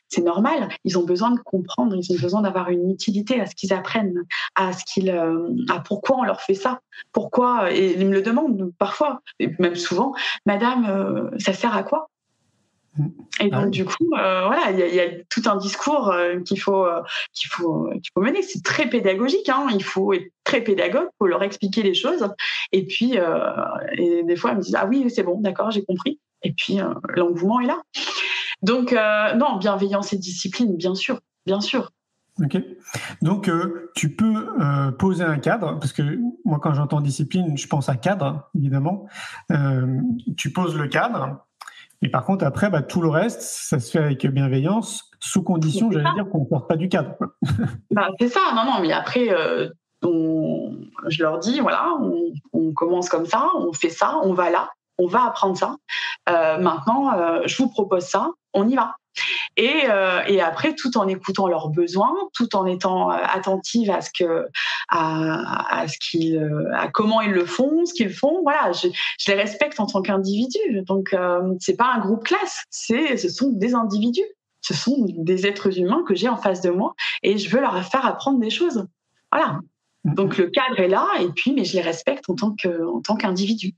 c'est 0.10 0.22
normal. 0.22 0.70
Ils 0.84 0.98
ont 0.98 1.04
besoin 1.04 1.32
de 1.32 1.40
comprendre, 1.40 1.96
ils 1.96 2.12
ont 2.12 2.22
besoin 2.22 2.42
d'avoir 2.42 2.70
une 2.70 2.90
utilité 2.90 3.40
à 3.40 3.46
ce 3.46 3.56
qu'ils 3.56 3.74
apprennent, 3.74 4.24
à 4.56 4.74
ce 4.74 4.84
qu'ils, 4.86 5.10
euh, 5.10 5.50
à 5.70 5.80
pourquoi 5.80 6.18
on 6.18 6.24
leur 6.24 6.42
fait 6.42 6.54
ça, 6.54 6.80
pourquoi. 7.12 7.72
Et 7.72 7.94
ils 7.94 8.08
me 8.08 8.14
le 8.14 8.22
demandent 8.22 8.72
parfois, 8.78 9.22
et 9.40 9.50
même 9.60 9.76
souvent, 9.76 10.14
Madame, 10.46 10.86
euh, 10.86 11.30
ça 11.40 11.54
sert 11.54 11.76
à 11.76 11.84
quoi? 11.84 12.10
Et 13.40 13.50
donc, 13.50 13.72
du 13.72 13.84
coup, 13.84 14.10
euh, 14.14 14.46
voilà, 14.46 14.72
il 14.72 14.96
y, 14.96 15.00
a 15.00 15.10
tout 15.30 15.42
un 15.46 15.58
discours 15.58 16.16
qu'il 16.46 16.60
faut, 16.60 16.86
qu'il 17.34 17.50
faut, 17.50 17.90
qu'il 17.90 18.12
faut 18.14 18.22
mener. 18.22 18.42
C'est 18.42 18.64
très 18.64 18.88
pédagogique. 18.88 19.50
Hein. 19.50 19.68
Il 19.74 19.84
faut 19.84 20.14
être 20.14 20.32
très 20.44 20.62
pédagogue 20.62 21.10
pour 21.18 21.28
leur 21.28 21.44
expliquer 21.44 21.84
les 21.84 21.94
choses. 21.94 22.30
Et 22.72 22.86
puis, 22.86 23.18
et 23.98 24.24
des 24.24 24.36
fois, 24.36 24.52
elles 24.52 24.58
me 24.58 24.62
disent 24.62 24.78
Ah 24.80 24.86
oui, 24.86 25.10
c'est 25.10 25.24
bon, 25.24 25.42
d'accord, 25.42 25.72
j'ai 25.72 25.84
compris. 25.84 26.20
Et 26.46 26.54
puis, 26.54 26.80
euh, 26.80 26.94
l'engouement 27.16 27.60
est 27.60 27.66
là. 27.66 27.82
Donc, 28.62 28.94
euh, 28.94 29.34
non, 29.36 29.58
bienveillance 29.58 30.14
et 30.14 30.18
discipline, 30.18 30.78
bien 30.78 30.96
sûr, 30.96 31.20
bien 31.46 31.60
sûr. 31.60 31.92
Ok. 32.42 32.58
Donc, 33.22 33.50
euh, 33.50 33.92
tu 33.96 34.16
peux 34.16 34.48
poser 35.00 35.24
un 35.24 35.40
cadre, 35.40 35.80
parce 35.80 35.94
que 35.94 36.20
moi, 36.44 36.60
quand 36.62 36.74
j'entends 36.74 37.02
discipline, 37.02 37.58
je 37.58 37.68
pense 37.68 37.90
à 37.90 37.96
cadre, 37.96 38.50
évidemment. 38.56 39.08
tu 40.38 40.52
poses 40.52 40.76
le 40.76 40.88
cadre, 40.88 41.45
et 42.06 42.10
par 42.10 42.24
contre, 42.24 42.46
après, 42.46 42.70
bah, 42.70 42.82
tout 42.82 43.02
le 43.02 43.10
reste, 43.10 43.42
ça 43.42 43.80
se 43.80 43.92
fait 43.92 44.00
avec 44.00 44.26
bienveillance, 44.28 45.10
sous 45.20 45.42
condition, 45.44 45.92
j'allais 45.92 46.14
dire, 46.14 46.30
qu'on 46.30 46.42
ne 46.42 46.46
porte 46.46 46.68
pas 46.70 46.78
du 46.78 46.90
cadre. 46.90 47.16
Bah, 47.92 48.10
c'est 48.20 48.30
ça, 48.30 48.42
non, 48.54 48.66
non, 48.66 48.80
mais 48.82 48.92
après, 48.92 49.30
je 50.04 51.24
leur 51.24 51.40
dis, 51.40 51.60
voilà, 51.62 51.90
on, 52.54 52.74
commence 52.74 53.10
comme 53.10 53.26
ça, 53.26 53.48
on 53.58 53.72
fait 53.74 53.90
ça, 53.90 54.20
on 54.24 54.34
va 54.34 54.50
là 54.50 54.70
on 54.98 55.08
va 55.08 55.26
apprendre 55.26 55.58
ça. 55.58 55.76
Euh, 56.30 56.58
maintenant, 56.58 57.14
euh, 57.14 57.42
je 57.46 57.58
vous 57.58 57.70
propose 57.70 58.04
ça, 58.04 58.30
on 58.54 58.68
y 58.68 58.76
va. 58.76 58.96
Et, 59.58 59.84
euh, 59.90 60.22
et, 60.28 60.42
après, 60.42 60.76
tout 60.76 60.98
en 60.98 61.08
écoutant 61.08 61.48
leurs 61.48 61.70
besoins, 61.70 62.14
tout 62.34 62.56
en 62.56 62.66
étant 62.66 63.10
attentive 63.10 63.90
à 63.90 64.02
ce 64.02 64.10
que, 64.12 64.48
à, 64.90 65.86
ce 65.88 65.98
qu'ils, 65.98 66.70
à 66.74 66.90
comment 66.90 67.22
ils 67.22 67.32
le 67.32 67.46
font, 67.46 67.86
ce 67.86 67.94
qu'ils 67.94 68.14
font. 68.14 68.42
Voilà, 68.44 68.72
je, 68.74 68.88
les 69.28 69.34
respecte 69.34 69.80
en 69.80 69.86
tant 69.86 70.02
qu'individus. 70.02 70.82
Donc, 70.86 71.16
c'est 71.60 71.78
pas 71.78 71.92
un 71.94 72.00
groupe 72.00 72.24
classe, 72.24 72.66
c'est, 72.70 73.18
ce 73.18 73.30
sont 73.30 73.52
des 73.52 73.76
individus. 73.76 74.26
Ce 74.62 74.74
sont 74.74 75.06
des 75.08 75.46
êtres 75.46 75.78
humains 75.78 76.04
que 76.08 76.16
j'ai 76.16 76.28
en 76.28 76.38
face 76.38 76.62
de 76.62 76.72
moi 76.72 76.96
et 77.22 77.38
je 77.38 77.52
veux 77.52 77.62
leur 77.62 77.80
faire 77.84 78.04
apprendre 78.04 78.40
des 78.40 78.50
choses. 78.50 78.88
Voilà. 79.32 79.60
Donc 80.06 80.38
le 80.38 80.48
cadre 80.48 80.80
est 80.80 80.88
là 80.88 81.08
et 81.20 81.30
puis, 81.30 81.54
mais 81.54 81.66
je 81.66 81.74
les 81.74 81.82
respecte 81.82 82.28
en 82.30 82.36
tant 82.36 82.52
que, 82.52 83.02
tant 83.04 83.16
qu'individu. 83.16 83.74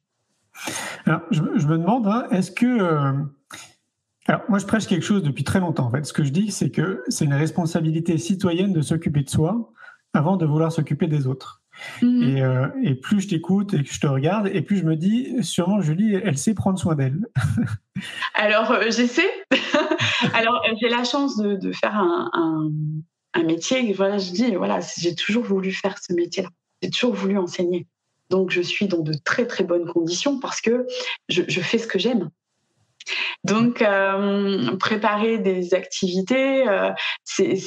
Alors, 1.05 1.21
je, 1.31 1.41
me 1.41 1.77
demande, 1.77 2.07
hein, 2.07 2.27
est-ce 2.31 2.51
que. 2.51 3.25
Euh, 4.29 4.33
alors, 4.33 4.41
moi, 4.49 4.59
je 4.59 4.65
prêche 4.65 4.87
quelque 4.87 5.05
chose 5.05 5.23
depuis 5.23 5.43
très 5.43 5.59
longtemps. 5.59 5.87
En 5.87 5.91
fait, 5.91 6.05
ce 6.05 6.13
que 6.13 6.23
je 6.23 6.29
dis, 6.29 6.51
c'est 6.51 6.69
que 6.69 7.03
c'est 7.07 7.25
une 7.25 7.33
responsabilité 7.33 8.17
citoyenne 8.17 8.73
de 8.73 8.81
s'occuper 8.81 9.23
de 9.23 9.29
soi 9.29 9.71
avant 10.13 10.37
de 10.37 10.45
vouloir 10.45 10.71
s'occuper 10.71 11.07
des 11.07 11.27
autres. 11.27 11.61
Mmh. 12.01 12.23
Et, 12.23 12.41
euh, 12.41 12.67
et, 12.83 12.95
plus 12.95 13.21
je 13.21 13.27
t'écoute 13.27 13.73
et 13.73 13.83
que 13.83 13.93
je 13.93 13.99
te 13.99 14.07
regarde, 14.07 14.49
et 14.51 14.61
plus 14.61 14.77
je 14.77 14.83
me 14.83 14.95
dis, 14.95 15.35
sûrement, 15.43 15.79
Julie, 15.79 16.15
elle 16.15 16.37
sait 16.37 16.55
prendre 16.55 16.79
soin 16.79 16.95
d'elle. 16.95 17.27
Alors, 18.33 18.71
euh, 18.71 18.85
j'essaie. 18.89 19.29
Alors, 20.33 20.61
j'ai 20.81 20.89
la 20.89 21.03
chance 21.03 21.37
de, 21.37 21.55
de 21.55 21.71
faire 21.71 21.95
un, 21.95 22.29
un, 22.33 22.71
un, 23.35 23.43
métier. 23.43 23.93
Voilà, 23.93 24.17
je 24.17 24.31
dis, 24.31 24.55
voilà, 24.55 24.79
j'ai 24.97 25.13
toujours 25.13 25.43
voulu 25.43 25.71
faire 25.71 25.97
ce 25.99 26.13
métier-là. 26.13 26.49
J'ai 26.81 26.89
toujours 26.89 27.13
voulu 27.13 27.37
enseigner. 27.37 27.87
Donc, 28.29 28.51
je 28.51 28.61
suis 28.61 28.87
dans 28.87 29.01
de 29.01 29.13
très, 29.13 29.45
très 29.47 29.63
bonnes 29.63 29.87
conditions 29.87 30.39
parce 30.39 30.61
que 30.61 30.85
je, 31.29 31.61
fais 31.61 31.77
ce 31.77 31.87
que 31.87 31.99
j'aime. 31.99 32.29
Donc, 33.43 33.81
euh, 33.81 34.75
préparer 34.77 35.37
des 35.37 35.73
activités, 35.73 36.67
euh, 36.67 36.91
c'est 37.23 37.57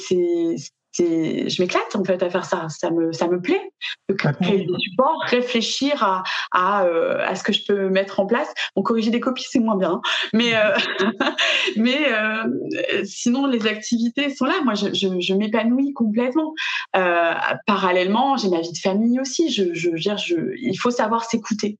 je 0.98 1.62
m'éclate 1.62 1.94
en 1.94 2.04
fait 2.04 2.22
à 2.22 2.30
faire 2.30 2.44
ça. 2.44 2.66
Ça 2.68 2.90
me, 2.90 3.12
ça 3.12 3.28
me 3.28 3.40
plaît 3.40 3.70
créer 4.16 4.66
des 4.66 4.78
supports, 4.78 5.22
réfléchir 5.26 6.02
à, 6.02 6.22
à, 6.52 6.84
euh, 6.84 7.24
à, 7.26 7.34
ce 7.34 7.42
que 7.42 7.52
je 7.52 7.64
peux 7.66 7.88
mettre 7.88 8.20
en 8.20 8.26
place. 8.26 8.52
Bon, 8.76 8.82
corriger 8.82 9.10
des 9.10 9.20
copies, 9.20 9.46
c'est 9.48 9.58
moins 9.58 9.76
bien, 9.76 9.92
hein. 9.92 10.00
mais, 10.32 10.54
euh, 10.56 10.76
mais 11.76 12.12
euh, 12.12 12.44
sinon, 13.04 13.46
les 13.46 13.66
activités 13.66 14.30
sont 14.34 14.44
là. 14.44 14.54
Moi, 14.64 14.74
je, 14.74 14.92
je, 14.92 15.20
je 15.20 15.34
m'épanouis 15.34 15.92
complètement. 15.92 16.54
Euh, 16.96 17.34
parallèlement, 17.66 18.36
j'ai 18.36 18.48
ma 18.48 18.60
vie 18.60 18.72
de 18.72 18.78
famille 18.78 19.20
aussi. 19.20 19.50
Je, 19.50 19.74
je, 19.74 19.96
je, 19.96 20.34
il 20.60 20.76
faut 20.76 20.90
savoir 20.90 21.24
s'écouter. 21.24 21.78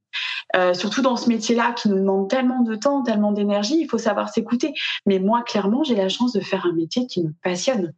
Euh, 0.57 0.75
surtout 0.75 1.03
dans 1.03 1.17
ce 1.17 1.29
métier-là 1.29 1.73
qui 1.73 1.89
nous 1.89 1.99
demande 1.99 2.29
tellement 2.29 2.63
de 2.63 2.75
temps, 2.75 3.03
tellement 3.03 3.33
d'énergie, 3.33 3.79
il 3.81 3.89
faut 3.89 3.99
savoir 3.99 4.29
s'écouter. 4.31 4.73
Mais 5.07 5.19
moi, 5.19 5.43
clairement, 5.43 5.85
j'ai 5.85 5.95
la 5.95 6.09
chance 6.09 6.33
de 6.33 6.41
faire 6.41 6.67
un 6.67 6.73
métier 6.73 7.07
qui 7.07 7.23
me 7.23 7.33
passionne. 7.43 7.93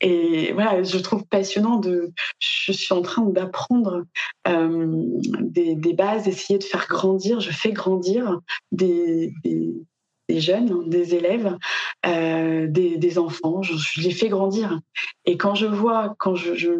Et 0.00 0.52
voilà, 0.52 0.82
je 0.82 0.98
trouve 0.98 1.26
passionnant 1.26 1.78
de. 1.78 2.12
Je 2.38 2.72
suis 2.72 2.92
en 2.92 3.02
train 3.02 3.24
d'apprendre 3.24 4.04
euh, 4.46 5.04
des, 5.40 5.94
bases, 5.94 6.28
essayer 6.28 6.58
de 6.58 6.64
faire 6.64 6.86
grandir. 6.88 7.40
Je 7.40 7.50
fais 7.50 7.72
grandir 7.72 8.40
des, 8.72 9.32
des 10.28 10.40
jeunes, 10.40 10.88
des 10.88 11.14
élèves, 11.14 11.56
euh, 12.04 12.66
des, 12.66 12.96
des, 12.96 13.18
enfants. 13.18 13.62
Je, 13.62 13.74
je, 13.76 14.00
les 14.00 14.10
fais 14.10 14.28
grandir. 14.28 14.80
Et 15.24 15.36
quand 15.36 15.54
je 15.54 15.66
vois, 15.66 16.14
quand 16.18 16.34
je, 16.34 16.54
je, 16.54 16.70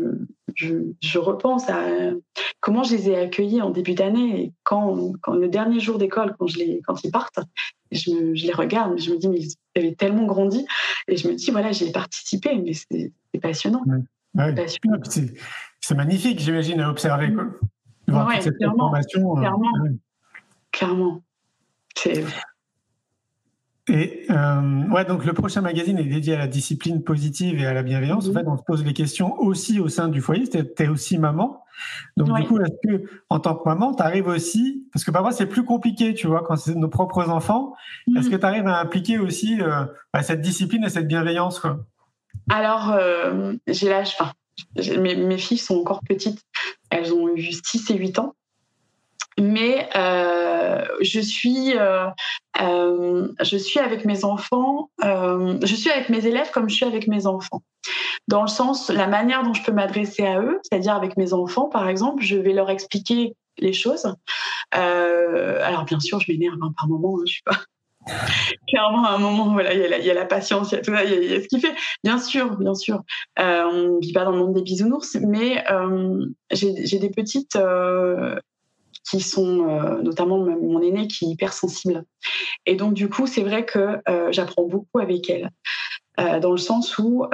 je, 1.00 1.18
repense 1.18 1.68
à 1.68 1.84
comment 2.60 2.82
je 2.82 2.96
les 2.96 3.10
ai 3.10 3.18
accueillis 3.18 3.62
en 3.62 3.70
début 3.70 3.94
d'année 3.94 4.42
et 4.42 4.52
quand, 4.64 5.12
quand, 5.22 5.34
le 5.34 5.48
dernier 5.48 5.80
jour 5.80 5.98
d'école, 5.98 6.34
quand, 6.38 6.46
je 6.46 6.58
les, 6.58 6.80
quand 6.84 7.02
ils 7.04 7.10
partent, 7.10 7.40
je, 7.92 8.10
me, 8.10 8.34
je, 8.34 8.46
les 8.46 8.52
regarde, 8.52 8.98
je 8.98 9.10
me 9.10 9.18
dis, 9.18 9.28
mais 9.28 9.38
ils 9.40 9.54
avaient 9.76 9.94
tellement 9.94 10.26
grandi. 10.26 10.66
Et 11.08 11.16
je 11.16 11.28
me 11.28 11.34
dis, 11.34 11.50
voilà, 11.50 11.72
j'ai 11.72 11.92
participé, 11.92 12.56
mais 12.58 12.72
c'est 12.74 13.12
passionnant. 13.40 13.84
C'est 15.80 15.94
magnifique, 15.94 16.40
j'imagine, 16.40 16.80
à 16.80 16.90
observer. 16.90 17.32
Quoi. 17.32 17.46
Ouais, 18.08 18.40
cette 18.40 18.56
clairement, 18.56 18.92
clairement, 18.92 19.68
euh, 19.84 19.90
clairement. 20.72 21.22
Et 23.88 24.26
euh, 24.30 24.82
ouais, 24.88 25.04
donc 25.04 25.24
le 25.24 25.32
prochain 25.32 25.60
magazine 25.60 25.98
est 25.98 26.04
dédié 26.04 26.34
à 26.34 26.38
la 26.38 26.48
discipline 26.48 27.04
positive 27.04 27.60
et 27.60 27.66
à 27.66 27.72
la 27.72 27.84
bienveillance. 27.84 28.28
En 28.28 28.32
fait, 28.32 28.46
on 28.46 28.56
se 28.56 28.64
pose 28.64 28.84
les 28.84 28.92
questions 28.92 29.38
aussi 29.38 29.78
au 29.78 29.88
sein 29.88 30.08
du 30.08 30.20
foyer. 30.20 30.48
Tu 30.48 30.58
es 30.58 30.88
aussi 30.88 31.18
maman. 31.18 31.62
Donc 32.16 32.34
du 32.36 32.46
coup, 32.46 32.58
est-ce 32.58 32.88
que 32.88 33.04
en 33.30 33.38
tant 33.38 33.54
que 33.54 33.68
maman, 33.68 33.94
tu 33.94 34.02
arrives 34.02 34.26
aussi, 34.26 34.88
parce 34.92 35.04
que 35.04 35.10
parfois 35.10 35.30
c'est 35.30 35.46
plus 35.46 35.64
compliqué, 35.64 36.14
tu 36.14 36.26
vois, 36.26 36.42
quand 36.42 36.56
c'est 36.56 36.74
nos 36.74 36.88
propres 36.88 37.28
enfants, 37.28 37.74
mm. 38.06 38.16
est-ce 38.16 38.30
que 38.30 38.36
tu 38.36 38.44
arrives 38.44 38.66
à 38.66 38.80
impliquer 38.80 39.18
aussi 39.18 39.60
euh, 39.60 39.84
bah, 40.12 40.22
cette 40.22 40.40
discipline 40.40 40.84
et 40.84 40.88
cette 40.88 41.06
bienveillance 41.06 41.60
quoi? 41.60 41.78
Alors, 42.50 42.92
euh, 42.92 43.54
j'ai 43.66 43.88
l'âge, 43.88 44.16
enfin, 44.18 44.32
mes, 44.98 45.16
mes 45.16 45.38
filles 45.38 45.58
sont 45.58 45.76
encore 45.76 46.00
petites, 46.06 46.40
elles 46.90 47.12
ont 47.12 47.28
eu 47.36 47.52
6 47.52 47.90
et 47.90 47.96
8 47.96 48.18
ans 48.18 48.34
mais 49.38 49.88
euh, 49.96 50.84
je 51.00 51.20
suis 51.20 51.76
euh, 51.76 52.06
euh, 52.60 53.28
je 53.40 53.56
suis 53.56 53.80
avec 53.80 54.04
mes 54.04 54.24
enfants 54.24 54.90
je 55.02 55.74
suis 55.74 55.90
avec 55.90 56.08
mes 56.08 56.26
élèves 56.26 56.50
comme 56.50 56.68
je 56.68 56.74
suis 56.74 56.86
avec 56.86 57.06
mes 57.06 57.26
enfants 57.26 57.62
dans 58.28 58.42
le 58.42 58.48
sens 58.48 58.90
la 58.90 59.06
manière 59.06 59.42
dont 59.42 59.54
je 59.54 59.62
peux 59.62 59.72
m'adresser 59.72 60.26
à 60.26 60.40
eux 60.40 60.58
c'est-à-dire 60.62 60.94
avec 60.94 61.16
mes 61.16 61.32
enfants 61.32 61.68
par 61.68 61.88
exemple 61.88 62.22
je 62.22 62.36
vais 62.36 62.52
leur 62.52 62.70
expliquer 62.70 63.34
les 63.58 63.72
choses 63.72 64.14
alors 64.72 65.84
bien 65.84 66.00
sûr 66.00 66.20
je 66.20 66.32
m'énerve 66.32 66.58
hein, 66.62 66.72
par 66.76 66.88
moment 66.88 67.16
hein, 67.18 67.22
je 67.26 67.32
suis 67.32 67.42
pas 67.42 67.58
Clairement, 68.68 69.04
à 69.04 69.14
un 69.14 69.18
moment, 69.18 69.52
voilà, 69.52 69.74
il 69.74 70.04
y, 70.04 70.10
a 70.10 70.14
la 70.14 70.24
patience, 70.24 70.70
il 70.70 70.76
y 70.76 70.78
a 70.78 70.80
tout 70.80 70.94
ça, 70.94 71.02
il 71.02 71.24
y, 71.24 71.34
a 71.34 71.42
ce 71.42 71.48
qu'il 71.48 71.60
fait. 71.60 71.74
Bien 72.04 72.18
sûr, 72.18 72.56
bien 72.56 72.76
sûr. 72.76 73.02
On 73.36 73.96
ne 73.96 74.00
vit 74.00 74.12
pas 74.12 74.24
dans 74.24 74.30
le 74.30 74.38
monde 74.38 74.54
des 74.54 74.62
bisounours, 74.62 75.16
mais 75.20 75.64
j'ai 76.52 76.98
des 77.00 77.10
petites 77.10 77.58
qui 79.08 79.20
sont, 79.20 79.98
notamment 80.02 80.38
mon 80.38 80.80
aînée, 80.82 81.06
qui 81.06 81.26
est 81.26 81.28
hypersensible. 81.28 82.04
Et 82.66 82.74
donc, 82.74 82.94
du 82.94 83.08
coup, 83.08 83.26
c'est 83.26 83.42
vrai 83.42 83.64
que 83.64 84.00
j'apprends 84.30 84.66
beaucoup 84.66 84.98
avec 84.98 85.30
elle, 85.30 85.50
dans 86.16 86.50
le 86.50 86.58
sens 86.58 86.98
où 86.98 87.24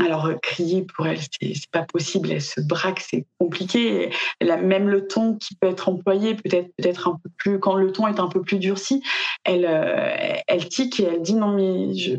alors, 0.00 0.26
euh, 0.26 0.34
crier 0.42 0.82
pour 0.82 1.06
elle, 1.06 1.20
c'est 1.20 1.70
pas 1.70 1.84
possible. 1.84 2.32
Elle 2.32 2.42
se 2.42 2.60
braque, 2.60 3.00
c'est 3.00 3.26
compliqué. 3.38 4.10
même 4.40 4.88
le 4.88 5.06
ton 5.06 5.36
qui 5.36 5.54
peut 5.54 5.68
être 5.68 5.88
employé, 5.88 6.34
peut-être 6.34 6.70
peut-être 6.76 7.08
un 7.08 7.20
peu 7.22 7.30
plus, 7.36 7.60
quand 7.60 7.74
le 7.74 7.92
ton 7.92 8.08
est 8.08 8.18
un 8.18 8.28
peu 8.28 8.42
plus 8.42 8.58
durci, 8.58 9.02
elle, 9.44 9.66
euh, 9.66 10.36
elle 10.48 10.68
tique 10.68 10.98
et 10.98 11.04
elle 11.04 11.22
dit 11.22 11.34
non 11.34 11.52
mais 11.52 11.94
je, 11.94 12.16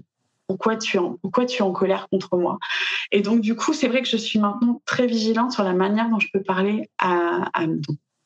pourquoi 0.47 0.75
tu 0.77 0.97
es 0.97 0.99
en, 0.99 1.17
pourquoi 1.21 1.45
tu 1.45 1.57
es 1.57 1.61
en 1.61 1.71
colère 1.71 2.07
contre 2.09 2.37
moi 2.37 2.57
Et 3.11 3.21
donc 3.21 3.41
du 3.41 3.55
coup, 3.55 3.73
c'est 3.73 3.87
vrai 3.87 4.01
que 4.01 4.07
je 4.07 4.17
suis 4.17 4.39
maintenant 4.39 4.81
très 4.85 5.07
vigilante 5.07 5.51
sur 5.51 5.63
la 5.63 5.73
manière 5.73 6.09
dont 6.09 6.19
je 6.19 6.27
peux 6.33 6.41
parler 6.41 6.89
à, 6.97 7.49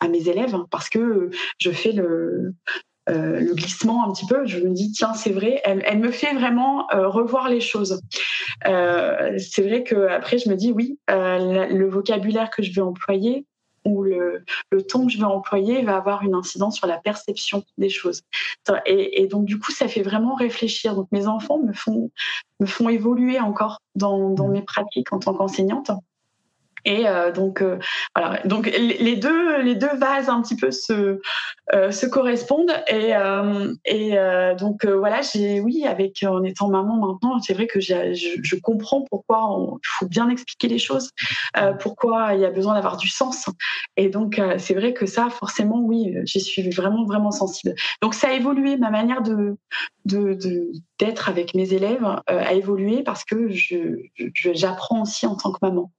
mes 0.10 0.28
élèves 0.28 0.56
hein, 0.56 0.66
parce 0.72 0.90
que 0.90 1.30
je 1.60 1.72
fais 1.72 1.92
le 1.92 2.54
euh, 3.10 3.40
le 3.40 3.54
glissement 3.56 4.08
un 4.08 4.12
petit 4.12 4.28
peu, 4.28 4.46
je 4.46 4.60
me 4.60 4.72
dis 4.72 4.92
tiens 4.92 5.14
c'est 5.14 5.32
vrai, 5.32 5.62
elle, 5.64 6.00
me 6.00 6.12
fait 6.12 6.34
vraiment 6.34 6.88
euh, 6.94 7.08
revoir 7.08 7.50
les 7.50 7.60
choses. 7.60 8.02
Euh, 8.68 9.38
c'est 9.40 9.64
vrai 9.64 9.84
que 9.84 10.08
après 10.08 10.38
je 10.38 10.50
me 10.50 10.56
dis 10.56 10.72
oui, 10.72 11.00
le 11.08 11.90
vocabulaire 11.90 12.50
que 12.52 12.62
je 12.62 12.72
vais 12.72 12.82
employer 12.82 13.46
ou 13.90 14.04
le, 14.04 14.44
ton 14.88 15.06
que 15.06 15.12
je 15.12 15.18
vais 15.18 15.24
employer 15.24 15.82
va 15.82 15.98
avoir 15.98 16.24
une 16.24 16.36
incidence 16.36 16.78
sur 16.78 16.88
la 16.88 16.98
perception 16.98 17.64
des 17.78 17.90
choses. 17.90 18.22
Et, 18.86 19.28
donc 19.28 19.46
du 19.46 19.60
coup 19.60 19.72
ça 19.72 19.88
fait 19.88 20.02
vraiment 20.02 20.36
réfléchir. 20.36 20.96
Donc 20.96 21.08
mes 21.12 21.28
enfants 21.28 21.60
me 21.60 21.74
font 21.74 22.12
me 22.60 22.66
font 22.66 22.90
évoluer 22.90 23.40
encore 23.40 23.80
dans, 23.96 24.30
dans 24.30 24.50
mes 24.50 24.62
pratiques 24.62 25.14
en 25.14 25.20
tant 25.20 25.34
qu'enseignante. 25.34 25.92
Et 26.86 27.08
euh, 27.08 27.32
donc 27.32 27.62
euh, 27.62 27.78
voilà, 28.16 28.40
donc 28.46 28.68
les 28.68 29.16
deux 29.16 29.62
les 29.62 29.76
deux 29.76 29.96
vases 29.98 30.30
un 30.30 30.42
petit 30.42 30.56
peu 30.56 30.72
se 30.72 31.20
euh, 31.74 31.92
correspondent 32.12 32.72
et 32.90 33.14
donc 34.58 34.86
voilà 34.86 35.22
j'ai 35.22 35.60
oui 35.60 35.86
avec 35.86 36.24
en 36.24 36.44
étant 36.44 36.70
maman 36.70 36.98
maintenant 36.98 37.40
c'est 37.40 37.54
vrai 37.54 37.68
que 37.68 37.80
je, 37.80 38.56
comprends 38.62 39.04
pourquoi 39.10 39.70
il 39.74 39.88
faut 39.98 40.08
bien 40.08 40.30
expliquer 40.30 40.68
les 40.68 40.80
choses, 40.80 41.12
pourquoi 41.80 42.34
il 42.34 42.42
y 42.42 42.46
a 42.46 42.52
besoin 42.52 42.74
d'avoir 42.74 42.98
du 42.98 43.08
sens 43.08 43.50
et 43.96 44.10
donc 44.10 44.42
c'est 44.58 44.74
vrai 44.74 44.94
que 44.94 45.06
ça 45.06 45.30
forcément 45.30 45.80
oui 45.80 46.16
j'y 46.26 46.40
suis 46.40 46.70
vraiment 46.70 47.06
vraiment 47.06 47.32
sensible. 47.32 47.76
Donc 48.02 48.14
ça 48.14 48.30
a 48.30 48.34
évolué 48.34 48.78
ma 48.78 48.90
manière 48.90 49.22
d'être 50.06 51.30
avec 51.30 51.54
mes 51.54 51.74
élèves 51.74 52.06
a 52.28 52.54
évolué 52.54 53.04
parce 53.04 53.24
que 53.24 53.50
j'apprends 54.54 55.02
aussi 55.04 55.26
en 55.26 55.36
tant 55.36 55.52
que 55.52 55.60
maman. 55.62 55.92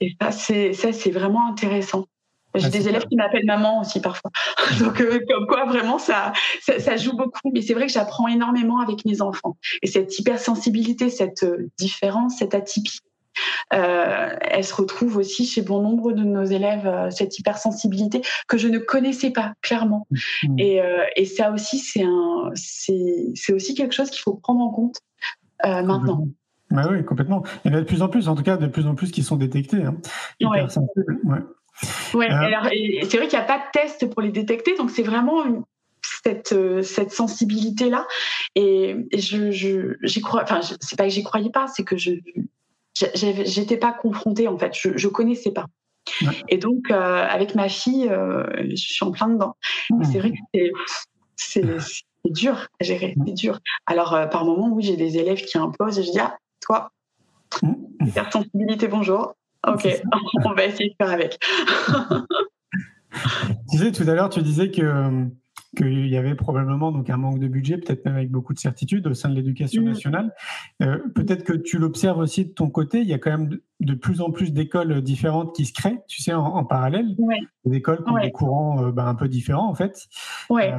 Et 0.00 0.16
ça, 0.20 0.32
c'est 0.32 0.72
ça, 0.72 0.92
c'est 0.92 1.10
vraiment 1.10 1.46
intéressant. 1.46 2.06
J'ai 2.54 2.66
ah, 2.66 2.70
des 2.70 2.88
élèves 2.88 3.06
qui 3.06 3.16
m'appellent 3.16 3.46
maman 3.46 3.80
aussi 3.80 4.00
parfois. 4.00 4.30
Donc, 4.80 5.00
euh, 5.00 5.20
comme 5.28 5.46
quoi, 5.46 5.64
vraiment, 5.64 5.98
ça, 5.98 6.32
ça, 6.60 6.96
joue 6.96 7.16
beaucoup. 7.16 7.50
Mais 7.52 7.62
c'est 7.62 7.74
vrai 7.74 7.86
que 7.86 7.92
j'apprends 7.92 8.28
énormément 8.28 8.80
avec 8.80 9.04
mes 9.04 9.22
enfants. 9.22 9.56
Et 9.82 9.86
cette 9.86 10.18
hypersensibilité, 10.18 11.08
cette 11.08 11.44
euh, 11.44 11.70
différence, 11.78 12.38
cette 12.38 12.54
atypie, 12.54 13.00
euh, 13.72 14.36
elle 14.42 14.64
se 14.64 14.74
retrouve 14.74 15.16
aussi 15.16 15.46
chez 15.46 15.62
bon 15.62 15.80
nombre 15.80 16.12
de 16.12 16.22
nos 16.22 16.44
élèves, 16.44 17.08
cette 17.10 17.38
hypersensibilité 17.38 18.20
que 18.46 18.58
je 18.58 18.68
ne 18.68 18.78
connaissais 18.78 19.30
pas 19.30 19.54
clairement. 19.62 20.06
Hmm. 20.42 20.58
Et, 20.58 20.80
et, 21.16 21.24
ça 21.24 21.50
aussi, 21.50 21.78
c'est 21.78 22.02
un, 22.02 22.50
c'est 22.54 23.54
aussi 23.54 23.74
quelque 23.74 23.94
chose 23.94 24.10
qu'il 24.10 24.20
faut 24.20 24.34
prendre 24.34 24.60
en 24.60 24.68
compte 24.68 24.98
maintenant. 25.64 26.28
Bah 26.72 26.88
oui, 26.90 27.04
complètement. 27.04 27.42
Il 27.64 27.70
y 27.70 27.74
en 27.74 27.78
a 27.78 27.80
de 27.80 27.86
plus 27.86 28.02
en 28.02 28.08
plus, 28.08 28.28
en 28.28 28.34
tout 28.34 28.42
cas, 28.42 28.56
de 28.56 28.66
plus 28.66 28.86
en 28.86 28.94
plus 28.94 29.10
qui 29.10 29.22
sont 29.22 29.36
détectés. 29.36 29.82
Hein. 29.82 29.96
Ouais. 30.40 30.66
Ouais. 32.14 32.30
Euh, 32.30 32.34
alors, 32.34 32.64
c'est 32.64 33.16
vrai 33.16 33.28
qu'il 33.28 33.38
n'y 33.38 33.44
a 33.44 33.46
pas 33.46 33.58
de 33.58 33.70
test 33.72 34.08
pour 34.10 34.22
les 34.22 34.30
détecter, 34.30 34.76
donc 34.76 34.90
c'est 34.90 35.02
vraiment 35.02 35.44
cette, 36.24 36.52
euh, 36.52 36.82
cette 36.82 37.12
sensibilité-là. 37.12 38.06
Et, 38.54 38.96
je, 39.16 39.50
je, 39.50 39.96
j'y 40.02 40.20
crois, 40.20 40.42
enfin, 40.42 40.60
c'est 40.62 40.96
pas 40.96 41.04
que 41.04 41.10
j'y 41.10 41.22
croyais 41.22 41.50
pas, 41.50 41.66
c'est 41.66 41.84
que 41.84 41.96
je, 41.96 42.12
j'étais 42.94 43.76
pas 43.76 43.92
confrontée, 43.92 44.48
en 44.48 44.58
fait. 44.58 44.74
Je, 44.78 44.96
je 44.96 45.08
connaissais 45.08 45.52
pas. 45.52 45.66
Et 46.48 46.58
donc, 46.58 46.90
euh, 46.90 47.26
avec 47.28 47.54
ma 47.54 47.68
fille, 47.68 48.10
je 48.10 48.76
suis 48.76 49.04
en 49.04 49.12
plein 49.12 49.28
dedans. 49.28 49.56
Mmh. 49.90 50.04
C'est 50.04 50.18
vrai 50.18 50.32
que 50.32 50.36
c'est, 51.36 51.62
c'est, 51.62 51.62
dur 52.24 52.66
à 52.80 52.84
gérer, 52.84 53.14
c'est 53.26 53.34
dur. 53.34 53.58
Alors, 53.86 54.28
par 54.30 54.44
moment, 54.44 54.70
oui, 54.72 54.82
j'ai 54.82 54.96
des 54.96 55.18
élèves 55.18 55.42
qui 55.42 55.58
imposent 55.58 55.98
et 55.98 56.02
je 56.02 56.10
dis, 56.10 56.20
ah, 56.20 56.36
toi, 56.62 56.90
hypersensibilité, 58.00 58.88
bonjour. 58.88 59.34
Ok, 59.66 59.86
on 60.44 60.54
va 60.54 60.64
essayer 60.64 60.90
de 60.90 60.94
faire 60.96 61.12
avec. 61.12 61.38
tu 63.70 63.78
sais, 63.78 63.92
tout 63.92 64.08
à 64.08 64.14
l'heure, 64.14 64.30
tu 64.30 64.42
disais 64.42 64.70
que 64.70 65.28
qu'il 65.76 66.06
y 66.06 66.18
avait 66.18 66.34
probablement 66.34 66.92
donc 66.92 67.08
un 67.08 67.16
manque 67.16 67.38
de 67.38 67.48
budget, 67.48 67.78
peut-être 67.78 68.04
même 68.04 68.16
avec 68.16 68.30
beaucoup 68.30 68.52
de 68.52 68.58
certitudes 68.58 69.06
au 69.06 69.14
sein 69.14 69.30
de 69.30 69.34
l'éducation 69.34 69.80
mmh. 69.80 69.86
nationale. 69.86 70.34
Euh, 70.82 70.98
peut-être 71.14 71.44
que 71.44 71.54
tu 71.54 71.78
l'observes 71.78 72.18
aussi 72.18 72.44
de 72.44 72.50
ton 72.50 72.68
côté. 72.68 73.00
Il 73.00 73.06
y 73.06 73.14
a 73.14 73.18
quand 73.18 73.30
même 73.30 73.58
de, 73.80 73.94
plus 73.94 74.20
en 74.20 74.30
plus 74.30 74.52
d'écoles 74.52 75.00
différentes 75.00 75.54
qui 75.54 75.64
se 75.64 75.72
créent, 75.72 76.02
tu 76.08 76.20
sais, 76.20 76.34
en, 76.34 76.64
parallèle. 76.64 77.16
Des 77.64 77.76
écoles 77.76 78.04
qui 78.04 78.10
ont 78.10 78.20
des 78.20 78.32
courants 78.32 78.84
euh, 78.84 78.92
ben, 78.92 79.06
un 79.06 79.14
peu 79.14 79.28
différents 79.28 79.68
en 79.68 79.74
fait. 79.74 80.08
Ouais. 80.50 80.74
Euh, 80.74 80.78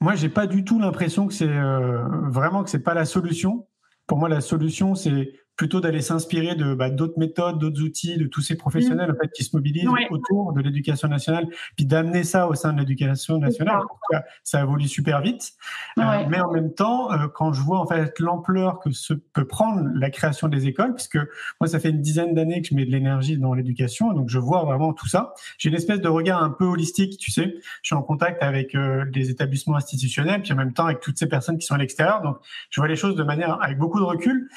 moi, 0.00 0.16
j'ai 0.16 0.28
pas 0.28 0.48
du 0.48 0.64
tout 0.64 0.80
l'impression 0.80 1.28
que 1.28 1.32
c'est 1.32 1.46
vraiment 1.46 2.64
que 2.64 2.70
c'est 2.70 2.82
pas 2.82 2.94
la 2.94 3.04
solution. 3.04 3.68
Pour 4.06 4.18
moi, 4.18 4.28
la 4.28 4.40
solution, 4.40 4.94
c'est 4.94 5.32
plutôt 5.56 5.80
d'aller 5.80 6.02
s'inspirer 6.02 6.54
de 6.54 6.74
bah, 6.74 6.90
d'autres 6.90 7.18
méthodes, 7.18 7.58
d'autres 7.58 7.82
outils, 7.82 8.16
de 8.16 8.26
tous 8.26 8.42
ces 8.42 8.56
professionnels 8.56 9.08
mm. 9.08 9.14
en 9.14 9.18
fait 9.22 9.30
qui 9.32 9.44
se 9.44 9.56
mobilisent 9.56 9.88
autour 10.10 10.52
de 10.52 10.60
l'éducation 10.60 11.08
nationale, 11.08 11.48
puis 11.76 11.86
d'amener 11.86 12.24
ça 12.24 12.46
au 12.46 12.54
sein 12.54 12.72
de 12.72 12.78
l'éducation 12.78 13.38
nationale. 13.38 13.80
Ça. 14.10 14.24
ça 14.44 14.62
évolue 14.62 14.86
super 14.86 15.20
vite, 15.22 15.54
euh, 15.98 16.02
mais 16.28 16.40
en 16.40 16.52
même 16.52 16.72
temps, 16.72 17.12
euh, 17.12 17.26
quand 17.34 17.52
je 17.52 17.60
vois 17.62 17.80
en 17.80 17.86
fait 17.86 18.18
l'ampleur 18.20 18.80
que 18.80 18.90
se 18.90 19.14
peut 19.14 19.46
prendre 19.46 19.88
la 19.94 20.10
création 20.10 20.48
des 20.48 20.66
écoles, 20.66 20.94
puisque 20.94 21.18
moi 21.60 21.68
ça 21.68 21.80
fait 21.80 21.90
une 21.90 22.02
dizaine 22.02 22.34
d'années 22.34 22.60
que 22.60 22.68
je 22.68 22.74
mets 22.74 22.84
de 22.84 22.90
l'énergie 22.90 23.38
dans 23.38 23.54
l'éducation, 23.54 24.12
donc 24.12 24.28
je 24.28 24.38
vois 24.38 24.64
vraiment 24.64 24.92
tout 24.92 25.08
ça. 25.08 25.34
J'ai 25.58 25.70
une 25.70 25.74
espèce 25.74 26.00
de 26.00 26.08
regard 26.08 26.42
un 26.42 26.50
peu 26.50 26.64
holistique, 26.64 27.18
tu 27.18 27.30
sais. 27.30 27.56
Je 27.82 27.86
suis 27.88 27.94
en 27.94 28.02
contact 28.02 28.42
avec 28.42 28.74
euh, 28.74 29.04
des 29.10 29.30
établissements 29.30 29.76
institutionnels, 29.76 30.42
puis 30.42 30.52
en 30.52 30.56
même 30.56 30.74
temps 30.74 30.84
avec 30.84 31.00
toutes 31.00 31.18
ces 31.18 31.28
personnes 31.28 31.56
qui 31.56 31.66
sont 31.66 31.74
à 31.74 31.78
l'extérieur, 31.78 32.20
donc 32.20 32.36
je 32.70 32.80
vois 32.80 32.88
les 32.88 32.96
choses 32.96 33.16
de 33.16 33.24
manière 33.24 33.58
avec 33.62 33.78
beaucoup 33.78 33.98
de 33.98 34.04
recul 34.04 34.48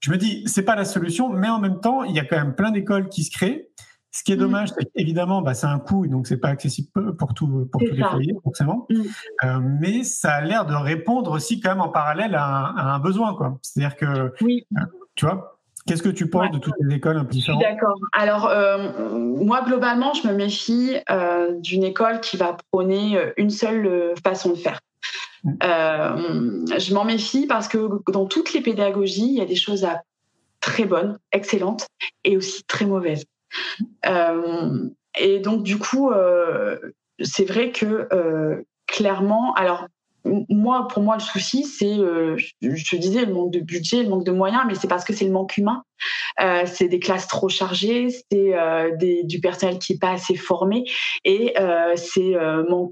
je 0.00 0.10
me 0.10 0.16
dis, 0.16 0.44
c'est 0.46 0.62
pas 0.62 0.76
la 0.76 0.84
solution, 0.84 1.28
mais 1.28 1.48
en 1.48 1.58
même 1.58 1.80
temps, 1.80 2.04
il 2.04 2.14
y 2.14 2.20
a 2.20 2.24
quand 2.24 2.36
même 2.36 2.54
plein 2.54 2.70
d'écoles 2.70 3.08
qui 3.08 3.24
se 3.24 3.30
créent. 3.30 3.68
Ce 4.10 4.22
qui 4.22 4.32
est 4.32 4.36
mm. 4.36 4.40
dommage, 4.40 4.68
c'est 4.76 4.86
qu'évidemment, 4.94 5.42
bah, 5.42 5.54
c'est 5.54 5.66
un 5.66 5.78
coût, 5.78 6.06
donc 6.06 6.26
c'est 6.26 6.38
pas 6.38 6.48
accessible 6.48 7.16
pour, 7.16 7.34
tout, 7.34 7.68
pour 7.70 7.80
tous 7.80 7.94
les 7.94 8.02
foyers, 8.02 8.34
forcément. 8.42 8.86
Mm. 8.90 9.02
Euh, 9.44 9.60
mais 9.80 10.04
ça 10.04 10.32
a 10.32 10.40
l'air 10.40 10.66
de 10.66 10.74
répondre 10.74 11.30
aussi 11.32 11.60
quand 11.60 11.70
même 11.70 11.80
en 11.80 11.88
parallèle 11.88 12.34
à 12.34 12.94
un, 12.94 12.98
besoin, 13.00 13.34
quoi. 13.34 13.58
C'est-à-dire 13.62 13.96
que, 13.96 14.32
oui. 14.40 14.66
Euh, 14.76 14.82
tu 15.14 15.26
vois, 15.26 15.54
Qu'est-ce 15.86 16.02
que 16.02 16.10
tu 16.10 16.28
penses 16.28 16.50
de 16.50 16.58
toutes 16.58 16.74
les 16.80 16.96
écoles 16.96 17.16
un 17.16 17.24
peu 17.24 17.30
différentes? 17.30 17.62
D'accord. 17.62 17.94
Alors, 18.12 18.46
euh, 18.46 19.18
moi, 19.18 19.62
globalement, 19.64 20.12
je 20.12 20.28
me 20.28 20.34
méfie 20.34 20.96
d'une 21.60 21.82
école 21.82 22.20
qui 22.20 22.36
va 22.36 22.58
prôner 22.70 23.18
une 23.38 23.48
seule 23.48 24.12
façon 24.22 24.50
de 24.50 24.56
faire. 24.56 24.80
Euh, 25.46 26.64
je 26.78 26.94
m'en 26.94 27.04
méfie 27.04 27.46
parce 27.46 27.68
que 27.68 27.88
dans 28.10 28.26
toutes 28.26 28.52
les 28.52 28.60
pédagogies, 28.60 29.28
il 29.28 29.34
y 29.38 29.40
a 29.40 29.46
des 29.46 29.56
choses 29.56 29.86
très 30.60 30.84
bonnes, 30.84 31.18
excellentes 31.32 31.86
et 32.24 32.36
aussi 32.36 32.64
très 32.64 32.86
mauvaises. 32.86 33.24
Euh, 34.06 34.88
et 35.18 35.38
donc, 35.38 35.62
du 35.62 35.78
coup, 35.78 36.10
euh, 36.10 36.78
c'est 37.20 37.44
vrai 37.44 37.72
que 37.72 38.64
clairement, 38.86 39.54
alors 39.54 39.86
moi, 40.48 40.88
pour 40.88 41.02
moi, 41.02 41.16
le 41.16 41.22
souci, 41.22 41.64
c'est, 41.64 41.96
je, 42.60 42.96
disais, 42.96 43.24
le 43.24 43.32
manque 43.32 43.52
de 43.52 43.60
budget, 43.60 44.02
le 44.02 44.08
manque 44.08 44.24
de 44.24 44.32
moyens, 44.32 44.62
mais 44.66 44.74
c'est 44.74 44.88
parce 44.88 45.04
que 45.04 45.12
c'est 45.12 45.24
le 45.24 45.30
manque 45.30 45.56
humain. 45.56 45.82
c'est 46.66 46.88
des 46.88 46.98
classes 46.98 47.28
trop 47.28 47.48
chargées, 47.48 48.08
c'est 48.30 48.54
du 49.24 49.40
personnel 49.40 49.78
qui 49.78 49.92
n'est 49.92 49.98
pas 49.98 50.12
assez 50.12 50.36
formé, 50.36 50.84
et 51.24 51.54
c'est 51.96 52.34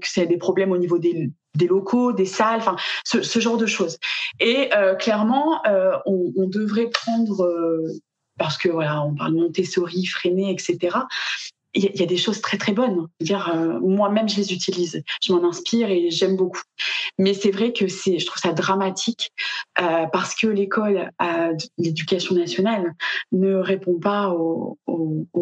c'est 0.03 0.25
des 0.25 0.37
problèmes 0.37 0.71
au 0.71 0.77
niveau 0.77 0.97
des, 0.97 1.31
locaux, 1.67 2.13
des 2.13 2.25
salles, 2.25 2.59
enfin 2.59 2.75
ce, 3.03 3.39
genre 3.39 3.57
de 3.57 3.65
choses. 3.65 3.97
Et 4.39 4.69
euh, 4.75 4.95
clairement, 4.95 5.65
euh, 5.65 5.97
on, 6.05 6.47
devrait 6.47 6.89
prendre, 6.89 7.43
euh, 7.43 7.87
parce 8.37 8.57
que 8.57 8.69
voilà, 8.69 9.03
on 9.03 9.15
parle 9.15 9.33
Montessori, 9.33 10.05
Freinet, 10.05 10.51
etc 10.51 10.97
il 11.73 11.99
y, 11.99 12.03
a 12.03 12.05
des 12.05 12.17
choses 12.17 12.41
très 12.41 12.57
très 12.57 12.73
bonnes. 12.73 13.07
euh, 13.31 13.79
moi-même, 13.79 14.27
je 14.27 14.37
les 14.37 14.53
utilise, 14.53 15.03
je 15.21 15.33
m'en 15.33 15.47
inspire 15.47 15.89
et 15.89 16.09
j'aime 16.09 16.35
beaucoup. 16.35 16.61
Mais 17.19 17.33
c'est 17.33 17.51
vrai 17.51 17.73
que 17.73 17.87
je 17.87 18.25
trouve 18.25 18.41
ça 18.41 18.53
dramatique 18.53 19.31
euh, 19.79 20.05
parce 20.11 20.35
que 20.35 20.47
l'école, 20.47 21.11
l'éducation 21.77 22.35
nationale, 22.35 22.93
ne 23.31 23.55
répond 23.55 23.99
pas 23.99 24.29
aux, 24.29 24.77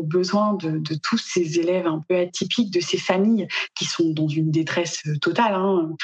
besoins 0.03 0.53
de, 0.53 0.81
tous 1.01 1.17
ces 1.17 1.59
élèves 1.59 1.87
un 1.87 2.01
peu 2.07 2.15
atypiques, 2.15 2.71
de 2.71 2.79
ces 2.79 2.97
familles 2.97 3.47
qui 3.75 3.85
sont 3.85 4.11
dans 4.11 4.27
une 4.27 4.51
détresse 4.51 5.03
totale. 5.21 5.53
Hein. 5.53 5.95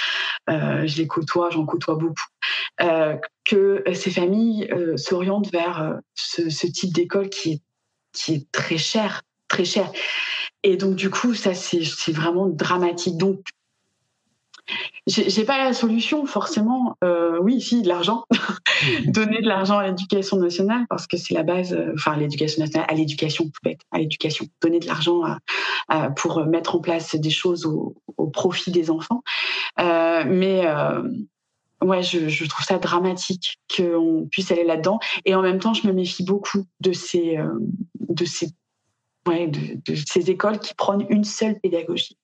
je 0.47 0.97
les 0.97 1.07
côtoie, 1.07 1.49
j'en 1.51 1.65
côtoie 1.65 1.95
beaucoup, 1.95 2.25
que 3.45 3.83
ces 3.93 4.11
familles 4.11 4.69
s'orientent 4.95 5.51
vers 5.51 5.99
ce, 6.15 6.67
type 6.67 6.93
d'école 6.93 7.29
qui 7.29 7.61
est 8.27 8.51
très 8.51 8.77
cher, 8.77 9.21
très 9.51 9.65
cher. 9.65 9.91
Et 10.63 10.77
donc, 10.77 10.95
du 10.95 11.09
coup, 11.09 11.33
ça, 11.33 11.53
c'est 11.53 12.11
vraiment 12.11 12.47
dramatique. 12.47 13.17
Donc, 13.17 13.41
j'ai 15.07 15.43
pas 15.43 15.57
la 15.57 15.73
solution 15.73 16.25
forcément. 16.25 16.95
Euh, 17.03 17.39
oui, 17.41 17.59
si 17.59 17.81
de 17.81 17.87
l'argent, 17.87 18.25
donner 19.07 19.41
de 19.41 19.47
l'argent 19.47 19.79
à 19.79 19.87
l'éducation 19.87 20.37
nationale 20.37 20.85
parce 20.89 21.07
que 21.07 21.17
c'est 21.17 21.33
la 21.33 21.43
base. 21.43 21.73
Euh, 21.73 21.91
enfin, 21.95 22.15
l'éducation 22.15 22.61
nationale, 22.61 22.87
à 22.89 22.93
l'éducation, 22.93 23.51
à 23.91 23.99
l'éducation, 23.99 24.45
donner 24.61 24.79
de 24.79 24.87
l'argent 24.87 25.21
pour 26.15 26.45
mettre 26.45 26.75
en 26.75 26.79
place 26.79 27.15
des 27.15 27.29
choses 27.29 27.65
au, 27.65 27.95
profit 28.31 28.71
des 28.71 28.89
enfants. 28.89 29.23
Euh, 29.79 30.23
mais 30.25 30.65
ouais, 31.81 32.03
je, 32.03 32.47
trouve 32.47 32.65
ça 32.65 32.77
dramatique 32.77 33.57
qu'on 33.75 34.27
puisse 34.31 34.51
aller 34.51 34.63
là-dedans. 34.63 34.99
Et 35.25 35.35
en 35.35 35.41
même 35.41 35.59
temps, 35.59 35.73
je 35.73 35.85
me 35.87 35.91
méfie 35.91 36.23
beaucoup 36.23 36.65
de 36.79 36.93
ces 36.93 37.37
de 37.99 38.25
ces 38.25 38.51
ouais, 39.27 39.47
de 39.47 39.95
ces 39.95 40.29
écoles 40.29 40.59
qui 40.59 40.73
prônent 40.73 41.05
une 41.09 41.23
seule 41.23 41.59
pédagogie. 41.59 42.17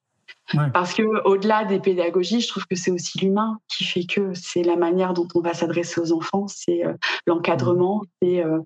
Parce 0.74 0.93
que 0.93 1.04
au-delà 1.26 1.66
des 1.66 1.80
pédagogies, 1.80 2.39
je 2.39 2.48
trouve 2.48 2.66
que 2.68 2.76
c'est 2.76 2.91
aussi 2.91 3.20
l'humain 3.20 3.60
qui 3.68 3.84
fait 3.84 4.06
que 4.06 4.34
c'est 4.34 4.64
la 4.64 4.78
manière 4.78 5.14
dont 5.14 5.28
on 5.36 5.41
va 5.41 5.54
s'adresser 5.54 6.00
aux 6.00 6.14
enfants, 6.14 6.48
c'est 6.48 6.86
euh, 6.86 6.93
l'encadrement, 7.26 8.04
c'est 8.22 8.43
euh, 8.43 8.60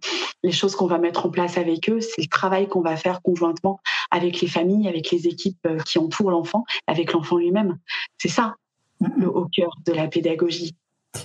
les 0.44 0.52
choses 0.52 0.76
qu'on 0.76 0.86
va 0.86 1.00
mettre 1.00 1.26
en 1.26 1.30
place 1.30 1.58
avec 1.58 1.90
eux, 1.90 2.00
c'est 2.00 2.22
le 2.22 2.28
travail 2.28 2.68
qu'on 2.68 2.82
va 2.82 2.96
faire 2.98 3.22
conjointement 3.24 3.82
avec 4.12 4.42
les 4.42 4.48
familles, 4.48 4.88
avec 4.88 5.10
les 5.10 5.28
équipes 5.28 5.66
euh, 5.66 5.80
qui 5.80 5.98
entourent 5.98 6.30
l'enfant, 6.30 6.66
avec 6.86 7.14
l'enfant 7.14 7.38
lui-même. 7.38 7.80
C'est 8.20 8.30
ça 8.30 8.56
le, 9.18 9.28
au 9.28 9.46
cœur 9.46 9.72
de 9.86 9.94
la 9.94 10.08
pédagogie. 10.08 10.76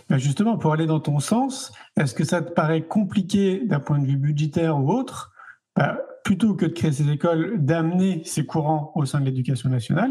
Ben, 0.09 0.17
justement, 0.17 0.57
pour 0.57 0.73
aller 0.73 0.87
dans 0.87 1.01
ton 1.01 1.21
sens, 1.21 1.73
est-ce 1.99 2.15
que 2.15 2.25
ça 2.25 2.41
te 2.41 2.51
paraît 2.51 2.83
compliqué 2.83 3.61
d'un 3.61 3.81
point 3.81 3.99
de 3.99 4.07
vue 4.07 4.17
budgétaire 4.17 4.79
ou 4.79 4.91
autre? 4.91 5.33
Bah, 5.77 5.99
plutôt 6.27 6.55
que 6.55 6.67
de 6.67 6.73
créer 6.73 6.91
ces 6.91 7.09
écoles, 7.09 7.65
d'amener 7.65 8.23
ces 8.25 8.45
courants 8.45 8.91
au 8.97 9.05
sein 9.05 9.21
de 9.21 9.27
l'éducation 9.27 9.71
nationale, 9.71 10.11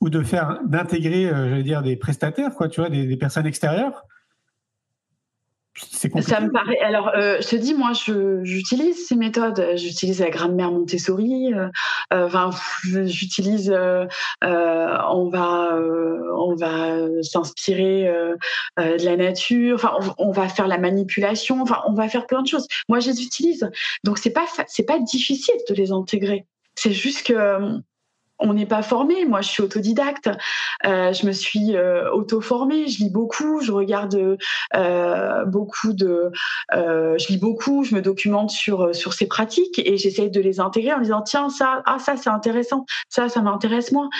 ou 0.00 0.10
de 0.10 0.22
faire, 0.22 0.60
d'intégrer, 0.64 1.28
euh, 1.28 1.48
j'allais 1.48 1.64
dire, 1.64 1.82
des 1.82 1.96
prestataires, 1.96 2.54
quoi, 2.54 2.68
tu 2.68 2.80
vois, 2.80 2.88
des 2.88 3.16
personnes 3.16 3.46
extérieures 3.46 4.06
ça 5.76 6.40
me 6.40 6.50
paraît. 6.50 6.78
Alors, 6.80 7.10
euh, 7.14 7.38
je 7.40 7.48
te 7.48 7.56
dis, 7.56 7.74
moi, 7.74 7.92
j'utilise 8.42 9.06
ces 9.06 9.16
méthodes. 9.16 9.72
J'utilise 9.74 10.20
la 10.20 10.30
grammaire 10.30 10.70
Montessori. 10.70 11.52
Euh, 11.52 11.68
euh, 12.12 12.26
enfin, 12.26 12.50
j'utilise. 13.04 13.70
on 14.42 15.28
va, 15.28 15.78
on 16.36 16.54
va 16.54 17.22
s'inspirer 17.22 18.10
de 18.78 19.04
la 19.04 19.16
nature. 19.16 19.76
Enfin, 19.76 20.14
on, 20.18 20.30
va 20.30 20.48
faire 20.48 20.68
la 20.68 20.78
manipulation. 20.78 21.60
Enfin, 21.62 21.82
on 21.86 21.94
va 21.94 22.08
faire 22.08 22.26
plein 22.26 22.42
de 22.42 22.48
choses. 22.48 22.66
Moi, 22.88 23.00
je 23.00 23.10
les 23.10 23.22
utilise. 23.22 23.70
Donc, 24.04 24.18
c'est 24.18 24.30
pas, 24.30 24.46
c'est 24.66 24.86
pas 24.86 24.98
difficile 24.98 25.56
de 25.68 25.74
les 25.74 25.92
intégrer. 25.92 26.46
C'est 26.74 26.92
juste 26.92 27.26
que 27.26 27.80
on 28.38 28.54
n'est 28.54 28.66
pas 28.66 28.82
formé. 28.82 29.24
Moi, 29.24 29.40
je 29.40 29.48
suis 29.48 29.62
autodidacte. 29.62 30.30
Euh, 30.84 31.12
je 31.12 31.26
me 31.26 31.32
suis 31.32 31.76
euh, 31.76 32.10
auto-formée. 32.12 32.88
Je 32.88 32.98
lis 32.98 33.10
beaucoup. 33.10 33.60
Je 33.60 33.72
regarde 33.72 34.38
euh, 34.74 35.44
beaucoup 35.46 35.92
de. 35.92 36.30
je 36.72 37.28
lis 37.28 37.38
beaucoup. 37.38 37.84
Je 37.84 37.94
me 37.94 38.02
documente 38.02 38.50
sur 38.50 38.94
sur 38.94 39.12
ces 39.12 39.26
pratiques 39.26 39.78
et 39.78 39.96
j'essaye 39.96 40.30
de 40.30 40.40
les 40.40 40.60
intégrer 40.60 40.92
en 40.92 41.00
disant 41.00 41.22
tiens 41.22 41.48
ça 41.48 41.82
ah 41.86 41.98
ça 41.98 42.16
c'est 42.16 42.30
intéressant 42.30 42.84
ça 43.08 43.28
ça 43.28 43.40
m'intéresse 43.40 43.92
moins. 43.92 44.10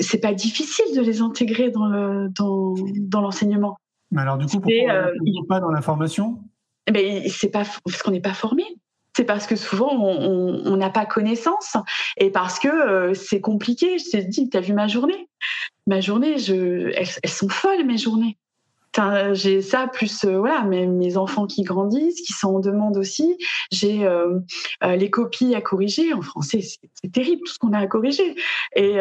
C'est 0.00 0.20
pas 0.20 0.34
difficile 0.34 0.94
de 0.94 1.00
les 1.00 1.20
intégrer 1.20 1.70
dans 1.70 1.86
le 1.86 2.28
dans 2.30 2.74
dans 2.98 3.20
l'enseignement. 3.20 3.78
Mais 4.10 4.22
alors 4.22 4.38
du 4.38 4.46
coup 4.46 4.60
pourquoi 4.60 5.10
on 5.20 5.44
pas 5.44 5.60
dans 5.60 5.70
la 5.70 5.82
formation? 5.82 6.40
Mais 6.92 7.18
eh 7.18 7.20
ben, 7.20 7.28
c'est 7.28 7.50
pas 7.50 7.64
parce 7.84 8.02
qu'on 8.02 8.12
n'est 8.12 8.20
pas 8.20 8.34
formé 8.34 8.64
c'est 9.16 9.24
parce 9.24 9.46
que 9.46 9.56
souvent 9.56 9.94
on 9.94 10.76
n'a 10.76 10.90
pas 10.90 11.06
connaissance 11.06 11.78
et 12.18 12.30
parce 12.30 12.58
que 12.58 12.68
euh, 12.68 13.14
c'est 13.14 13.40
compliqué. 13.40 13.98
Je 13.98 14.10
t'ai 14.10 14.22
dit, 14.22 14.50
tu 14.50 14.56
as 14.58 14.60
vu 14.60 14.74
ma 14.74 14.88
journée? 14.88 15.30
Ma 15.86 16.02
journée, 16.02 16.36
elles, 16.36 17.30
sont 17.30 17.48
folles 17.48 17.86
mes 17.86 17.96
journées. 17.96 18.36
J'ai 19.32 19.62
ça 19.62 19.88
plus 19.88 20.24
euh, 20.24 20.38
voilà 20.38 20.64
mes, 20.64 21.16
enfants 21.16 21.46
qui 21.46 21.62
grandissent, 21.62 22.20
qui 22.22 22.34
sont 22.34 22.56
en 22.56 22.60
demande 22.60 22.98
aussi. 22.98 23.38
J'ai 23.72 24.04
euh, 24.04 24.38
les 24.82 25.08
copies 25.08 25.54
à 25.54 25.62
corriger 25.62 26.12
en 26.12 26.20
français, 26.20 26.60
c'est 26.60 27.12
terrible 27.12 27.40
tout 27.46 27.52
ce 27.54 27.58
qu'on 27.58 27.72
a 27.72 27.78
à 27.78 27.86
corriger 27.86 28.34
et 28.74 28.96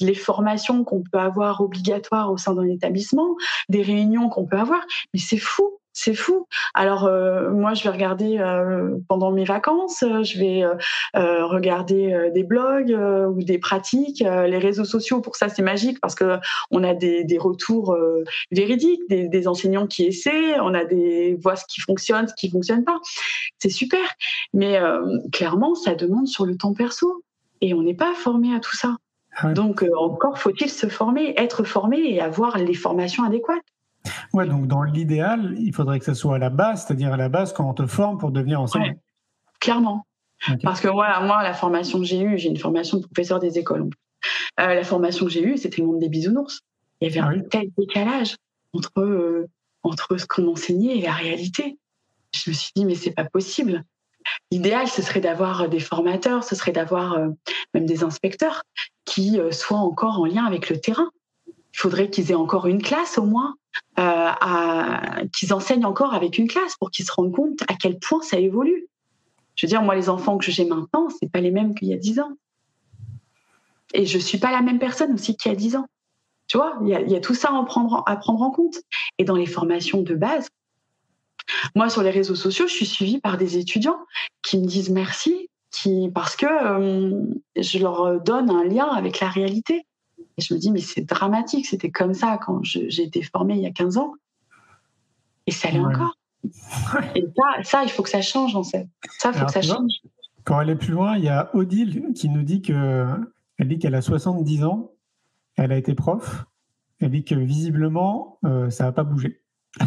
les 0.00 0.14
formations 0.14 0.84
qu'on 0.84 1.02
peut 1.02 1.18
avoir 1.18 1.60
obligatoires 1.60 2.32
au 2.32 2.38
sein 2.38 2.54
d'un 2.54 2.68
établissement, 2.68 3.36
des 3.68 3.82
réunions 3.82 4.30
qu'on 4.30 4.46
peut 4.46 4.58
avoir, 4.58 4.80
mais 5.12 5.20
c'est 5.20 5.38
fou 5.38 5.81
c'est 5.92 6.14
fou. 6.14 6.46
Alors 6.74 7.04
euh, 7.04 7.50
moi, 7.50 7.74
je 7.74 7.84
vais 7.84 7.90
regarder 7.90 8.38
euh, 8.38 8.96
pendant 9.08 9.30
mes 9.30 9.44
vacances, 9.44 10.02
euh, 10.02 10.22
je 10.22 10.38
vais 10.38 10.64
regarder 11.14 12.30
des 12.34 12.42
blogs 12.42 12.90
ou 12.90 13.42
des 13.42 13.58
pratiques. 13.58 14.20
les 14.20 14.58
réseaux 14.58 14.84
sociaux, 14.84 15.20
pour 15.20 15.36
ça, 15.36 15.48
c'est 15.48 15.62
magique 15.62 16.00
parce 16.00 16.14
que 16.14 16.38
on 16.70 16.82
a 16.84 16.94
des, 16.94 17.38
retours 17.38 17.96
véridiques, 18.50 19.02
des, 19.08 19.48
enseignants 19.48 19.86
qui 19.86 20.04
essaient, 20.04 20.58
on 20.60 20.74
a 20.74 20.84
des 20.84 21.36
voix 21.40 21.56
ce 21.56 21.64
qui 21.66 21.80
fonctionne, 21.80 22.28
ce 22.28 22.34
qui 22.34 22.50
fonctionne 22.50 22.84
pas. 22.84 23.00
C'est 23.58 23.70
super, 23.70 24.04
mais 24.52 24.78
clairement, 25.32 25.74
ça 25.74 25.94
demande 25.94 26.26
sur 26.26 26.46
le 26.46 26.56
temps 26.56 26.74
perso 26.74 27.22
et 27.60 27.74
on 27.74 27.82
n'est 27.82 27.94
pas 27.94 28.14
formé 28.14 28.54
à 28.54 28.60
tout 28.60 28.76
ça. 28.76 28.96
Ah 29.36 29.52
Donc 29.52 29.84
encore 29.96 30.38
faut-il 30.38 30.70
se 30.70 30.88
former, 30.88 31.34
être 31.36 31.64
formé 31.64 31.98
et 31.98 32.20
avoir 32.20 32.58
les 32.58 32.74
formations 32.74 33.24
adéquates. 33.24 33.62
Ouais, 34.32 34.46
donc 34.46 34.66
dans 34.66 34.82
l'idéal, 34.82 35.54
il 35.58 35.74
faudrait 35.74 35.98
que 35.98 36.04
ça 36.04 36.14
soit 36.14 36.36
à 36.36 36.38
la 36.38 36.50
base, 36.50 36.86
c'est-à-dire 36.86 37.12
à 37.12 37.16
la 37.16 37.28
base 37.28 37.52
quand 37.52 37.68
on 37.68 37.74
te 37.74 37.86
forme 37.86 38.18
pour 38.18 38.30
devenir 38.30 38.60
enseignant. 38.60 38.94
clairement. 39.60 40.06
Parce 40.62 40.80
que 40.80 40.88
voilà, 40.88 41.20
moi, 41.20 41.42
la 41.42 41.54
formation 41.54 42.00
que 42.00 42.04
j'ai 42.04 42.20
eue, 42.20 42.38
j'ai 42.38 42.48
une 42.48 42.56
formation 42.56 42.98
de 42.98 43.04
professeur 43.04 43.38
des 43.38 43.58
écoles. 43.58 43.88
Euh, 44.60 44.74
la 44.74 44.84
formation 44.84 45.26
que 45.26 45.32
j'ai 45.32 45.42
eue, 45.42 45.56
c'était 45.56 45.80
le 45.80 45.86
monde 45.86 46.00
des 46.00 46.08
bisounours. 46.08 46.60
Il 47.00 47.08
y 47.08 47.10
avait 47.10 47.20
ah 47.20 47.30
un 47.36 47.40
tel 47.40 47.68
décalage 47.78 48.36
entre, 48.72 49.00
euh, 49.00 49.48
entre 49.82 50.16
ce 50.16 50.26
qu'on 50.26 50.48
enseignait 50.48 50.98
et 50.98 51.02
la 51.02 51.12
réalité. 51.12 51.78
Je 52.34 52.50
me 52.50 52.54
suis 52.54 52.72
dit, 52.74 52.84
mais 52.84 52.94
c'est 52.94 53.12
pas 53.12 53.24
possible. 53.24 53.84
L'idéal, 54.50 54.88
ce 54.88 55.02
serait 55.02 55.20
d'avoir 55.20 55.68
des 55.68 55.80
formateurs, 55.80 56.44
ce 56.44 56.54
serait 56.54 56.72
d'avoir 56.72 57.14
euh, 57.14 57.28
même 57.74 57.86
des 57.86 58.02
inspecteurs 58.02 58.62
qui 59.04 59.38
soient 59.50 59.78
encore 59.78 60.20
en 60.20 60.26
lien 60.26 60.44
avec 60.44 60.70
le 60.70 60.80
terrain. 60.80 61.10
Il 61.46 61.78
faudrait 61.78 62.08
qu'ils 62.08 62.30
aient 62.30 62.36
encore 62.36 62.66
une 62.66 62.82
classe 62.82 63.18
au 63.18 63.24
moins 63.24 63.56
euh, 63.98 64.30
qu'ils 65.36 65.52
enseignent 65.52 65.84
encore 65.84 66.14
avec 66.14 66.38
une 66.38 66.48
classe 66.48 66.76
pour 66.76 66.90
qu'ils 66.90 67.04
se 67.04 67.12
rendent 67.12 67.34
compte 67.34 67.62
à 67.68 67.74
quel 67.74 67.98
point 67.98 68.22
ça 68.22 68.38
évolue. 68.38 68.88
Je 69.54 69.66
veux 69.66 69.68
dire, 69.68 69.82
moi, 69.82 69.94
les 69.94 70.08
enfants 70.08 70.38
que 70.38 70.50
j'ai 70.50 70.64
maintenant, 70.64 71.08
c'est 71.10 71.30
pas 71.30 71.40
les 71.40 71.50
mêmes 71.50 71.74
qu'il 71.74 71.88
y 71.88 71.92
a 71.92 71.98
dix 71.98 72.18
ans. 72.20 72.32
Et 73.94 74.06
je 74.06 74.18
suis 74.18 74.38
pas 74.38 74.50
la 74.50 74.62
même 74.62 74.78
personne 74.78 75.12
aussi 75.12 75.36
qu'il 75.36 75.52
y 75.52 75.54
a 75.54 75.56
dix 75.56 75.76
ans. 75.76 75.86
Tu 76.48 76.56
vois, 76.56 76.78
il 76.82 76.88
y, 76.88 77.14
a, 77.14 77.20
tout 77.20 77.34
ça 77.34 77.50
à 77.56 77.64
prendre, 77.64 78.02
à 78.06 78.16
prendre 78.16 78.42
en 78.42 78.50
compte. 78.50 78.76
Et 79.18 79.24
dans 79.24 79.36
les 79.36 79.46
formations 79.46 80.02
de 80.02 80.14
base, 80.14 80.48
moi, 81.74 81.88
sur 81.88 82.02
les 82.02 82.10
réseaux 82.10 82.34
sociaux, 82.34 82.66
je 82.66 82.72
suis 82.72 82.86
suivie 82.86 83.20
par 83.20 83.36
des 83.36 83.58
étudiants 83.58 83.98
qui 84.42 84.58
me 84.58 84.66
disent 84.66 84.90
merci, 84.90 85.48
qui, 85.70 86.10
parce 86.14 86.36
que 86.36 86.46
euh, 86.46 87.24
je 87.56 87.78
leur 87.78 88.20
donne 88.20 88.50
un 88.50 88.64
lien 88.64 88.86
avec 88.86 89.20
la 89.20 89.28
réalité. 89.28 89.86
Et 90.38 90.42
je 90.42 90.54
me 90.54 90.58
dis, 90.58 90.70
mais 90.70 90.80
c'est 90.80 91.02
dramatique, 91.02 91.66
c'était 91.66 91.90
comme 91.90 92.14
ça 92.14 92.38
quand 92.44 92.60
j'ai 92.62 93.02
été 93.02 93.22
formée 93.22 93.54
il 93.54 93.60
y 93.60 93.66
a 93.66 93.70
15 93.70 93.98
ans. 93.98 94.14
Et 95.46 95.50
ça 95.50 95.70
l'est 95.70 95.80
encore. 95.80 96.16
Et 97.14 97.24
ça, 97.36 97.62
ça, 97.62 97.84
il 97.84 97.90
faut 97.90 98.02
que 98.02 98.08
ça 98.08 98.22
change, 98.22 98.56
en 98.56 98.64
fait. 98.64 98.88
Ça, 99.18 99.30
il 99.32 99.38
faut 99.38 99.46
que 99.46 99.52
ça 99.52 99.62
change. 99.62 99.92
Pour 100.44 100.56
aller 100.56 100.74
plus 100.74 100.92
loin, 100.92 101.16
il 101.16 101.24
y 101.24 101.28
a 101.28 101.50
Odile 101.54 102.12
qui 102.14 102.28
nous 102.28 102.42
dit 102.42 102.62
que 102.62 103.06
elle 103.58 103.68
dit 103.68 103.78
qu'elle 103.78 103.94
a 103.94 104.02
70 104.02 104.64
ans, 104.64 104.90
elle 105.56 105.70
a 105.72 105.76
été 105.76 105.94
prof, 105.94 106.46
elle 107.00 107.10
dit 107.10 107.24
que 107.24 107.34
visiblement, 107.34 108.38
euh, 108.44 108.70
ça 108.70 108.84
n'a 108.84 108.92
pas 108.92 109.04
bougé. 109.04 109.40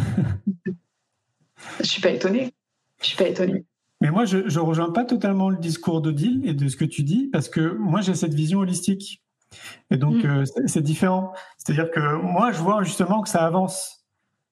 je 1.80 1.84
suis 1.84 2.00
pas 2.00 2.10
étonnée. 2.10 2.54
Je 3.00 3.06
suis 3.06 3.16
pas 3.16 3.28
étonnée. 3.28 3.64
Mais 4.00 4.10
moi, 4.10 4.24
je 4.24 4.38
ne 4.38 4.58
rejoins 4.60 4.92
pas 4.92 5.04
totalement 5.04 5.48
le 5.48 5.56
discours 5.56 6.00
d'Odile 6.00 6.42
et 6.44 6.54
de 6.54 6.68
ce 6.68 6.76
que 6.76 6.84
tu 6.84 7.02
dis, 7.02 7.28
parce 7.32 7.48
que 7.48 7.74
moi, 7.74 8.00
j'ai 8.00 8.14
cette 8.14 8.34
vision 8.34 8.60
holistique. 8.60 9.22
Et 9.90 9.96
donc, 9.96 10.24
mm. 10.24 10.26
euh, 10.26 10.44
c'est 10.66 10.82
différent. 10.82 11.32
C'est-à-dire 11.58 11.90
que 11.90 12.16
moi, 12.22 12.52
je 12.52 12.60
vois 12.60 12.82
justement 12.82 13.22
que 13.22 13.28
ça 13.28 13.44
avance. 13.44 14.06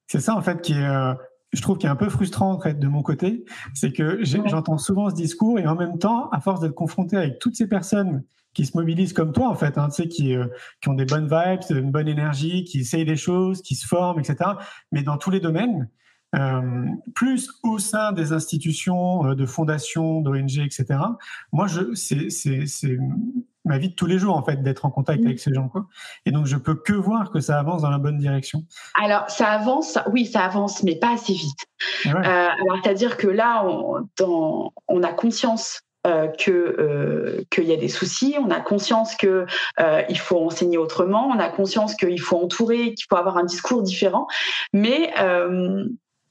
C'est 0.06 0.20
ça, 0.20 0.34
en 0.34 0.42
fait, 0.42 0.60
qui 0.60 0.72
est, 0.74 0.86
euh, 0.86 1.14
je 1.52 1.62
trouve, 1.62 1.78
qui 1.78 1.86
est 1.86 1.90
un 1.90 1.96
peu 1.96 2.08
frustrant 2.08 2.56
de 2.56 2.86
mon 2.86 3.02
côté. 3.02 3.44
C'est 3.74 3.92
que 3.92 4.24
j'entends 4.24 4.78
souvent 4.78 5.10
ce 5.10 5.14
discours 5.14 5.58
et 5.58 5.66
en 5.66 5.74
même 5.74 5.98
temps, 5.98 6.28
à 6.30 6.40
force 6.40 6.60
d'être 6.60 6.74
confronté 6.74 7.16
avec 7.16 7.38
toutes 7.38 7.56
ces 7.56 7.68
personnes 7.68 8.24
qui 8.52 8.66
se 8.66 8.76
mobilisent 8.76 9.12
comme 9.12 9.32
toi, 9.32 9.48
en 9.48 9.56
fait, 9.56 9.78
hein, 9.78 9.88
tu 9.88 10.02
sais, 10.02 10.08
qui, 10.08 10.36
euh, 10.36 10.46
qui 10.80 10.88
ont 10.88 10.94
des 10.94 11.06
bonnes 11.06 11.28
vibes, 11.28 11.62
une 11.70 11.90
bonne 11.90 12.06
énergie, 12.06 12.62
qui 12.64 12.80
essayent 12.80 13.04
des 13.04 13.16
choses, 13.16 13.62
qui 13.62 13.74
se 13.74 13.86
forment, 13.86 14.20
etc. 14.20 14.50
Mais 14.92 15.02
dans 15.02 15.16
tous 15.16 15.30
les 15.30 15.40
domaines, 15.40 15.88
plus 17.14 17.48
au 17.62 17.78
sein 17.78 18.10
des 18.10 18.32
institutions, 18.32 19.34
de 19.34 19.46
fondations, 19.46 20.20
d'ONG, 20.20 20.58
etc. 20.58 20.98
Moi, 21.52 21.68
je, 21.68 21.94
c'est 21.94 22.28
ma 23.64 23.78
vie 23.78 23.88
de 23.88 23.94
tous 23.94 24.06
les 24.06 24.18
jours 24.18 24.36
en 24.36 24.42
fait 24.42 24.62
d'être 24.62 24.84
en 24.84 24.90
contact 24.90 25.22
Mm. 25.22 25.26
avec 25.26 25.38
ces 25.40 25.52
gens 25.54 25.68
quoi. 25.68 25.86
Et 26.26 26.30
donc 26.32 26.46
je 26.46 26.56
peux 26.56 26.74
que 26.74 26.92
voir 26.92 27.30
que 27.30 27.40
ça 27.40 27.58
avance 27.58 27.82
dans 27.82 27.90
la 27.90 27.98
bonne 27.98 28.18
direction. 28.18 28.64
Alors, 29.02 29.28
ça 29.30 29.48
avance, 29.48 29.98
oui, 30.12 30.26
ça 30.26 30.44
avance, 30.44 30.82
mais 30.82 30.96
pas 30.96 31.14
assez 31.14 31.32
vite. 31.32 31.60
Ouais. 32.06 32.12
Euh, 32.14 32.20
alors, 32.22 32.78
c'est-à-dire 32.82 33.16
que 33.16 33.26
là, 33.26 33.64
on, 33.66 34.06
dans- 34.18 34.72
on 34.88 35.02
a 35.02 35.12
conscience 35.12 35.80
euh, 36.06 36.28
que 36.28 36.50
euh, 36.50 37.42
qu'il 37.50 37.64
y 37.64 37.72
a 37.72 37.76
des 37.78 37.88
soucis, 37.88 38.36
on 38.38 38.50
a 38.50 38.60
conscience 38.60 39.16
que 39.16 39.46
euh, 39.80 40.02
il 40.10 40.18
faut 40.18 40.38
enseigner 40.44 40.76
autrement, 40.76 41.28
on 41.28 41.38
a 41.38 41.48
conscience 41.48 41.94
qu'il 41.94 42.20
faut 42.20 42.36
entourer, 42.36 42.92
qu'il 42.92 43.06
faut 43.08 43.16
avoir 43.16 43.38
un 43.38 43.44
discours 43.44 43.82
différent, 43.82 44.26
mais 44.74 45.14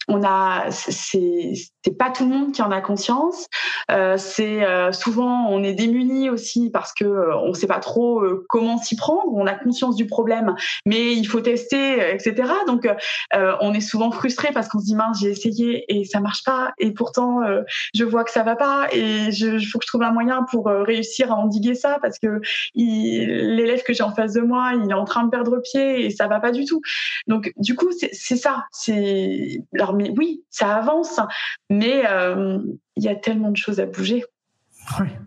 on 0.08 0.24
a, 0.24 0.70
c'est 0.72 1.54
pas 1.98 2.10
tout 2.10 2.24
le 2.24 2.30
monde 2.30 2.52
qui 2.52 2.62
en 2.62 2.72
a 2.72 2.82
conscience. 2.82 3.48
Euh, 3.92 4.18
c'est 4.18 4.64
euh, 4.64 4.92
souvent 4.92 5.48
on 5.50 5.64
est 5.64 5.74
démuni 5.74 6.30
aussi 6.30 6.70
parce 6.70 6.94
que 6.94 7.06
euh, 7.06 7.38
on 7.38 7.54
sait 7.54 7.68
pas 7.68 7.80
trop 7.80 8.22
euh, 8.22 8.46
comment 8.50 8.78
s'y 8.78 8.96
prendre. 8.96 9.34
On 9.34 9.48
a 9.48 9.54
conscience 9.54 9.96
du 9.96 10.06
problème, 10.06 10.56
mais 10.86 11.14
il 11.14 11.26
faut 11.26 11.42
tester, 11.42 12.14
etc. 12.14 12.52
Donc 12.68 12.88
on 13.34 13.74
est 13.74 13.82
souvent 13.82 14.12
frustré 14.12 14.50
parce 14.54 14.68
qu'on 14.68 14.80
se 14.80 14.86
dit 14.86 14.96
mince 14.96 15.20
j'ai 15.22 15.30
essayé 15.30 15.86
et 15.88 16.06
ça 16.06 16.20
marche 16.20 16.44
pas 16.44 16.72
et 16.78 16.92
pourtant 16.92 17.42
je 17.94 18.04
vois 18.04 18.24
que 18.24 18.32
ça 18.32 18.44
va 18.44 18.56
pas 18.56 18.88
et 18.92 19.28
il 19.30 19.66
faut 19.66 19.80
que 19.80 19.86
je 19.86 19.88
trouve 19.88 20.04
un 20.04 20.12
moyen 20.12 20.44
pour 20.50 20.68
réussir 20.68 21.32
à 21.32 21.36
endiguer 21.36 21.76
ça 21.76 21.98
parce 22.02 22.20
que 22.20 22.42
l'élève 22.76 23.84
que 23.84 23.94
j'ai 23.94 24.04
en 24.04 24.14
face 24.14 24.34
de 24.34 24.42
moi 24.42 24.74
il 24.84 24.90
est 24.90 24.96
en 24.96 25.06
train 25.06 25.24
de 25.24 25.30
perdre 25.30 25.60
pied 25.60 26.06
et 26.06 26.10
ça 26.10 26.28
va 26.28 26.40
pas 26.40 26.52
du 26.52 26.66
tout. 26.66 26.82
Donc 27.28 27.52
du 27.58 27.76
coup 27.76 27.90
c'est 27.92 28.36
ça. 28.36 28.66
C'est 28.72 29.62
oui 29.94 30.44
ça 30.50 30.76
avance 30.76 31.20
mais 31.70 32.04
euh, 32.10 32.60
il 32.96 33.04
y 33.04 33.10
a 33.10 33.16
tellement 33.16 33.52
de 33.52 33.58
choses 33.58 33.80
à 33.80 33.86
bouger. 33.86 34.24
Ouais. 35.00 35.20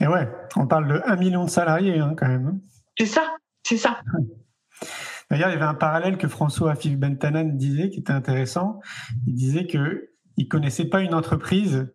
Et 0.00 0.06
ouais, 0.06 0.28
on 0.56 0.66
parle 0.66 0.88
de 0.88 1.02
1 1.04 1.16
million 1.16 1.44
de 1.44 1.50
salariés 1.50 1.98
hein, 1.98 2.14
quand 2.16 2.28
même. 2.28 2.46
hein. 2.46 2.58
C'est 2.98 3.06
ça, 3.06 3.34
c'est 3.62 3.76
ça. 3.76 4.00
D'ailleurs, 5.30 5.48
il 5.48 5.52
y 5.52 5.56
avait 5.56 5.64
un 5.64 5.74
parallèle 5.74 6.18
que 6.18 6.28
François 6.28 6.72
Afif 6.72 6.96
Bentanan 6.98 7.56
disait 7.56 7.88
qui 7.90 8.00
était 8.00 8.12
intéressant. 8.12 8.80
Il 9.26 9.34
disait 9.34 9.66
que 9.66 10.10
il 10.36 10.48
connaissait 10.48 10.84
pas 10.84 11.00
une 11.00 11.14
entreprise 11.14 11.92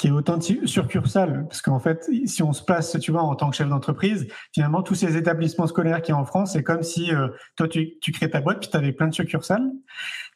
qui 0.00 0.06
est 0.06 0.10
autant 0.10 0.38
de 0.38 0.42
succursales. 0.42 1.44
Parce 1.46 1.60
qu'en 1.60 1.78
fait, 1.78 2.08
si 2.24 2.42
on 2.42 2.54
se 2.54 2.64
place, 2.64 2.98
tu 2.98 3.12
vois, 3.12 3.20
en 3.20 3.34
tant 3.34 3.50
que 3.50 3.56
chef 3.56 3.68
d'entreprise, 3.68 4.26
finalement, 4.54 4.82
tous 4.82 4.94
ces 4.94 5.18
établissements 5.18 5.66
scolaires 5.66 6.00
qui 6.00 6.10
y 6.10 6.14
a 6.14 6.16
en 6.16 6.24
France, 6.24 6.54
c'est 6.54 6.62
comme 6.62 6.82
si 6.82 7.12
euh, 7.12 7.28
toi, 7.54 7.68
tu, 7.68 7.98
tu 8.00 8.10
crées 8.10 8.30
ta 8.30 8.40
boîte, 8.40 8.60
puis 8.60 8.70
tu 8.70 8.76
avais 8.78 8.92
plein 8.92 9.08
de 9.08 9.14
succursales. 9.14 9.70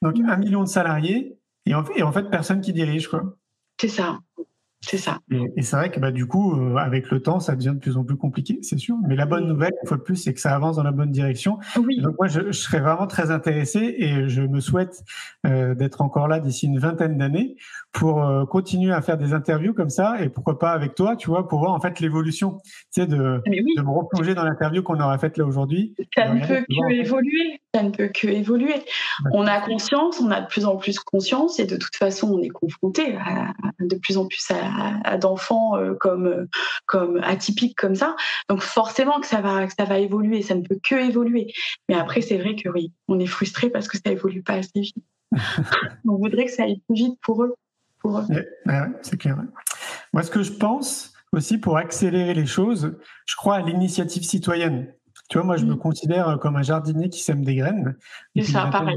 Donc, 0.03 0.17
un 0.21 0.37
million 0.37 0.61
de 0.61 0.69
salariés, 0.69 1.39
et 1.65 1.75
en, 1.75 1.83
et 1.97 2.03
en 2.03 2.13
fait, 2.13 2.29
personne 2.29 2.61
qui 2.61 2.75
dirige, 2.75 3.09
quoi. 3.09 3.39
C'est 3.81 3.89
ça. 3.89 4.19
C'est 4.83 4.99
ça. 4.99 5.19
Et, 5.31 5.41
et 5.57 5.63
c'est 5.63 5.77
vrai 5.77 5.91
que 5.91 5.99
bah, 5.99 6.11
du 6.11 6.27
coup, 6.27 6.61
euh, 6.61 6.77
avec 6.77 7.11
le 7.11 7.21
temps, 7.21 7.41
ça 7.41 7.57
devient 7.57 7.73
de 7.75 7.81
plus 7.81 7.97
en 7.97 8.05
plus 8.05 8.19
compliqué, 8.19 8.59
c'est 8.61 8.77
sûr. 8.77 8.97
Mais 9.09 9.17
la 9.17 9.25
bonne 9.25 9.49
nouvelle, 9.49 9.73
une 9.83 9.89
fois 9.89 9.97
de 9.97 10.03
plus, 10.03 10.17
c'est 10.17 10.35
que 10.35 10.41
ça 10.41 10.55
avance 10.55 10.77
dans 10.77 10.83
la 10.83 10.93
bonne 10.93 11.11
direction. 11.11 11.59
Oui. 11.79 12.03
Donc 12.03 12.17
moi, 12.19 12.29
je, 12.29 12.41
je 12.49 12.53
serais 12.53 12.81
vraiment 12.81 13.07
très 13.07 13.31
intéressé 13.31 13.95
et 13.97 14.29
je 14.29 14.43
me 14.43 14.61
souhaite 14.61 15.03
euh, 15.47 15.75
d'être 15.75 16.03
encore 16.03 16.29
là 16.29 16.39
d'ici 16.39 16.67
une 16.67 16.79
vingtaine 16.79 17.17
d'années 17.17 17.57
pour 17.95 18.25
euh, 18.25 18.45
continuer 18.45 18.93
à 18.93 19.01
faire 19.01 19.17
des 19.17 19.33
interviews 19.33 19.73
comme 19.73 19.89
ça 19.89 20.21
et 20.21 20.29
pourquoi 20.29 20.59
pas 20.59 20.73
avec 20.73 20.97
toi, 20.97 21.15
tu 21.15 21.31
vois, 21.31 21.49
pour 21.49 21.61
voir 21.61 21.73
en 21.73 21.81
fait 21.81 22.01
l'évolution, 22.01 22.59
tu 22.93 23.01
sais, 23.03 23.07
de, 23.07 23.41
oui, 23.47 23.75
de 23.77 23.83
me 23.83 23.91
replonger 23.91 24.35
dans 24.35 24.45
l'interview 24.45 24.83
qu'on 24.83 25.01
aura 25.01 25.17
faite 25.17 25.39
là 25.39 25.47
aujourd'hui. 25.47 25.95
ça 26.15 26.29
Ouais, 26.29 26.41
ne 26.41 26.47
peut 26.47 26.65
que 26.69 26.93
évoluer. 26.93 27.61
Ça 27.73 27.83
ne 27.85 27.91
peut 27.91 28.09
que 28.09 28.27
évoluer. 28.27 28.75
On 29.33 29.47
a 29.47 29.61
conscience, 29.61 30.21
on 30.21 30.31
a 30.33 30.41
de 30.41 30.47
plus 30.47 30.67
en 30.67 30.77
plus 30.77 30.99
conscience, 30.99 31.61
et 31.61 31.67
de 31.67 31.77
toute 31.77 31.95
façon, 31.95 32.33
on 32.33 32.43
est 32.43 32.49
confronté 32.49 33.17
à, 33.17 33.53
de 33.81 33.97
plus 33.97 34.19
en 34.19 34.27
plus 34.27 34.45
à, 34.51 35.01
à 35.05 35.17
d'enfants 35.17 35.77
euh, 35.77 35.95
comme 35.95 36.27
euh, 36.27 36.49
comme 36.87 37.21
atypiques 37.23 37.77
comme 37.77 37.95
ça. 37.95 38.17
Donc 38.49 38.61
forcément 38.61 39.21
que 39.21 39.27
ça 39.27 39.41
va 39.41 39.67
que 39.67 39.73
ça 39.79 39.85
va 39.85 40.01
évoluer. 40.01 40.43
Ça 40.43 40.57
ne 40.57 40.63
peut 40.63 40.79
que 40.83 40.97
évoluer. 40.97 41.53
Mais 41.89 41.95
après, 41.95 42.23
c'est 42.23 42.39
vrai 42.39 42.57
que 42.57 42.69
oui, 42.69 42.93
on 43.07 43.21
est 43.21 43.27
frustré 43.27 43.71
parce 43.71 43.87
que 43.87 43.99
ça 43.99 44.11
évolue 44.11 44.43
pas 44.43 44.55
assez 44.55 44.81
vite. 44.81 44.97
on 46.05 46.17
voudrait 46.17 46.47
que 46.47 46.53
ça 46.53 46.65
aille 46.65 46.81
plus 46.89 46.97
vite 46.97 47.19
pour 47.23 47.45
eux. 47.45 47.55
Pour 48.05 48.19
eux. 48.19 48.25
Ouais, 48.29 48.47
ouais, 48.67 48.81
ouais, 48.81 48.89
c'est 49.03 49.17
clair. 49.17 49.37
ouais. 49.39 49.45
Moi, 50.13 50.23
ce 50.23 50.31
que 50.31 50.43
je 50.43 50.53
pense 50.53 51.15
aussi 51.33 51.57
pour 51.59 51.79
accélérer 51.79 52.35
les 52.35 52.45
choses, 52.47 52.99
je 53.25 53.35
crois 53.35 53.57
à 53.57 53.63
l'initiative 53.63 54.23
citoyenne. 54.25 54.93
Tu 55.31 55.39
vois, 55.39 55.47
moi, 55.47 55.57
je 55.57 55.65
me 55.65 55.73
Mm. 55.75 55.79
considère 55.79 56.39
comme 56.39 56.57
un 56.57 56.63
jardinier 56.63 57.09
qui 57.09 57.23
sème 57.23 57.43
des 57.45 57.57
graines. 57.57 57.97
Depuis 58.37 58.53
ça, 58.53 58.67
pareil. 58.67 58.97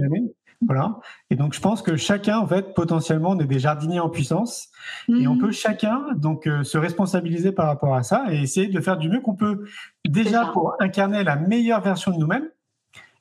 Voilà. 0.67 0.97
Et 1.29 1.35
donc, 1.35 1.53
je 1.53 1.61
pense 1.61 1.81
que 1.83 1.95
chacun, 1.95 2.39
en 2.39 2.47
fait, 2.47 2.73
potentiellement, 2.73 3.29
on 3.29 3.39
est 3.39 3.45
des 3.45 3.59
jardiniers 3.59 3.99
en 4.01 4.09
puissance. 4.09 4.69
Et 5.07 5.25
on 5.27 5.35
Mhm. 5.35 5.39
peut 5.41 5.51
chacun, 5.51 6.03
donc, 6.15 6.47
euh, 6.47 6.63
se 6.63 6.77
responsabiliser 6.77 7.51
par 7.53 7.67
rapport 7.67 7.95
à 7.95 8.03
ça 8.03 8.25
et 8.29 8.41
essayer 8.41 8.67
de 8.67 8.81
faire 8.81 8.97
du 8.97 9.07
mieux 9.07 9.21
qu'on 9.21 9.35
peut. 9.35 9.63
Déjà 10.05 10.47
pour 10.47 10.73
incarner 10.79 11.23
la 11.23 11.35
meilleure 11.37 11.81
version 11.81 12.11
de 12.11 12.17
nous-mêmes. 12.17 12.49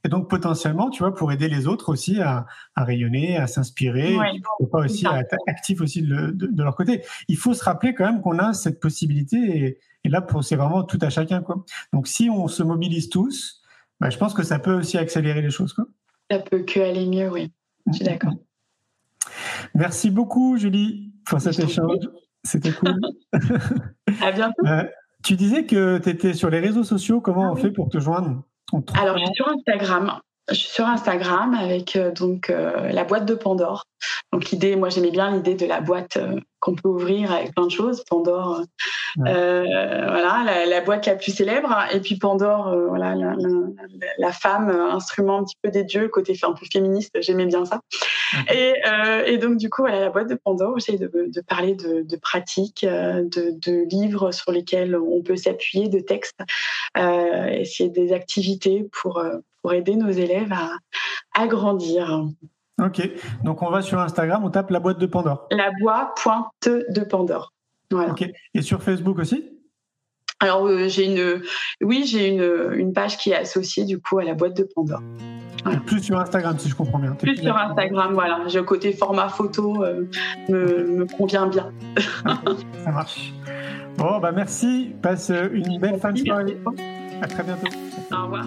Et 0.07 0.09
donc, 0.09 0.31
potentiellement, 0.31 0.89
tu 0.89 1.03
vois, 1.03 1.13
pour 1.13 1.33
aider 1.33 1.49
les 1.49 1.67
autres 1.67 1.89
aussi 1.89 2.21
à, 2.21 2.47
à 2.77 2.85
rayonner, 2.85 3.37
à 3.39 3.49
s'inspirer, 3.49 4.17
Ouais, 4.17 4.37
et 4.61 4.67
pas 4.69 4.79
aussi 4.85 5.05
à 5.05 5.19
être 5.19 5.35
actifs 5.49 5.81
aussi 5.81 6.01
de, 6.01 6.31
de- 6.31 6.47
de 6.47 6.63
leur 6.63 6.77
côté. 6.77 7.03
Il 7.27 7.37
faut 7.37 7.55
se 7.55 7.65
rappeler 7.65 7.93
quand 7.93 8.05
même 8.07 8.21
qu'on 8.23 8.39
a 8.39 8.53
cette 8.53 8.79
possibilité 8.79 9.37
et, 9.37 9.79
et 10.05 10.09
là, 10.09 10.25
c'est 10.43 10.55
vraiment 10.55 10.85
tout 10.85 10.99
à 11.03 11.11
chacun, 11.11 11.43
quoi. 11.43 11.65
Donc, 11.93 12.07
si 12.07 12.31
on 12.31 12.47
se 12.47 12.63
mobilise 12.63 13.09
tous, 13.09 13.63
bah, 13.99 14.09
je 14.09 14.17
pense 14.17 14.33
que 14.33 14.45
ça 14.45 14.61
peut 14.61 14.75
aussi 14.75 14.97
accélérer 14.97 15.43
les 15.43 15.51
choses, 15.51 15.73
quoi. 15.73 15.87
Ça 16.31 16.39
peut 16.39 16.61
que 16.61 16.79
aller 16.79 17.07
mieux, 17.07 17.29
oui. 17.29 17.51
Je 17.89 17.95
suis 17.95 18.05
d'accord. 18.05 18.35
Merci 19.75 20.11
beaucoup, 20.11 20.57
Julie, 20.57 21.13
pour 21.25 21.41
cet 21.41 21.59
échange. 21.59 21.99
C'était 22.45 22.71
cool. 22.71 23.01
À 24.23 24.31
bientôt. 24.31 24.65
Euh, 24.67 24.85
tu 25.25 25.35
disais 25.35 25.67
que 25.67 25.99
tu 25.99 26.09
étais 26.11 26.33
sur 26.33 26.49
les 26.49 26.61
réseaux 26.61 26.85
sociaux. 26.85 27.21
Comment 27.21 27.47
Ah 27.47 27.51
on 27.51 27.55
oui. 27.57 27.63
fait 27.63 27.71
pour 27.73 27.89
te 27.89 27.99
joindre? 27.99 28.45
Alors, 28.95 29.19
je 29.19 29.25
comment 29.25 29.27
suis 29.27 29.35
sur 29.35 29.49
Instagram. 29.49 30.21
Je 30.49 30.55
suis 30.55 30.69
sur 30.71 30.87
Instagram 30.87 31.55
avec 31.55 31.97
euh, 31.97 32.13
donc 32.13 32.51
euh, 32.51 32.93
la 32.93 33.03
boîte 33.05 33.27
de 33.27 33.35
Pandore. 33.35 33.83
Donc 34.33 34.51
l'idée, 34.51 34.77
moi 34.77 34.91
j'aimais 34.91 35.11
bien 35.11 35.33
l'idée 35.33 35.55
de 35.55 35.67
la 35.67 35.81
boîte 35.81 36.19
euh, 36.19 36.39
qu'on 36.61 36.75
peut 36.77 36.89
ouvrir 36.89 37.33
avec 37.33 37.53
plein 37.55 37.65
de 37.67 37.71
choses. 37.71 38.05
Pandore, 38.09 38.63
Ouais. 39.19 39.33
voilà, 39.33 40.43
la, 40.45 40.67
la 40.67 40.81
boîte 40.83 41.07
la 41.07 41.17
plus 41.17 41.35
célèbre. 41.35 41.75
Et 41.93 42.01
puis 42.01 42.17
Pandore, 42.19 42.77
voilà, 42.89 43.15
la, 43.15 43.35
la- 43.35 43.57
la 44.19 44.33
femme, 44.33 44.69
instrument 44.69 45.39
un 45.39 45.45
petit 45.45 45.57
peu 45.63 45.71
des 45.71 45.85
dieux, 45.85 46.09
côté 46.09 46.39
un 46.43 46.53
peu 46.53 46.67
féministe. 46.71 47.17
J'aimais 47.23 47.47
bien 47.47 47.65
ça. 47.65 47.81
Et, 48.53 48.75
euh, 48.87 49.25
et 49.25 49.39
donc 49.39 49.57
du 49.57 49.71
coup, 49.71 49.83
voilà, 49.83 50.01
la 50.01 50.11
boîte 50.11 50.29
de 50.29 50.35
Pandore, 50.35 50.79
j'essaie 50.79 50.99
de, 50.99 51.11
de 51.29 51.41
parler 51.41 51.75
de, 51.75 52.03
de 52.03 52.17
pratiques, 52.17 52.85
de, 52.85 53.53
de 53.59 53.89
livres 53.89 54.33
sur 54.33 54.53
lesquels 54.53 54.95
on 54.97 55.23
peut 55.23 55.37
s'appuyer, 55.37 55.89
de 55.89 56.01
textes, 56.01 56.41
euh, 56.99 57.47
essayer 57.47 57.89
des 57.89 58.13
activités 58.13 58.87
pour 59.01 59.25
pour 59.67 59.75
aider 59.75 59.97
nos 59.97 60.11
élèves 60.11 60.53
à, 60.53 60.71
à 61.35 61.49
grandir. 61.49 62.25
Ok. 62.81 63.11
Donc, 63.43 63.63
on 63.63 63.71
va 63.71 63.83
sur 63.83 63.99
Instagram, 63.99 64.45
on 64.45 64.51
tape 64.51 64.71
la 64.71 64.79
boîte 64.79 65.01
de 65.01 65.07
Pandore. 65.07 65.49
La 65.51 65.73
boîte 65.81 66.69
de 66.69 67.01
Pandore. 67.01 67.53
Voilà. 67.91 68.13
Ok. 68.13 68.31
Et 68.55 68.63
sur 68.63 68.81
Facebook 68.81 69.19
aussi? 69.19 69.45
Alors 70.39 70.69
euh, 70.69 70.87
j'ai 70.87 71.07
une, 71.07 71.43
oui, 71.81 72.05
j'ai 72.07 72.29
une, 72.29 72.79
une 72.79 72.93
page 72.93 73.19
qui 73.19 73.31
est 73.31 73.35
associée 73.35 73.85
du 73.85 74.01
coup 74.01 74.21
à 74.21 74.25
la 74.25 74.35
boîte 74.35 74.57
de 74.57 74.69
Pandore. 74.73 75.03
Voilà. 75.65 75.81
Plus 75.81 76.01
sur 76.01 76.21
Instagram, 76.21 76.57
si 76.61 76.69
je 76.69 76.77
comprends 76.77 77.01
bien. 77.01 77.17
Plus 77.17 77.37
sur. 77.37 77.57
Instagram, 77.57 78.15
voilà. 78.15 78.45
J'ai 78.47 78.61
le 78.61 78.65
côté 78.65 78.93
format 78.93 79.29
photo 79.31 79.83
euh, 79.83 80.09
me, 80.49 80.85
me 80.85 81.07
convient 81.07 81.49
bien. 81.49 81.73
Ça 82.85 82.93
marche. 82.93 83.35
Bon, 83.97 84.21
bah 84.21 84.31
merci. 84.31 84.95
Passe 85.03 85.33
une 85.53 85.81
belle 85.81 85.99
fin 85.99 86.13
de 86.13 86.19
soirée. 86.19 86.57
À 87.21 87.27
très 87.27 87.43
bientôt. 87.43 87.67
Au 88.13 88.23
revoir. 88.23 88.47